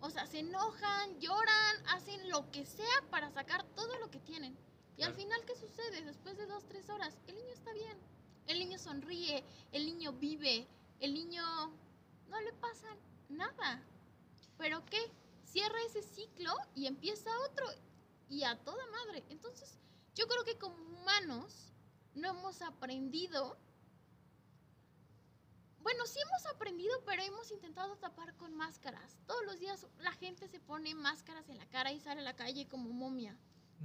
O 0.00 0.10
sea, 0.10 0.26
se 0.26 0.40
enojan, 0.40 1.20
lloran, 1.20 1.76
hacen 1.88 2.28
lo 2.28 2.50
que 2.50 2.66
sea 2.66 3.02
para 3.10 3.30
sacar 3.30 3.64
todo 3.74 3.96
lo 3.98 4.10
que 4.10 4.18
tienen. 4.20 4.56
Y 4.96 5.02
al 5.02 5.14
final, 5.14 5.40
¿qué 5.46 5.54
sucede? 5.54 6.02
Después 6.02 6.36
de 6.36 6.46
dos, 6.46 6.66
tres 6.66 6.90
horas, 6.90 7.18
el 7.28 7.36
niño 7.36 7.52
está 7.52 7.72
bien. 7.72 7.98
El 8.46 8.58
niño 8.58 8.78
sonríe, 8.78 9.44
el 9.72 9.86
niño 9.86 10.12
vive, 10.12 10.66
el 11.00 11.14
niño 11.14 11.42
no 12.28 12.40
le 12.40 12.52
pasa 12.54 12.88
nada. 13.28 13.82
¿Pero 14.58 14.84
qué? 14.86 14.98
Cierra 15.44 15.78
ese 15.86 16.02
ciclo 16.02 16.54
y 16.74 16.86
empieza 16.86 17.30
otro. 17.50 17.66
Y 18.28 18.42
a 18.44 18.56
toda 18.64 18.84
madre. 18.88 19.24
Entonces, 19.28 19.78
yo 20.14 20.26
creo 20.26 20.44
que 20.44 20.58
como 20.58 20.76
humanos 20.76 21.72
no 22.14 22.28
hemos 22.30 22.62
aprendido 22.62 23.56
bueno, 25.86 26.04
sí 26.04 26.18
hemos 26.18 26.44
aprendido, 26.46 26.92
pero 27.04 27.22
hemos 27.22 27.48
intentado 27.52 27.96
tapar 27.98 28.34
con 28.34 28.52
máscaras. 28.56 29.16
Todos 29.24 29.44
los 29.46 29.60
días 29.60 29.86
la 30.00 30.10
gente 30.10 30.48
se 30.48 30.58
pone 30.58 30.96
máscaras 30.96 31.48
en 31.48 31.58
la 31.58 31.66
cara 31.68 31.92
y 31.92 32.00
sale 32.00 32.22
a 32.22 32.24
la 32.24 32.34
calle 32.34 32.66
como 32.66 32.90
momia. 32.92 33.38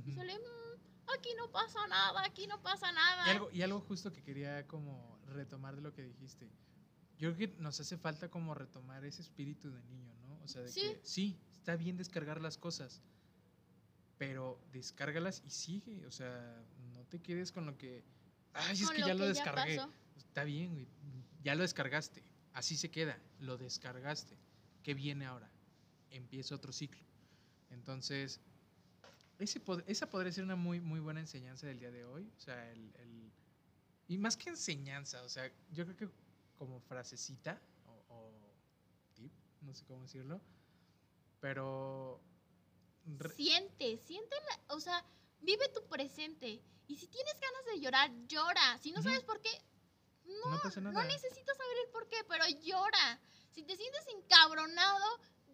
Y 0.03 0.11
sale, 0.11 0.35
"Mm, 0.39 1.11
aquí 1.15 1.29
no 1.37 1.51
pasa 1.51 1.85
nada, 1.85 2.23
aquí 2.23 2.47
no 2.47 2.59
pasa 2.63 2.91
nada. 2.91 3.27
Y 3.27 3.29
algo, 3.29 3.51
y 3.51 3.61
algo 3.61 3.81
justo 3.81 4.11
que 4.11 4.23
quería 4.23 4.67
como 4.67 5.19
retomar 5.27 5.75
de 5.75 5.83
lo 5.83 5.93
que 5.93 6.01
dijiste. 6.01 6.51
Yo 7.21 7.35
creo 7.35 7.49
que 7.51 7.61
nos 7.61 7.79
hace 7.79 7.97
falta 7.97 8.29
como 8.29 8.53
retomar 8.55 9.05
ese 9.05 9.21
espíritu 9.21 9.71
de 9.71 9.81
niño, 9.83 10.13
¿no? 10.23 10.41
O 10.43 10.47
sea, 10.47 10.63
de 10.63 10.69
Sí. 10.71 10.81
que 10.81 10.99
sí, 11.03 11.39
está 11.59 11.75
bien 11.75 11.95
descargar 11.95 12.41
las 12.41 12.57
cosas, 12.57 13.01
pero 14.17 14.59
descárgalas 14.71 15.43
y 15.45 15.51
sigue. 15.51 16.05
O 16.07 16.11
sea, 16.11 16.63
no 16.93 17.03
te 17.05 17.21
quedes 17.21 17.51
con 17.51 17.65
lo 17.67 17.77
que. 17.77 18.03
Ay, 18.53 18.73
es 18.73 18.87
Con 18.87 18.95
que 18.95 19.01
ya 19.03 19.13
lo 19.13 19.27
descargué. 19.27 19.79
Está 20.17 20.43
bien, 20.43 20.73
güey. 20.73 20.87
Ya 21.43 21.53
lo 21.55 21.61
descargaste. 21.61 22.23
Así 22.53 22.75
se 22.75 22.89
queda. 22.91 23.17
Lo 23.39 23.57
descargaste. 23.57 24.35
¿Qué 24.83 24.93
viene 24.95 25.25
ahora? 25.25 25.49
Empieza 26.09 26.55
otro 26.55 26.73
ciclo. 26.73 27.03
Entonces, 27.69 28.41
ese 29.39 29.61
esa 29.87 30.09
podría 30.09 30.31
ser 30.31 30.43
una 30.43 30.55
muy, 30.55 30.79
muy 30.81 30.99
buena 30.99 31.19
enseñanza 31.19 31.67
del 31.67 31.79
día 31.79 31.91
de 31.91 32.03
hoy. 32.03 32.29
O 32.35 32.39
sea, 32.39 32.69
el, 32.71 32.91
el- 32.97 33.31
y 34.07 34.17
más 34.17 34.35
que 34.35 34.49
enseñanza, 34.49 35.21
o 35.23 35.29
sea, 35.29 35.49
yo 35.71 35.85
creo 35.85 35.95
que 35.95 36.09
como 36.61 36.79
frasecita 36.79 37.59
o, 37.87 38.03
o 38.09 38.53
tip, 39.15 39.31
no 39.61 39.73
sé 39.73 39.83
cómo 39.85 40.03
decirlo, 40.03 40.39
pero... 41.39 42.21
Siente, 43.35 43.97
siente, 43.97 44.35
la- 44.47 44.75
o 44.75 44.79
sea, 44.79 45.03
vive 45.39 45.67
tu 45.69 45.83
presente. 45.87 46.61
Y 46.87 46.95
si 46.97 47.07
tienes 47.07 47.33
ganas 47.39 47.65
de 47.65 47.79
llorar, 47.79 48.11
llora. 48.27 48.77
Si 48.77 48.91
no 48.91 49.01
sabes 49.01 49.23
por 49.23 49.41
qué, 49.41 49.49
no, 50.25 50.51
no 50.81 50.91
no 50.91 51.03
necesitas 51.03 51.57
saber 51.57 51.77
el 51.83 51.91
por 51.91 52.07
qué, 52.09 52.17
pero 52.27 52.45
llora. 52.61 53.19
Si 53.49 53.63
te 53.63 53.75
sientes 53.75 54.05
encabronado, 54.15 55.03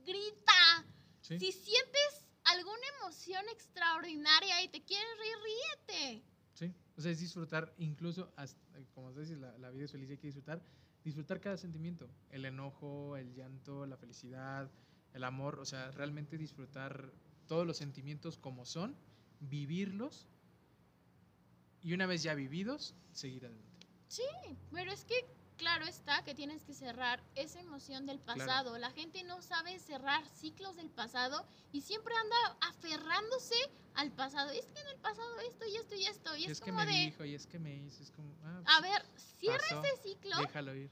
grita. 0.03 0.85
Sí, 1.21 1.39
Si 1.39 1.51
sientes 1.53 2.27
alguna 2.43 2.85
emoción 2.99 3.45
extraordinaria 3.49 4.61
y 4.61 4.67
te 4.67 4.83
quieres 4.83 5.17
reír, 5.17 5.37
ríete. 5.43 6.23
sí. 6.53 6.73
O 6.97 7.01
sea, 7.01 7.11
es 7.11 7.19
disfrutar, 7.19 7.73
incluso, 7.77 8.33
hasta- 8.35 8.59
como 8.93 9.13
se 9.13 9.21
dice, 9.21 9.35
la, 9.37 9.57
la 9.59 9.69
vida 9.71 9.85
es 9.85 9.91
feliz 9.91 10.09
y 10.09 10.13
hay 10.13 10.17
que 10.17 10.27
disfrutar. 10.27 10.61
Disfrutar 11.07 11.39
cada 11.39 11.55
sentimiento. 11.55 12.09
El 12.31 12.43
enojo, 12.43 13.15
el 13.15 13.33
llanto, 13.33 13.85
la 13.85 13.95
felicidad, 13.95 14.69
el 15.13 15.23
amor. 15.23 15.57
O 15.61 15.63
sea, 15.63 15.89
realmente 15.91 16.37
disfrutar 16.37 17.13
todos 17.47 17.65
los 17.65 17.77
sentimientos 17.77 18.37
como 18.37 18.65
son, 18.65 18.93
vivirlos 19.39 20.27
y 21.81 21.93
una 21.93 22.07
vez 22.07 22.23
ya 22.23 22.35
vividos, 22.35 22.93
seguir 23.13 23.45
adelante. 23.45 23.87
Pero 24.69 24.91
es 24.91 25.05
que, 25.05 25.15
claro 25.57 25.85
está 25.85 26.23
que 26.23 26.33
tienes 26.35 26.63
que 26.63 26.73
cerrar 26.73 27.21
esa 27.35 27.59
emoción 27.59 28.05
del 28.05 28.19
Claro. 28.21 28.39
pasado. 28.39 28.77
La 28.77 28.91
gente 28.91 29.23
no 29.23 29.41
sabe 29.41 29.79
cerrar 29.79 30.25
ciclos 30.29 30.75
del 30.75 30.89
pasado 30.89 31.45
y 31.71 31.81
siempre 31.81 32.13
anda 32.15 32.57
aferrándose 32.61 33.55
al 33.95 34.11
pasado. 34.11 34.49
Es 34.51 34.65
que 34.67 34.79
en 34.79 34.87
el 34.87 34.97
pasado 34.97 35.39
esto 35.39 35.65
y 35.65 35.75
esto 35.75 35.95
y 35.95 36.05
esto. 36.05 36.35
Y 36.35 36.41
Y 36.41 36.45
es, 36.45 36.51
es 36.51 36.59
que 36.61 36.71
como 36.71 36.85
me 36.85 36.91
de, 36.91 36.91
dijo, 36.91 37.25
y 37.25 37.35
es 37.35 37.47
que 37.47 37.59
me 37.59 37.73
hizo, 37.75 38.03
es 38.03 38.11
como, 38.11 38.33
ah, 38.43 38.61
a 38.77 38.81
ver, 38.81 39.03
cierra 39.39 39.57
pasó, 39.69 39.83
ese 39.83 40.01
ciclo, 40.03 40.37
déjalo 40.37 40.75
ir. 40.75 40.91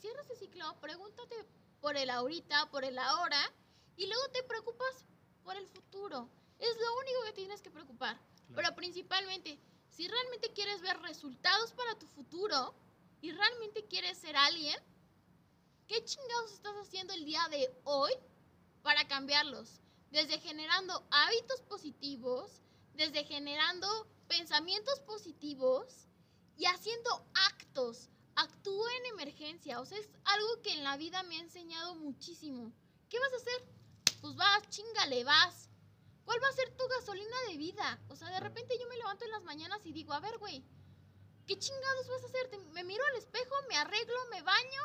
cierra 0.00 0.20
ese 0.22 0.36
ciclo, 0.36 0.80
pregúntate 0.80 1.34
por 1.80 1.96
el 1.96 2.08
ahorita, 2.10 2.70
por 2.70 2.84
el 2.84 2.98
ahora, 2.98 3.40
y 3.96 4.06
luego 4.06 4.28
te 4.32 4.42
preocupas 4.44 5.04
por 5.42 5.56
el 5.56 5.66
futuro. 5.66 6.28
Es 6.58 6.76
lo 6.80 6.98
único 7.00 7.24
que 7.26 7.32
tienes 7.32 7.60
que 7.60 7.70
preocupar. 7.70 8.16
Claro. 8.16 8.54
Pero 8.54 8.74
principalmente, 8.76 9.58
si 9.90 10.08
realmente 10.08 10.52
quieres 10.52 10.80
ver 10.80 10.98
resultados 11.00 11.72
para 11.72 11.98
tu 11.98 12.06
futuro 12.06 12.74
y 13.24 13.32
realmente 13.32 13.86
quieres 13.86 14.18
ser 14.18 14.36
alguien, 14.36 14.76
¿qué 15.88 16.04
chingados 16.04 16.52
estás 16.52 16.74
haciendo 16.76 17.14
el 17.14 17.24
día 17.24 17.40
de 17.50 17.74
hoy 17.84 18.12
para 18.82 19.08
cambiarlos? 19.08 19.80
Desde 20.10 20.38
generando 20.40 21.02
hábitos 21.10 21.62
positivos, 21.62 22.60
desde 22.92 23.24
generando 23.24 23.88
pensamientos 24.28 25.00
positivos 25.00 26.06
y 26.58 26.66
haciendo 26.66 27.26
actos. 27.48 28.10
Actúa 28.36 28.94
en 28.98 29.06
emergencia. 29.06 29.80
O 29.80 29.86
sea, 29.86 29.96
es 29.96 30.10
algo 30.26 30.60
que 30.60 30.74
en 30.74 30.84
la 30.84 30.98
vida 30.98 31.22
me 31.22 31.36
ha 31.38 31.40
enseñado 31.40 31.94
muchísimo. 31.94 32.74
¿Qué 33.08 33.18
vas 33.18 33.32
a 33.32 33.36
hacer? 33.36 33.64
Pues 34.20 34.36
vas, 34.36 34.68
chingale, 34.68 35.24
vas. 35.24 35.70
¿Cuál 36.26 36.42
va 36.42 36.48
a 36.48 36.52
ser 36.52 36.76
tu 36.76 36.86
gasolina 36.88 37.36
de 37.48 37.56
vida? 37.56 37.98
O 38.10 38.16
sea, 38.16 38.28
de 38.28 38.40
repente 38.40 38.76
yo 38.78 38.86
me 38.86 38.98
levanto 38.98 39.24
en 39.24 39.30
las 39.30 39.44
mañanas 39.44 39.80
y 39.86 39.92
digo, 39.92 40.12
a 40.12 40.20
ver, 40.20 40.36
güey, 40.36 40.62
¿qué 41.46 41.58
chingados 41.58 42.08
vas 42.08 42.22
a 42.22 42.26
hacer? 42.26 42.48
Te- 42.48 42.58
me 42.58 42.84
miro 42.84 43.02
al 43.12 43.16
espejo, 43.16 43.54
me 43.68 43.76
arreglo, 43.76 44.16
me 44.30 44.42
baño, 44.42 44.82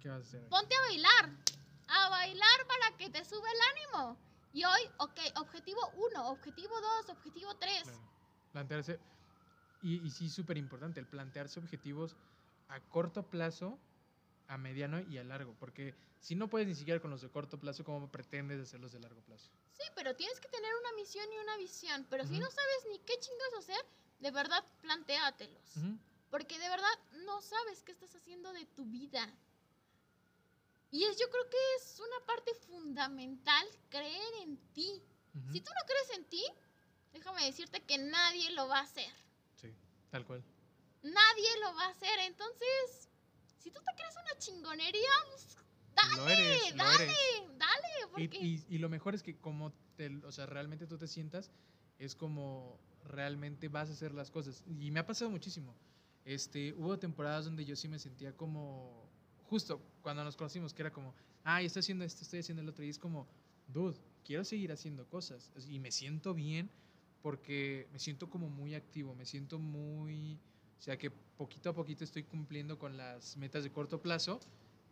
¿Qué 0.00 0.08
vas 0.08 0.18
a 0.18 0.28
hacer? 0.28 0.48
ponte 0.48 0.74
a 0.74 0.80
bailar. 0.82 1.30
A 1.88 2.08
bailar 2.10 2.66
para 2.66 2.96
que 2.96 3.10
te 3.10 3.24
sube 3.24 3.48
el 3.48 3.60
ánimo. 4.00 4.18
Y 4.52 4.64
hoy, 4.64 4.80
ok, 4.98 5.20
objetivo 5.36 5.80
1, 5.94 6.30
objetivo 6.30 6.80
2, 6.80 7.10
objetivo 7.10 7.56
3. 7.56 7.82
Claro. 7.82 7.98
Plantearse, 8.52 8.98
y, 9.80 9.96
y 10.06 10.10
sí, 10.10 10.30
súper 10.30 10.56
importante, 10.56 10.98
el 11.00 11.06
plantearse 11.06 11.60
objetivos 11.60 12.16
a 12.68 12.80
corto 12.88 13.28
plazo, 13.28 13.78
a 14.48 14.56
mediano 14.58 15.00
y 15.00 15.18
a 15.18 15.24
largo, 15.24 15.54
porque 15.58 15.94
si 16.20 16.34
no 16.34 16.48
puedes 16.48 16.66
ni 16.66 16.74
siquiera 16.74 17.00
con 17.00 17.10
los 17.10 17.20
de 17.20 17.30
corto 17.30 17.58
plazo, 17.58 17.84
¿cómo 17.84 18.10
pretendes 18.10 18.60
hacerlos 18.60 18.92
de 18.92 19.00
largo 19.00 19.20
plazo? 19.22 19.50
Sí, 19.72 19.82
pero 19.94 20.16
tienes 20.16 20.40
que 20.40 20.48
tener 20.48 20.72
una 20.74 20.92
misión 20.94 21.26
y 21.32 21.38
una 21.38 21.56
visión. 21.58 22.06
Pero 22.08 22.24
si 22.24 22.34
Ujú. 22.34 22.40
no 22.40 22.50
sabes 22.50 22.86
ni 22.90 22.98
qué 23.00 23.18
chingados 23.20 23.54
hacer, 23.58 23.84
de 24.20 24.30
verdad, 24.30 24.64
plantéatelos. 24.80 25.76
Ujú. 25.76 25.98
Porque 26.30 26.58
de 26.58 26.68
verdad 26.68 26.98
no 27.24 27.40
sabes 27.40 27.82
qué 27.82 27.92
estás 27.92 28.14
haciendo 28.14 28.52
de 28.52 28.64
tu 28.66 28.84
vida. 28.84 29.32
Y 30.90 31.04
es, 31.04 31.18
yo 31.18 31.28
creo 31.30 31.48
que 31.50 31.56
es 31.78 31.98
una 32.00 32.26
parte 32.26 32.54
fundamental 32.66 33.66
creer 33.88 34.34
en 34.42 34.56
ti. 34.72 35.02
Si 35.52 35.60
tú 35.60 35.70
no 35.70 35.86
crees 35.86 36.18
en 36.18 36.24
ti, 36.24 36.42
déjame 37.12 37.44
decirte 37.44 37.82
que 37.82 37.98
nadie 37.98 38.50
lo 38.52 38.68
va 38.68 38.78
a 38.78 38.82
hacer. 38.82 39.10
Sí, 39.54 39.74
tal 40.10 40.24
cual. 40.24 40.42
Nadie 41.02 41.60
lo 41.60 41.74
va 41.74 41.84
a 41.86 41.90
hacer. 41.90 42.18
Entonces, 42.20 43.10
si 43.58 43.70
tú 43.70 43.80
te 43.84 43.94
crees 43.94 44.14
una 44.16 44.38
chingonería, 44.38 45.10
pues 45.30 45.56
eres, 46.30 46.74
dale, 46.76 47.12
dale, 47.58 47.88
Y, 48.16 48.46
y- 48.46 48.66
y 48.70 48.78
lo 48.78 48.88
mejor 48.88 49.14
es 49.14 49.22
que 49.22 49.38
como 49.38 49.72
te, 49.96 50.08
o 50.24 50.32
sea, 50.32 50.46
realmente 50.46 50.86
tú 50.86 50.96
te 50.96 51.06
sientas, 51.06 51.50
es 51.98 52.14
como 52.16 52.80
realmente 53.06 53.68
vas 53.68 53.90
a 53.90 53.92
hacer 53.92 54.12
las 54.12 54.30
cosas. 54.30 54.62
Y 54.66 54.90
me 54.90 55.00
ha 55.00 55.06
pasado 55.06 55.30
muchísimo. 55.30 55.74
Este, 56.24 56.72
hubo 56.74 56.98
temporadas 56.98 57.44
donde 57.44 57.64
yo 57.64 57.76
sí 57.76 57.88
me 57.88 57.98
sentía 57.98 58.36
como, 58.36 59.08
justo 59.44 59.80
cuando 60.02 60.24
nos 60.24 60.36
conocimos, 60.36 60.74
que 60.74 60.82
era 60.82 60.92
como, 60.92 61.14
ay, 61.44 61.66
estoy 61.66 61.80
haciendo 61.80 62.04
esto, 62.04 62.22
estoy 62.22 62.40
haciendo 62.40 62.62
el 62.62 62.68
otro. 62.68 62.84
Y 62.84 62.88
es 62.88 62.98
como, 62.98 63.26
dude, 63.68 63.96
quiero 64.24 64.44
seguir 64.44 64.72
haciendo 64.72 65.08
cosas. 65.08 65.52
Y 65.68 65.78
me 65.78 65.92
siento 65.92 66.34
bien 66.34 66.70
porque 67.22 67.88
me 67.92 67.98
siento 67.98 68.28
como 68.28 68.48
muy 68.48 68.74
activo, 68.74 69.14
me 69.14 69.24
siento 69.24 69.58
muy, 69.58 70.38
o 70.78 70.82
sea, 70.82 70.96
que 70.96 71.10
poquito 71.10 71.70
a 71.70 71.74
poquito 71.74 72.04
estoy 72.04 72.22
cumpliendo 72.22 72.78
con 72.78 72.96
las 72.96 73.36
metas 73.36 73.64
de 73.64 73.72
corto 73.72 74.00
plazo 74.00 74.40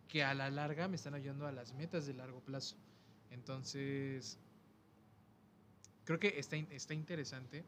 que 0.07 0.23
a 0.23 0.33
la 0.33 0.49
larga 0.49 0.87
me 0.87 0.95
están 0.95 1.13
ayudando 1.13 1.47
a 1.47 1.51
las 1.51 1.73
metas 1.73 2.05
de 2.05 2.13
largo 2.13 2.41
plazo. 2.41 2.75
Entonces, 3.31 4.37
creo 6.03 6.19
que 6.19 6.39
está, 6.39 6.57
está 6.57 6.93
interesante. 6.93 7.65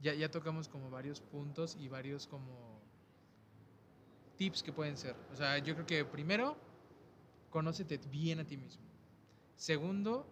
Ya, 0.00 0.14
ya 0.14 0.30
tocamos 0.30 0.68
como 0.68 0.90
varios 0.90 1.20
puntos 1.20 1.76
y 1.80 1.88
varios 1.88 2.26
como 2.26 2.80
tips 4.36 4.62
que 4.62 4.72
pueden 4.72 4.96
ser. 4.96 5.16
O 5.32 5.36
sea, 5.36 5.58
yo 5.58 5.74
creo 5.74 5.86
que 5.86 6.04
primero, 6.04 6.56
conócete 7.50 7.98
bien 8.10 8.40
a 8.40 8.44
ti 8.44 8.56
mismo. 8.56 8.84
Segundo, 9.56 10.26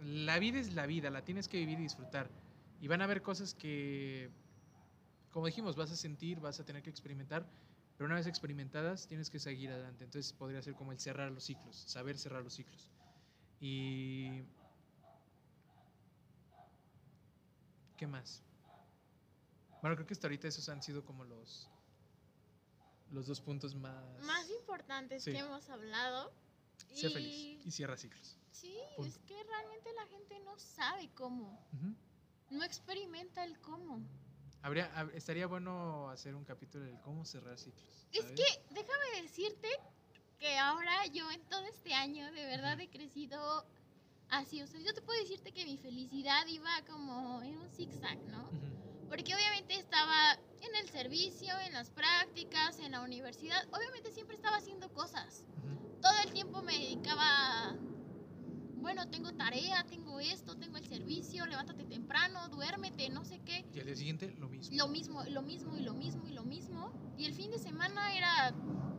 la 0.00 0.38
vida 0.38 0.58
es 0.58 0.74
la 0.74 0.86
vida, 0.86 1.10
la 1.10 1.24
tienes 1.24 1.48
que 1.48 1.58
vivir 1.58 1.78
y 1.78 1.82
disfrutar. 1.82 2.28
Y 2.80 2.88
van 2.88 3.00
a 3.00 3.04
haber 3.04 3.22
cosas 3.22 3.54
que, 3.54 4.30
como 5.30 5.46
dijimos, 5.46 5.76
vas 5.76 5.92
a 5.92 5.96
sentir, 5.96 6.40
vas 6.40 6.58
a 6.60 6.64
tener 6.64 6.82
que 6.82 6.90
experimentar, 6.90 7.46
pero 7.96 8.06
una 8.06 8.16
vez 8.16 8.26
experimentadas 8.26 9.06
tienes 9.06 9.30
que 9.30 9.38
seguir 9.38 9.70
adelante. 9.70 10.04
Entonces 10.04 10.32
podría 10.32 10.60
ser 10.60 10.74
como 10.74 10.92
el 10.92 10.98
cerrar 10.98 11.30
los 11.30 11.44
ciclos, 11.44 11.76
saber 11.86 12.18
cerrar 12.18 12.42
los 12.42 12.54
ciclos. 12.54 12.90
Y... 13.60 14.42
¿Qué 17.96 18.06
más? 18.06 18.42
Bueno, 19.80 19.96
creo 19.96 20.06
que 20.06 20.14
hasta 20.14 20.26
ahorita 20.26 20.48
esos 20.48 20.68
han 20.68 20.82
sido 20.82 21.04
como 21.04 21.24
los, 21.24 21.68
los 23.10 23.26
dos 23.26 23.40
puntos 23.40 23.74
más... 23.74 24.20
Más 24.22 24.48
importantes 24.50 25.22
Sí. 25.24 25.32
que 25.32 25.38
hemos 25.38 25.68
hablado. 25.68 26.32
Sé 26.92 27.08
y- 27.08 27.12
feliz 27.12 27.66
y 27.66 27.70
cierra 27.70 27.96
ciclos. 27.96 28.36
Sí, 28.50 28.74
Punto. 28.96 29.10
es 29.10 29.18
que 29.26 29.42
realmente 29.44 29.92
la 29.94 30.06
gente 30.06 30.40
no 30.40 30.58
sabe 30.58 31.10
cómo. 31.14 31.60
No 32.50 32.64
experimenta 32.64 33.44
el 33.44 33.58
cómo. 33.60 34.00
Habría, 34.62 34.90
hab- 34.96 35.12
estaría 35.12 35.46
bueno 35.46 36.08
hacer 36.10 36.34
un 36.34 36.44
capítulo 36.44 36.84
del 36.84 36.98
cómo 37.00 37.24
cerrar 37.24 37.58
ciclos. 37.58 37.84
Es 38.12 38.24
que 38.32 38.44
déjame 38.70 39.22
decirte 39.22 39.68
que 40.38 40.56
ahora 40.58 41.04
yo 41.06 41.30
en 41.30 41.42
todo 41.48 41.64
este 41.66 41.92
año 41.94 42.24
de 42.32 42.44
verdad 42.46 42.80
he 42.80 42.88
crecido 42.88 43.66
así. 44.38 44.62
O 44.62 44.66
sea, 44.66 44.80
yo 44.80 44.94
te 44.94 45.02
puedo 45.02 45.18
decirte 45.20 45.52
que 45.52 45.64
mi 45.64 45.76
felicidad 45.76 46.46
iba 46.48 46.70
como 46.86 47.42
en 47.42 47.58
un 47.58 47.70
zigzag, 47.70 48.18
¿no? 48.24 48.48
Porque 49.08 49.34
obviamente 49.34 49.74
estaba 49.74 50.34
en 50.60 50.74
el 50.76 50.88
servicio, 50.88 51.52
en 51.66 51.72
las 51.72 51.90
prácticas, 51.90 52.78
en 52.78 52.92
la 52.92 53.02
universidad. 53.02 53.66
Obviamente 53.72 54.12
siempre 54.12 54.36
estaba 54.36 54.56
haciendo 54.56 54.92
cosas. 54.92 55.44
Todo 56.00 56.14
el 56.24 56.32
tiempo 56.32 56.62
me 56.62 56.72
dedicaba 56.72 57.76
bueno, 58.84 59.08
tengo 59.08 59.32
tarea, 59.32 59.82
tengo 59.88 60.20
esto, 60.20 60.58
tengo 60.58 60.76
el 60.76 60.86
servicio, 60.86 61.46
levántate 61.46 61.84
temprano, 61.84 62.50
duérmete, 62.50 63.08
no 63.08 63.24
sé 63.24 63.40
qué. 63.42 63.64
Y 63.72 63.80
al 63.80 63.86
día 63.86 63.96
siguiente 63.96 64.34
lo 64.38 64.46
mismo. 64.50 64.76
Lo 64.76 64.88
mismo, 64.88 65.24
lo 65.24 65.40
mismo 65.40 65.74
y 65.78 65.80
lo 65.80 65.94
mismo 65.94 66.28
y 66.28 66.32
lo 66.32 66.44
mismo. 66.44 66.92
Y 67.16 67.24
el 67.24 67.32
fin 67.32 67.50
de 67.50 67.58
semana 67.58 68.14
era, 68.14 68.54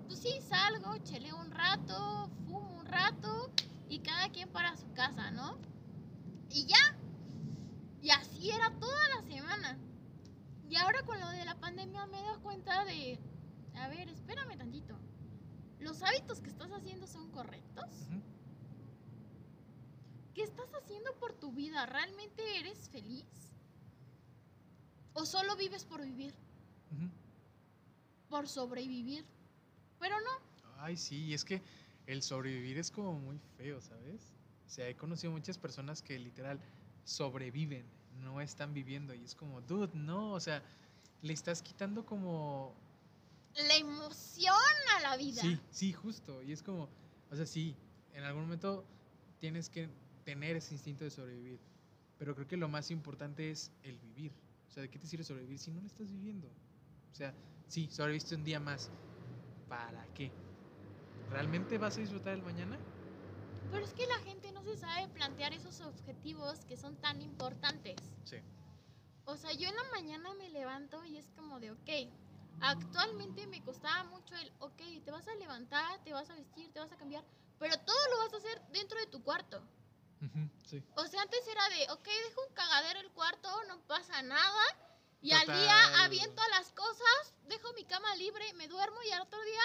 pues 0.07 0.17
sí, 0.17 0.41
salgo, 0.41 0.97
cheleo 1.03 1.39
un 1.39 1.51
rato, 1.51 2.31
fumo 2.47 2.79
un 2.79 2.85
rato 2.87 3.51
y 3.89 3.99
cada 3.99 4.29
quien 4.29 4.49
para 4.49 4.75
su 4.75 4.91
casa, 4.93 5.31
¿no? 5.31 5.57
Y 6.49 6.65
ya. 6.65 6.97
Y 8.01 8.09
así 8.11 8.51
era 8.51 8.71
toda 8.79 9.09
la 9.09 9.23
semana. 9.23 9.77
Y 10.69 10.75
ahora 10.75 11.03
con 11.03 11.19
lo 11.19 11.29
de 11.29 11.45
la 11.45 11.55
pandemia 11.59 12.05
me 12.07 12.19
he 12.19 12.23
dado 12.23 12.41
cuenta 12.41 12.85
de, 12.85 13.19
a 13.75 13.87
ver, 13.87 14.09
espérame 14.09 14.57
tantito. 14.57 14.97
¿Los 15.79 16.01
hábitos 16.01 16.41
que 16.41 16.49
estás 16.49 16.71
haciendo 16.71 17.07
son 17.07 17.29
correctos? 17.31 17.85
¿Qué 20.33 20.43
estás 20.43 20.69
haciendo 20.73 21.13
por 21.19 21.33
tu 21.33 21.51
vida? 21.51 21.85
¿Realmente 21.85 22.59
eres 22.59 22.89
feliz? 22.89 23.25
¿O 25.13 25.25
solo 25.25 25.55
vives 25.55 25.85
por 25.85 26.03
vivir? 26.03 26.33
Por 28.29 28.47
sobrevivir. 28.49 29.25
Pero 29.99 30.15
no. 30.19 30.45
Ay, 30.77 30.97
sí, 30.97 31.33
es 31.33 31.45
que 31.45 31.61
el 32.07 32.21
sobrevivir 32.21 32.77
es 32.77 32.91
como 32.91 33.13
muy 33.13 33.39
feo, 33.57 33.81
¿sabes? 33.81 34.31
O 34.65 34.69
sea, 34.69 34.87
he 34.89 34.95
conocido 34.95 35.31
muchas 35.31 35.57
personas 35.57 36.01
que 36.01 36.17
literal 36.17 36.59
sobreviven, 37.03 37.85
no 38.21 38.41
están 38.41 38.73
viviendo. 38.73 39.13
Y 39.13 39.23
es 39.23 39.35
como, 39.35 39.61
dude, 39.61 39.91
no, 39.93 40.33
o 40.33 40.39
sea, 40.39 40.63
le 41.21 41.33
estás 41.33 41.61
quitando 41.61 42.05
como... 42.05 42.75
La 43.55 43.75
emoción 43.75 44.55
a 44.97 45.01
la 45.01 45.17
vida. 45.17 45.41
Sí, 45.41 45.59
sí, 45.71 45.93
justo. 45.93 46.43
Y 46.43 46.51
es 46.51 46.61
como, 46.61 46.89
o 47.31 47.35
sea, 47.35 47.45
sí, 47.45 47.75
en 48.13 48.23
algún 48.23 48.43
momento 48.43 48.85
tienes 49.39 49.69
que 49.69 49.89
tener 50.25 50.57
ese 50.57 50.73
instinto 50.73 51.03
de 51.03 51.11
sobrevivir. 51.11 51.59
Pero 52.17 52.35
creo 52.35 52.47
que 52.47 52.57
lo 52.57 52.67
más 52.67 52.91
importante 52.91 53.51
es 53.51 53.71
el 53.83 53.97
vivir. 53.99 54.31
O 54.67 54.71
sea, 54.71 54.81
¿de 54.81 54.89
qué 54.89 54.99
te 54.99 55.07
sirve 55.07 55.23
sobrevivir 55.23 55.59
si 55.59 55.71
no 55.71 55.79
lo 55.79 55.87
estás 55.87 56.11
viviendo? 56.11 56.47
O 57.11 57.15
sea, 57.15 57.33
sí, 57.67 57.87
sobreviviste 57.91 58.35
un 58.35 58.43
día 58.43 58.59
más. 58.59 58.89
¿Para 59.69 60.05
qué? 60.13 60.31
¿Realmente 61.29 61.77
vas 61.77 61.97
a 61.97 62.01
disfrutar 62.01 62.33
el 62.33 62.43
mañana? 62.43 62.77
Pero 63.71 63.85
es 63.85 63.93
que 63.93 64.07
la 64.07 64.19
gente 64.19 64.51
no 64.51 64.63
se 64.63 64.77
sabe 64.77 65.07
plantear 65.09 65.53
esos 65.53 65.81
objetivos 65.81 66.63
que 66.65 66.77
son 66.77 66.95
tan 66.97 67.21
importantes. 67.21 67.95
Sí. 68.23 68.37
O 69.25 69.35
sea, 69.37 69.51
yo 69.53 69.67
en 69.67 69.75
la 69.75 69.83
mañana 69.91 70.33
me 70.35 70.49
levanto 70.49 71.03
y 71.03 71.17
es 71.17 71.25
como 71.35 71.59
de, 71.59 71.71
ok, 71.71 71.89
actualmente 72.61 73.47
me 73.47 73.63
costaba 73.63 74.03
mucho 74.05 74.35
el, 74.35 74.51
ok, 74.59 74.81
te 75.03 75.11
vas 75.11 75.27
a 75.27 75.35
levantar, 75.35 75.99
te 76.03 76.13
vas 76.13 76.29
a 76.29 76.35
vestir, 76.35 76.71
te 76.71 76.79
vas 76.79 76.91
a 76.91 76.97
cambiar, 76.97 77.23
pero 77.59 77.77
todo 77.79 78.07
lo 78.11 78.17
vas 78.19 78.33
a 78.33 78.37
hacer 78.37 78.61
dentro 78.71 78.99
de 78.99 79.07
tu 79.07 79.23
cuarto. 79.23 79.61
Sí. 80.65 80.83
O 80.95 81.05
sea, 81.05 81.21
antes 81.21 81.47
era 81.47 81.69
de, 81.69 81.91
ok, 81.91 82.05
dejo 82.05 82.45
un 82.47 82.53
cagadero 82.53 82.99
el 82.99 83.11
cuarto, 83.11 83.49
no 83.67 83.79
pasa 83.87 84.21
nada. 84.21 84.63
Y 85.21 85.31
al 85.31 85.45
día 85.45 86.03
aviento 86.03 86.41
las 86.51 86.71
cosas, 86.71 87.35
dejo 87.47 87.73
mi 87.73 87.83
cama 87.83 88.15
libre, 88.15 88.53
me 88.53 88.67
duermo 88.67 88.97
y 89.07 89.11
al 89.11 89.21
otro 89.21 89.41
día, 89.43 89.61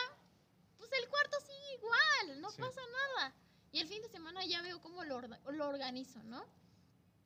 pues 0.80 0.90
el 1.00 1.08
cuarto 1.08 1.36
sigue 1.40 1.74
igual, 1.76 2.40
no 2.40 2.50
Sí. 2.50 2.60
pasa 2.60 2.80
nada. 3.16 3.34
Y 3.70 3.78
el 3.80 3.86
fin 3.86 4.02
de 4.02 4.08
semana 4.08 4.44
ya 4.44 4.60
veo 4.62 4.80
cómo 4.80 5.04
lo, 5.04 5.20
lo 5.20 5.68
organizo, 5.68 6.20
¿no? 6.24 6.44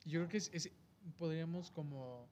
Yo 0.04 0.20
creo 0.20 0.28
que 0.28 0.36
es, 0.36 0.50
es- 0.52 0.70
podríamos 1.16 1.70
como 1.70 2.28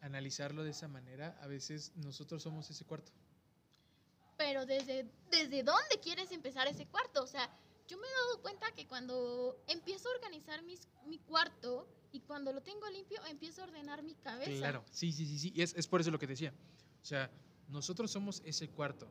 analizarlo 0.00 0.62
de 0.62 0.70
esa 0.70 0.88
manera. 0.88 1.36
A 1.40 1.46
veces 1.46 1.92
nosotros 1.96 2.42
somos 2.42 2.70
ese 2.70 2.84
cuarto. 2.84 3.10
Pero 4.36 4.64
desde, 4.66 5.10
¿desde 5.30 5.62
dónde 5.64 5.98
quieres 6.00 6.30
empezar 6.30 6.68
ese 6.68 6.86
cuarto? 6.86 7.24
O 7.24 7.26
sea, 7.26 7.50
yo 7.88 7.98
me 7.98 8.06
he 8.06 8.10
dado 8.10 8.42
cuenta 8.42 8.70
que 8.72 8.86
cuando 8.86 9.60
empiezo 9.66 10.08
a 10.08 10.12
organizar 10.12 10.62
mis, 10.62 10.86
mi 11.06 11.18
cuarto 11.18 11.88
y 12.12 12.20
cuando 12.20 12.52
lo 12.52 12.62
tengo 12.62 12.88
limpio, 12.90 13.20
empiezo 13.26 13.62
a 13.62 13.64
ordenar 13.64 14.02
mi 14.04 14.14
cabeza. 14.14 14.52
Claro, 14.52 14.84
sí, 14.92 15.12
sí, 15.12 15.26
sí, 15.26 15.38
sí. 15.38 15.52
Y 15.56 15.62
es, 15.62 15.74
es 15.74 15.88
por 15.88 16.00
eso 16.00 16.10
lo 16.12 16.18
que 16.20 16.28
decía. 16.28 16.54
O 17.02 17.04
sea, 17.04 17.28
nosotros 17.68 18.10
somos 18.10 18.42
ese 18.44 18.68
cuarto. 18.68 19.06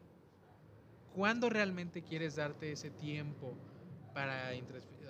¿Cuándo 1.14 1.49
realmente 1.49 2.03
quieres 2.03 2.36
darte 2.36 2.72
ese 2.72 2.91
tiempo 2.91 3.55
para 4.14 4.49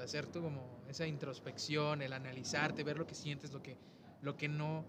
hacer 0.01 0.27
tu 0.27 0.41
como 0.41 0.81
esa 0.89 1.05
introspección, 1.07 2.01
el 2.01 2.13
analizarte, 2.13 2.83
ver 2.83 2.97
lo 2.97 3.07
que 3.07 3.15
sientes, 3.15 3.51
lo 3.51 3.61
que, 3.61 3.77
lo 4.21 4.35
que 4.37 4.47
no, 4.47 4.85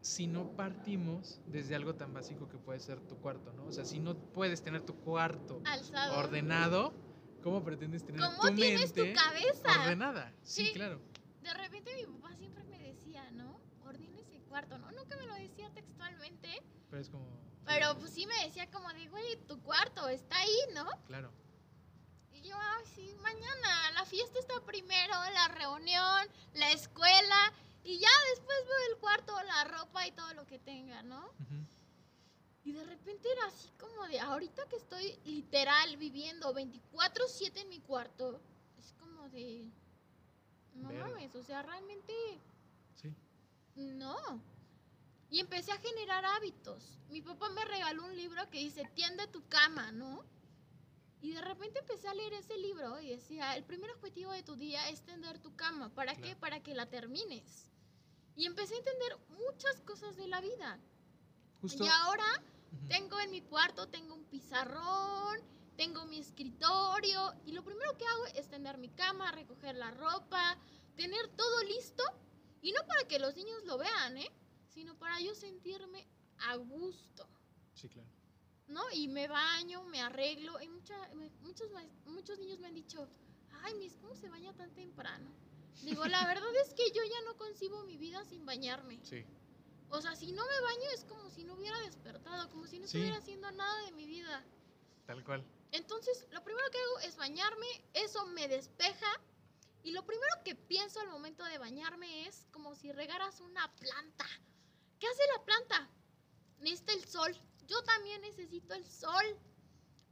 si 0.00 0.26
no 0.26 0.44
partimos 0.56 1.40
desde 1.46 1.74
algo 1.74 1.94
tan 1.94 2.12
básico 2.12 2.48
que 2.48 2.58
puede 2.58 2.80
ser 2.80 3.00
tu 3.00 3.16
cuarto, 3.16 3.52
¿no? 3.52 3.66
O 3.66 3.72
sea, 3.72 3.84
si 3.84 3.98
no 3.98 4.14
puedes 4.16 4.62
tener 4.62 4.82
tu 4.82 4.94
cuarto 4.94 5.60
Alzado. 5.64 6.18
ordenado, 6.18 6.92
¿cómo 7.42 7.62
pretendes 7.64 8.04
tener 8.04 8.20
¿Cómo 8.22 8.50
tu 8.50 8.54
tienes 8.54 8.92
tu 8.92 9.00
mente 9.02 9.12
cabeza? 9.14 9.80
ordenada? 9.82 10.32
Sí, 10.42 10.66
Sí. 10.66 10.72
claro. 10.72 11.00
De 11.42 11.54
repente 11.54 11.90
mi 11.94 12.12
papá 12.20 12.34
siempre 12.36 12.64
me 12.64 12.78
decía, 12.78 13.28
¿no? 13.32 13.60
Ordena 13.84 14.18
ese 14.20 14.40
cuarto, 14.48 14.78
¿no? 14.78 14.90
Nunca 14.92 15.16
me 15.16 15.26
lo 15.26 15.34
decía 15.34 15.70
textualmente, 15.74 16.48
Pero 16.90 17.02
es 17.02 17.08
como... 17.10 17.26
pero 17.64 17.96
pues 17.98 18.12
sí 18.12 18.26
me 18.26 18.44
decía 18.44 18.70
como 18.70 18.88
de, 18.92 19.08
güey, 19.08 19.36
tu 19.46 19.60
cuarto 19.62 20.08
está 20.08 20.36
ahí, 20.38 20.58
¿no? 20.74 20.86
Claro. 21.06 21.30
Y 22.32 22.42
yo, 22.42 22.56
ay, 22.58 22.84
sí, 22.94 23.14
mañana, 23.22 23.90
la 23.94 24.04
fiesta 24.04 24.38
está 24.38 24.60
primero, 24.64 25.14
la 25.34 25.48
reunión, 25.48 26.28
la 26.54 26.70
escuela, 26.72 27.52
y 27.82 27.98
ya 27.98 28.08
después 28.30 28.56
veo 28.66 28.92
el 28.94 28.98
cuarto, 28.98 29.32
la 29.42 29.64
ropa 29.64 30.06
y 30.06 30.12
todo 30.12 30.32
lo 30.34 30.46
que 30.46 30.58
tenga, 30.58 31.02
¿no? 31.02 31.28
Y 32.64 32.72
de 32.72 32.84
repente 32.84 33.28
era 33.30 33.46
así 33.46 33.70
como 33.78 34.06
de, 34.08 34.18
ahorita 34.18 34.66
que 34.68 34.76
estoy 34.76 35.16
literal 35.24 35.96
viviendo 35.96 36.52
24/7 36.52 37.60
en 37.62 37.68
mi 37.68 37.78
cuarto, 37.80 38.40
es 38.78 38.92
como 38.98 39.28
de, 39.28 39.68
no 40.74 40.92
mames, 40.92 41.34
o 41.36 41.42
sea, 41.42 41.62
realmente 41.62 42.12
Sí. 42.96 43.14
no. 43.76 44.16
Y 45.36 45.40
empecé 45.40 45.70
a 45.70 45.76
generar 45.76 46.24
hábitos. 46.24 46.98
Mi 47.10 47.20
papá 47.20 47.50
me 47.50 47.62
regaló 47.66 48.06
un 48.06 48.16
libro 48.16 48.48
que 48.48 48.58
dice, 48.58 48.90
tiende 48.94 49.26
tu 49.26 49.46
cama, 49.48 49.92
¿no? 49.92 50.24
Y 51.20 51.32
de 51.32 51.42
repente 51.42 51.80
empecé 51.80 52.08
a 52.08 52.14
leer 52.14 52.32
ese 52.32 52.56
libro 52.56 52.98
y 53.00 53.10
decía, 53.10 53.54
el 53.54 53.62
primer 53.62 53.90
objetivo 53.90 54.32
de 54.32 54.42
tu 54.42 54.56
día 54.56 54.88
es 54.88 55.02
tender 55.02 55.38
tu 55.38 55.54
cama. 55.54 55.94
¿Para 55.94 56.14
qué? 56.14 56.22
Claro. 56.22 56.40
Para 56.40 56.60
que 56.62 56.74
la 56.74 56.86
termines. 56.86 57.70
Y 58.34 58.46
empecé 58.46 58.76
a 58.76 58.78
entender 58.78 59.18
muchas 59.28 59.82
cosas 59.82 60.16
de 60.16 60.26
la 60.26 60.40
vida. 60.40 60.80
Justo... 61.60 61.84
Y 61.84 61.86
ahora 61.86 62.24
Ujú. 62.72 62.88
tengo 62.88 63.20
en 63.20 63.30
mi 63.30 63.42
cuarto, 63.42 63.88
tengo 63.88 64.14
un 64.14 64.24
pizarrón, 64.24 65.38
tengo 65.76 66.06
mi 66.06 66.18
escritorio 66.18 67.34
y 67.44 67.52
lo 67.52 67.62
primero 67.62 67.94
que 67.98 68.06
hago 68.06 68.24
es 68.36 68.48
tender 68.48 68.78
mi 68.78 68.88
cama, 68.88 69.32
recoger 69.32 69.76
la 69.76 69.90
ropa, 69.90 70.56
tener 70.96 71.28
todo 71.36 71.62
listo 71.64 72.04
y 72.62 72.72
no 72.72 72.80
para 72.86 73.06
que 73.06 73.18
los 73.18 73.36
niños 73.36 73.62
lo 73.66 73.76
vean, 73.76 74.16
¿eh? 74.16 74.32
Sino 74.76 74.94
para 74.98 75.18
yo 75.22 75.34
sentirme 75.34 76.06
a 76.40 76.56
gusto, 76.56 77.26
Sí, 77.72 77.88
claro. 77.88 78.10
¿no? 78.68 78.82
Y 78.92 79.08
me 79.08 79.26
baño, 79.26 79.82
me 79.84 80.02
arreglo 80.02 80.60
y 80.60 80.68
mucha- 80.68 81.08
muchos, 81.40 81.70
muchos 82.04 82.38
niños 82.38 82.58
me 82.58 82.66
han 82.66 82.74
dicho, 82.74 83.08
ay, 83.62 83.72
Miss, 83.76 83.96
¿cómo 84.02 84.14
se 84.14 84.28
baña 84.28 84.52
tan 84.54 84.70
temprano? 84.74 85.30
Digo, 85.82 86.04
la 86.04 86.26
verdad 86.28 86.54
es 86.62 86.74
que 86.74 86.90
yo 86.90 87.02
ya 87.04 87.22
no 87.24 87.38
concibo 87.38 87.84
mi 87.84 87.96
vida 87.96 88.22
sin 88.26 88.44
bañarme. 88.44 89.00
Sí. 89.02 89.24
O 89.88 90.02
sea, 90.02 90.14
si 90.14 90.30
no 90.32 90.44
me 90.44 90.60
baño 90.60 90.90
es 90.92 91.04
como 91.04 91.30
si 91.30 91.44
no 91.44 91.54
hubiera 91.54 91.78
despertado, 91.80 92.50
como 92.50 92.66
si 92.66 92.78
no 92.78 92.86
Sí. 92.86 92.98
estuviera 92.98 93.16
haciendo 93.16 93.50
nada 93.52 93.82
de 93.86 93.92
mi 93.92 94.06
vida. 94.06 94.44
Tal 95.06 95.24
cual. 95.24 95.42
Entonces, 95.72 96.26
lo 96.32 96.44
primero 96.44 96.70
que 96.70 96.78
hago 96.78 96.98
es 97.08 97.16
bañarme, 97.16 97.66
eso 97.94 98.26
me 98.26 98.46
despeja. 98.46 99.06
Y 99.84 99.92
lo 99.92 100.04
primero 100.04 100.34
que 100.44 100.54
pienso 100.54 101.00
al 101.00 101.08
momento 101.08 101.44
de 101.44 101.56
bañarme 101.56 102.26
es 102.28 102.46
como 102.50 102.74
si 102.74 102.92
regaras 102.92 103.40
una 103.40 103.74
planta. 103.76 104.26
¿Qué 104.98 105.06
hace 105.06 105.22
la 105.36 105.44
planta? 105.44 105.90
Necesita 106.60 106.92
el 106.92 107.04
sol. 107.06 107.36
Yo 107.66 107.82
también 107.82 108.20
necesito 108.22 108.74
el 108.74 108.86
sol. 108.86 109.24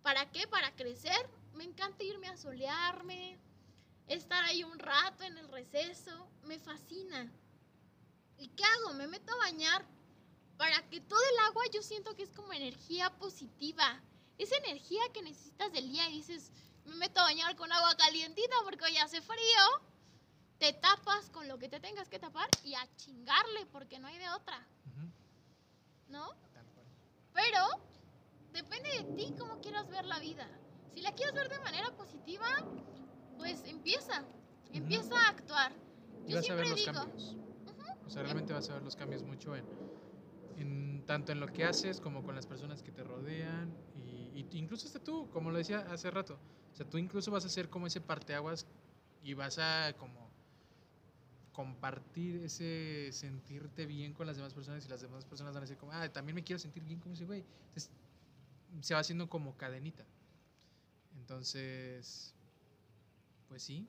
¿Para 0.03 0.31
qué? 0.31 0.47
Para 0.47 0.75
crecer. 0.75 1.29
Me 1.55 1.65
encanta 1.65 2.03
irme 2.03 2.29
a 2.29 2.37
solearme, 2.37 3.39
estar 4.09 4.45
ahí 4.45 4.65
un 4.65 4.79
rato 4.79 5.25
en 5.25 5.39
el 5.39 5.49
receso. 5.49 6.29
Me 6.45 6.59
fascina. 6.59 7.33
¿Y 8.39 8.49
qué 8.49 8.65
hago? 8.65 8.95
Me 8.95 9.07
meto 9.07 9.33
a 9.33 9.37
bañar 9.37 9.87
para 10.57 10.89
que 10.89 11.01
todo 11.01 11.21
el 11.33 11.39
agua 11.47 11.65
yo 11.73 11.83
siento 11.83 12.15
que 12.15 12.25
es 12.25 12.33
como 12.33 12.53
energía 12.53 13.11
positiva. 13.19 14.01
Esa 14.39 14.57
energía 14.57 15.03
que 15.13 15.23
necesitas 15.23 15.73
del 15.73 15.91
día 15.91 16.09
y 16.09 16.15
dices, 16.15 16.51
me 16.85 16.97
meto 16.97 17.21
a 17.21 17.25
bañar 17.25 17.57
con 17.57 17.71
agua 17.73 17.97
calientita 17.97 18.57
porque 18.65 18.85
hoy 18.85 18.97
hace 18.99 19.21
frío. 19.23 19.83
Te 20.59 20.73
tapas 20.73 21.31
con 21.31 21.49
lo 21.49 21.59
que 21.59 21.69
te 21.69 21.81
tengas 21.81 22.09
que 22.09 22.19
tapar 22.19 22.49
y 22.63 22.75
a 22.75 22.97
chingarle 22.97 23.67
porque 23.67 23.99
no 23.99 24.07
hay 24.07 24.19
de 24.19 24.31
otra, 24.31 24.67
¿no? 26.15 26.33
Pero 27.35 27.59
depende 28.53 28.89
de 28.91 29.05
ti 29.17 29.35
cómo 29.37 29.61
quieras 29.61 29.89
ver 29.91 30.07
la 30.07 30.21
vida. 30.21 30.49
Si 30.95 31.01
la 31.01 31.13
quieres 31.13 31.35
ver 31.35 31.49
de 31.49 31.59
manera 31.59 31.91
positiva, 31.97 32.47
pues 33.37 33.65
empieza, 33.67 34.25
empieza 34.73 35.17
a 35.17 35.31
actuar. 35.31 35.73
Y 36.27 36.31
Yo 36.31 36.37
vas 36.37 36.51
a 36.51 36.55
ver 36.55 36.67
siempre 36.67 36.69
los 36.69 36.79
digo, 36.79 36.93
cambios. 36.93 37.37
O 38.07 38.11
sea, 38.11 38.23
realmente 38.23 38.53
vas 38.53 38.71
a 38.71 38.75
ver 38.75 38.83
los 38.83 38.95
cambios 38.95 39.25
mucho 39.25 39.57
en, 39.57 39.65
en 40.57 41.05
tanto 41.05 41.33
en 41.33 41.41
lo 41.41 41.49
que 41.49 41.65
haces 41.65 42.01
como 42.01 42.23
con 42.23 42.37
las 42.37 42.47
personas 42.47 42.83
que 42.83 42.93
te 42.93 43.03
rodean 43.03 43.75
y, 43.97 44.39
y 44.39 44.49
incluso 44.53 44.87
hasta 44.87 45.01
tú, 45.01 45.29
como 45.31 45.51
lo 45.51 45.59
decía 45.59 45.81
hace 45.91 46.13
rato. 46.13 46.39
O 46.73 46.77
sea, 46.77 46.89
tú 46.89 46.99
incluso 46.99 47.33
vas 47.33 47.45
a 47.45 47.49
ser 47.49 47.69
como 47.69 47.89
ese 47.89 48.01
parteaguas 48.01 48.67
y 49.23 49.35
vas 49.35 49.59
a 49.59 49.95
como 49.99 50.31
compartir 51.55 52.37
ese 52.45 53.11
sentirte 53.13 53.87
bien 53.87 54.15
con 54.15 54.27
las 54.29 54.37
demás 54.37 54.55
personas 54.55 54.87
y 54.87 54.91
las 54.91 55.03
demás 55.03 55.27
personas 55.27 55.55
van 55.55 55.63
a 55.63 55.67
decir 55.67 55.79
como, 55.79 55.93
ah, 55.93 56.13
también 56.13 56.37
me 56.37 56.45
quiero 56.45 56.61
sentir 56.61 56.85
bien 56.85 57.01
como 57.01 57.15
ese 57.15 57.27
güey. 57.27 57.47
Entonces, 57.69 57.91
se 58.83 58.95
va 58.95 59.01
haciendo 59.01 59.29
como 59.29 59.57
cadenita. 59.57 60.07
Entonces, 61.17 62.35
pues 63.49 63.63
sí, 63.63 63.89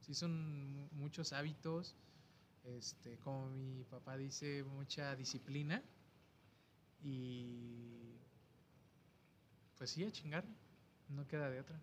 sí 0.00 0.14
son 0.14 0.72
mu- 0.72 0.88
muchos 0.92 1.32
hábitos, 1.32 1.94
este, 2.64 3.18
como 3.18 3.50
mi 3.50 3.84
papá 3.84 4.16
dice, 4.16 4.64
mucha 4.64 5.14
disciplina 5.16 5.82
y 7.02 8.18
pues 9.78 9.90
sí, 9.90 10.04
a 10.04 10.10
chingar, 10.10 10.44
no 11.08 11.26
queda 11.26 11.50
de 11.50 11.60
otra. 11.60 11.80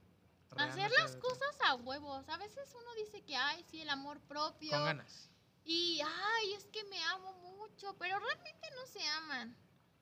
Hacer 0.58 0.92
las 0.92 1.16
cosas 1.18 1.56
a 1.66 1.76
huevos. 1.76 2.28
A 2.30 2.38
veces 2.38 2.70
uno 2.76 2.94
dice 2.96 3.24
que, 3.24 3.36
ay, 3.36 3.64
sí, 3.70 3.82
el 3.82 3.90
amor 3.90 4.20
propio. 4.22 4.72
con 4.72 4.86
ganas. 4.86 5.30
Y, 5.66 6.02
ay, 6.02 6.54
es 6.54 6.66
que 6.66 6.84
me 6.86 7.02
amo 7.06 7.34
mucho, 7.34 7.96
pero 7.98 8.20
realmente 8.20 8.70
no 8.76 8.86
se 8.86 9.06
aman. 9.08 9.58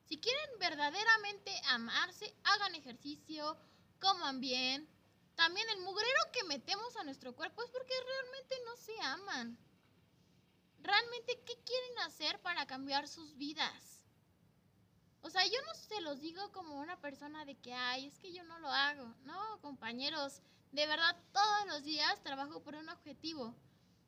Si 0.05 0.19
quieren 0.19 0.59
verdaderamente 0.59 1.51
amarse, 1.67 2.35
hagan 2.43 2.75
ejercicio, 2.75 3.57
coman 3.99 4.39
bien. 4.39 4.89
También 5.35 5.67
el 5.69 5.79
mugrero 5.79 6.19
que 6.33 6.43
metemos 6.43 6.95
a 6.97 7.03
nuestro 7.03 7.35
cuerpo 7.35 7.63
es 7.63 7.69
porque 7.69 7.93
realmente 8.05 8.55
no 8.65 8.75
se 8.75 9.01
aman. 9.01 9.57
Realmente, 10.79 11.41
¿qué 11.45 11.57
quieren 11.63 11.99
hacer 11.99 12.41
para 12.41 12.65
cambiar 12.65 13.07
sus 13.07 13.37
vidas? 13.37 14.00
O 15.21 15.29
sea, 15.29 15.45
yo 15.45 15.61
no 15.67 15.73
se 15.75 16.01
los 16.01 16.19
digo 16.19 16.51
como 16.51 16.79
una 16.79 16.99
persona 16.99 17.45
de 17.45 17.55
que, 17.55 17.73
ay, 17.73 18.07
es 18.07 18.17
que 18.19 18.33
yo 18.33 18.43
no 18.43 18.59
lo 18.59 18.69
hago. 18.69 19.13
No, 19.23 19.59
compañeros, 19.61 20.41
de 20.71 20.87
verdad, 20.87 21.15
todos 21.31 21.67
los 21.67 21.83
días 21.83 22.21
trabajo 22.23 22.61
por 22.61 22.75
un 22.75 22.89
objetivo 22.89 23.55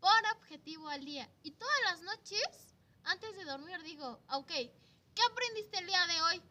por 0.04 0.36
objetivo 0.36 0.90
al 0.90 1.06
día. 1.06 1.30
Y 1.44 1.52
todas 1.52 1.82
las 1.86 2.02
noches, 2.02 2.76
antes 3.06 3.38
de 3.38 3.46
dormir, 3.46 3.82
digo, 3.84 4.20
ok, 4.32 4.50
¿qué 4.50 5.24
aprendiste 5.32 5.78
el 5.80 5.88
día 5.88 6.06
de 6.08 6.22
hoy? 6.24 6.42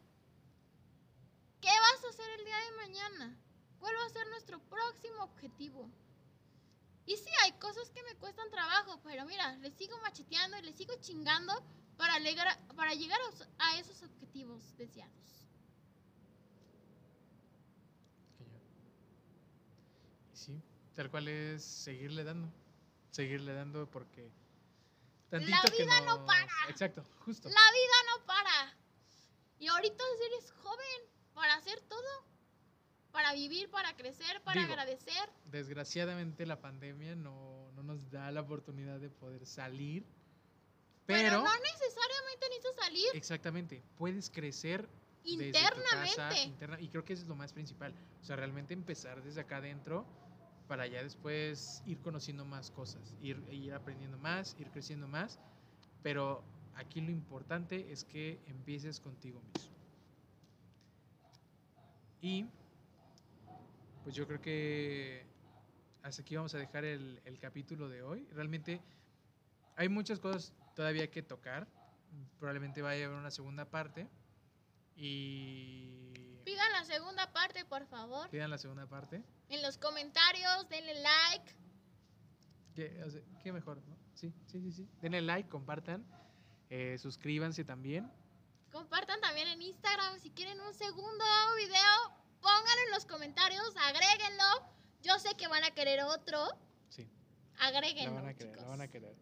¿Qué 1.61 1.69
vas 1.69 2.05
a 2.05 2.09
hacer 2.09 2.31
el 2.31 2.47
día 2.47 2.57
de 2.57 2.77
mañana? 2.77 3.37
¿Cuál 3.79 3.95
va 3.95 4.07
a 4.07 4.09
ser 4.09 4.27
nuestro 4.29 4.59
próximo 4.59 5.25
objetivo? 5.25 5.87
Y 7.05 7.15
sí, 7.19 7.29
hay 7.43 7.53
cosas 7.53 7.91
que 7.91 8.03
me 8.05 8.15
cuestan 8.15 8.51
trabajo, 8.51 8.99
pero 9.05 9.27
mira, 9.27 9.55
le 9.57 9.71
sigo 9.71 9.99
macheteando 9.99 10.57
y 10.57 10.63
le 10.63 10.73
sigo 10.73 10.95
chingando 11.01 11.53
para 11.97 12.18
llegar, 12.18 12.59
para 12.76 12.95
llegar 12.95 13.20
a 13.20 13.28
os- 13.28 13.49
a 13.59 13.78
esos 13.78 14.03
objetivos 14.03 14.76
deseados. 14.76 15.12
que 20.30 20.36
sí, 20.36 20.61
tal 20.95 21.11
cual 21.11 21.28
es 21.28 21.62
seguirle 21.64 22.24
dando, 22.24 22.49
seguirle 23.11 23.53
dando 23.55 23.88
porque 23.90 24.30
tantito 25.30 25.57
que 25.76 25.84
vida 25.84 26.01
no 26.01 26.16
nos- 26.18 26.26
para. 26.26 26.49
Exacto, 26.68 27.05
justo. 27.20 27.49
La 27.49 27.55
vida 27.55 27.97
no 28.18 28.26
para. 28.26 28.76
Y 29.59 29.68
ahorita 29.68 30.03
eres 30.32 30.51
joven 30.53 31.01
para 31.34 31.55
hacer 31.55 31.80
todo. 31.82 32.32
Para 33.12 33.34
vivir, 33.34 33.70
para 33.70 33.95
crecer, 33.95 34.43
para 34.43 34.59
Digo, 34.62 34.72
agradecer. 34.72 35.30
Desgraciadamente 35.45 36.47
la 36.47 36.62
pandemia 36.62 37.14
no, 37.14 37.70
no 37.72 37.82
nos 37.82 38.11
da 38.11 38.30
la 38.30 38.40
oportunidad 38.40 38.99
de 39.01 39.11
poder 39.11 39.45
salir, 39.47 40.07
Pero, 41.07 41.23
pero, 41.23 41.43
no 41.43 41.51
necesariamente 41.51 42.49
necesitas 42.49 42.77
salir 42.77 43.07
exactamente, 43.15 43.83
puedes 43.97 44.31
crecer 44.31 44.89
internamente. 45.25 46.17
casa, 46.17 46.43
interna, 46.43 46.81
y 46.81 46.89
creo 46.89 47.05
que 47.05 47.13
eso 47.13 47.23
es 47.23 47.29
lo 47.29 47.37
más 47.37 47.53
principal. 47.53 47.95
O 48.21 48.25
sea, 48.25 48.37
realmente 48.37 48.75
empezar 48.75 49.23
desde 49.23 49.41
acá 49.41 49.57
adentro 49.57 50.07
para 50.69 50.87
ya 50.87 51.03
después 51.03 51.83
ir 51.87 52.01
conociendo 52.01 52.45
más 52.45 52.71
cosas, 52.71 53.15
ir, 53.21 53.43
ir 53.51 53.75
aprendiendo 53.75 54.19
más, 54.19 54.57
ir 54.59 54.71
creciendo 54.71 55.09
más. 55.09 55.39
Pero 56.03 56.43
aquí 56.75 57.01
lo 57.01 57.11
importante 57.11 57.93
es 57.93 58.05
que 58.05 58.41
empieces 58.47 59.01
contigo 59.01 59.41
mismo. 59.41 59.77
Y 62.21 62.47
pues 64.05 64.15
yo 64.15 64.27
creo 64.27 64.41
que 64.41 65.27
hasta 66.03 66.23
aquí 66.23 66.37
vamos 66.37 66.55
a 66.55 66.59
dejar 66.59 66.85
el, 66.85 67.21
el 67.25 67.39
capítulo 67.39 67.89
de 67.89 68.03
hoy. 68.03 68.27
Realmente 68.33 68.81
hay 69.77 69.89
muchas 69.89 70.21
cosas 70.21 70.53
todavía 70.75 71.11
que 71.11 71.23
tocar. 71.23 71.66
Probablemente 72.39 72.83
vaya 72.83 73.05
a 73.05 73.07
haber 73.09 73.18
una 73.18 73.31
segunda 73.31 73.64
parte. 73.70 74.09
Y 74.97 76.39
Pidan 76.45 76.73
la 76.73 76.85
segunda 76.85 77.33
parte, 77.33 77.64
por 77.64 77.87
favor. 77.87 78.29
pidan 78.31 78.51
la 78.51 78.59
segunda 78.59 78.87
parte. 78.87 79.23
En 79.49 79.62
los 79.62 79.79
comentarios, 79.79 80.68
denle 80.68 80.95
like. 81.01 81.53
¿Qué, 82.75 83.03
o 83.05 83.11
sea, 83.11 83.20
qué 83.43 83.53
mejor? 83.53 83.83
¿no? 83.87 83.97
Sí, 84.14 84.33
sí, 84.47 84.61
sí, 84.61 84.73
sí. 84.73 84.89
Denle 85.01 85.23
like, 85.23 85.49
compartan. 85.49 86.05
eh, 86.70 86.97
suscríbanse 86.99 87.64
también. 87.64 88.11
Compartan 88.70 89.20
también 89.20 89.49
en 89.49 89.61
Instagram 89.62 90.18
si 90.18 90.31
quieren 90.31 90.61
un 90.61 90.73
segundo 90.75 91.25
video. 91.57 92.23
Pónganlo 92.41 92.83
en 92.87 92.93
los 92.93 93.05
comentarios, 93.07 93.75
agréguenlo. 93.77 94.45
Yo 95.03 95.18
sé 95.18 95.35
que 95.37 95.47
van 95.49 95.62
a 95.64 95.70
querer 95.73 96.03
otro. 96.03 96.39
Sí, 96.89 97.09
Agréguenlo, 97.61 98.14
van 98.14 98.29
a 98.29 98.35
querer, 98.35 98.53
chicos. 98.53 98.62
la 98.62 98.68
van 98.68 98.81
a 98.81 98.89
querer. 98.89 99.14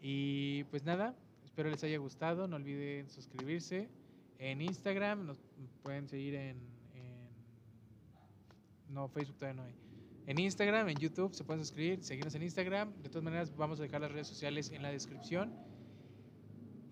Y 0.00 0.64
pues 0.64 0.84
nada, 0.84 1.14
espero 1.44 1.70
les 1.70 1.82
haya 1.84 1.98
gustado. 1.98 2.46
No 2.46 2.56
olviden 2.56 3.08
suscribirse 3.10 3.88
en 4.38 4.60
Instagram. 4.60 5.26
Nos 5.26 5.38
pueden 5.82 6.08
seguir 6.08 6.34
en, 6.34 6.56
No, 8.88 9.08
Facebook 9.08 9.36
todavía 9.36 9.62
no 9.62 9.68
hay. 9.68 9.74
En 10.26 10.38
Instagram, 10.38 10.88
en 10.90 10.98
YouTube 10.98 11.34
se 11.34 11.42
pueden 11.42 11.64
suscribir, 11.64 12.02
seguirnos 12.04 12.34
en 12.34 12.42
Instagram. 12.42 12.92
De 13.02 13.08
todas 13.08 13.24
maneras, 13.24 13.54
vamos 13.56 13.80
a 13.80 13.82
dejar 13.82 14.02
las 14.02 14.12
redes 14.12 14.26
sociales 14.26 14.70
en 14.70 14.82
la 14.82 14.90
descripción. 14.90 15.52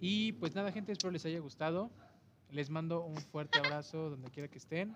Y 0.00 0.32
pues 0.32 0.54
nada, 0.54 0.72
gente, 0.72 0.92
espero 0.92 1.11
les 1.11 1.24
haya 1.26 1.40
gustado. 1.40 1.90
Les 2.50 2.70
mando 2.70 3.04
un 3.04 3.16
fuerte 3.16 3.59
abrazo 3.59 4.11
donde 4.11 4.30
quiera 4.30 4.48
que 4.48 4.59
estén. 4.59 4.94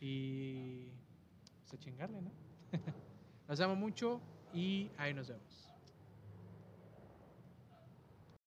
Y 0.00 0.88
pues 1.60 1.74
a 1.74 1.78
chingarle, 1.78 2.20
¿no? 2.22 2.30
Los 3.48 3.60
amo 3.60 3.76
mucho 3.76 4.20
y 4.52 4.90
ahí 4.98 5.14
nos 5.14 5.28
vemos. 5.28 5.47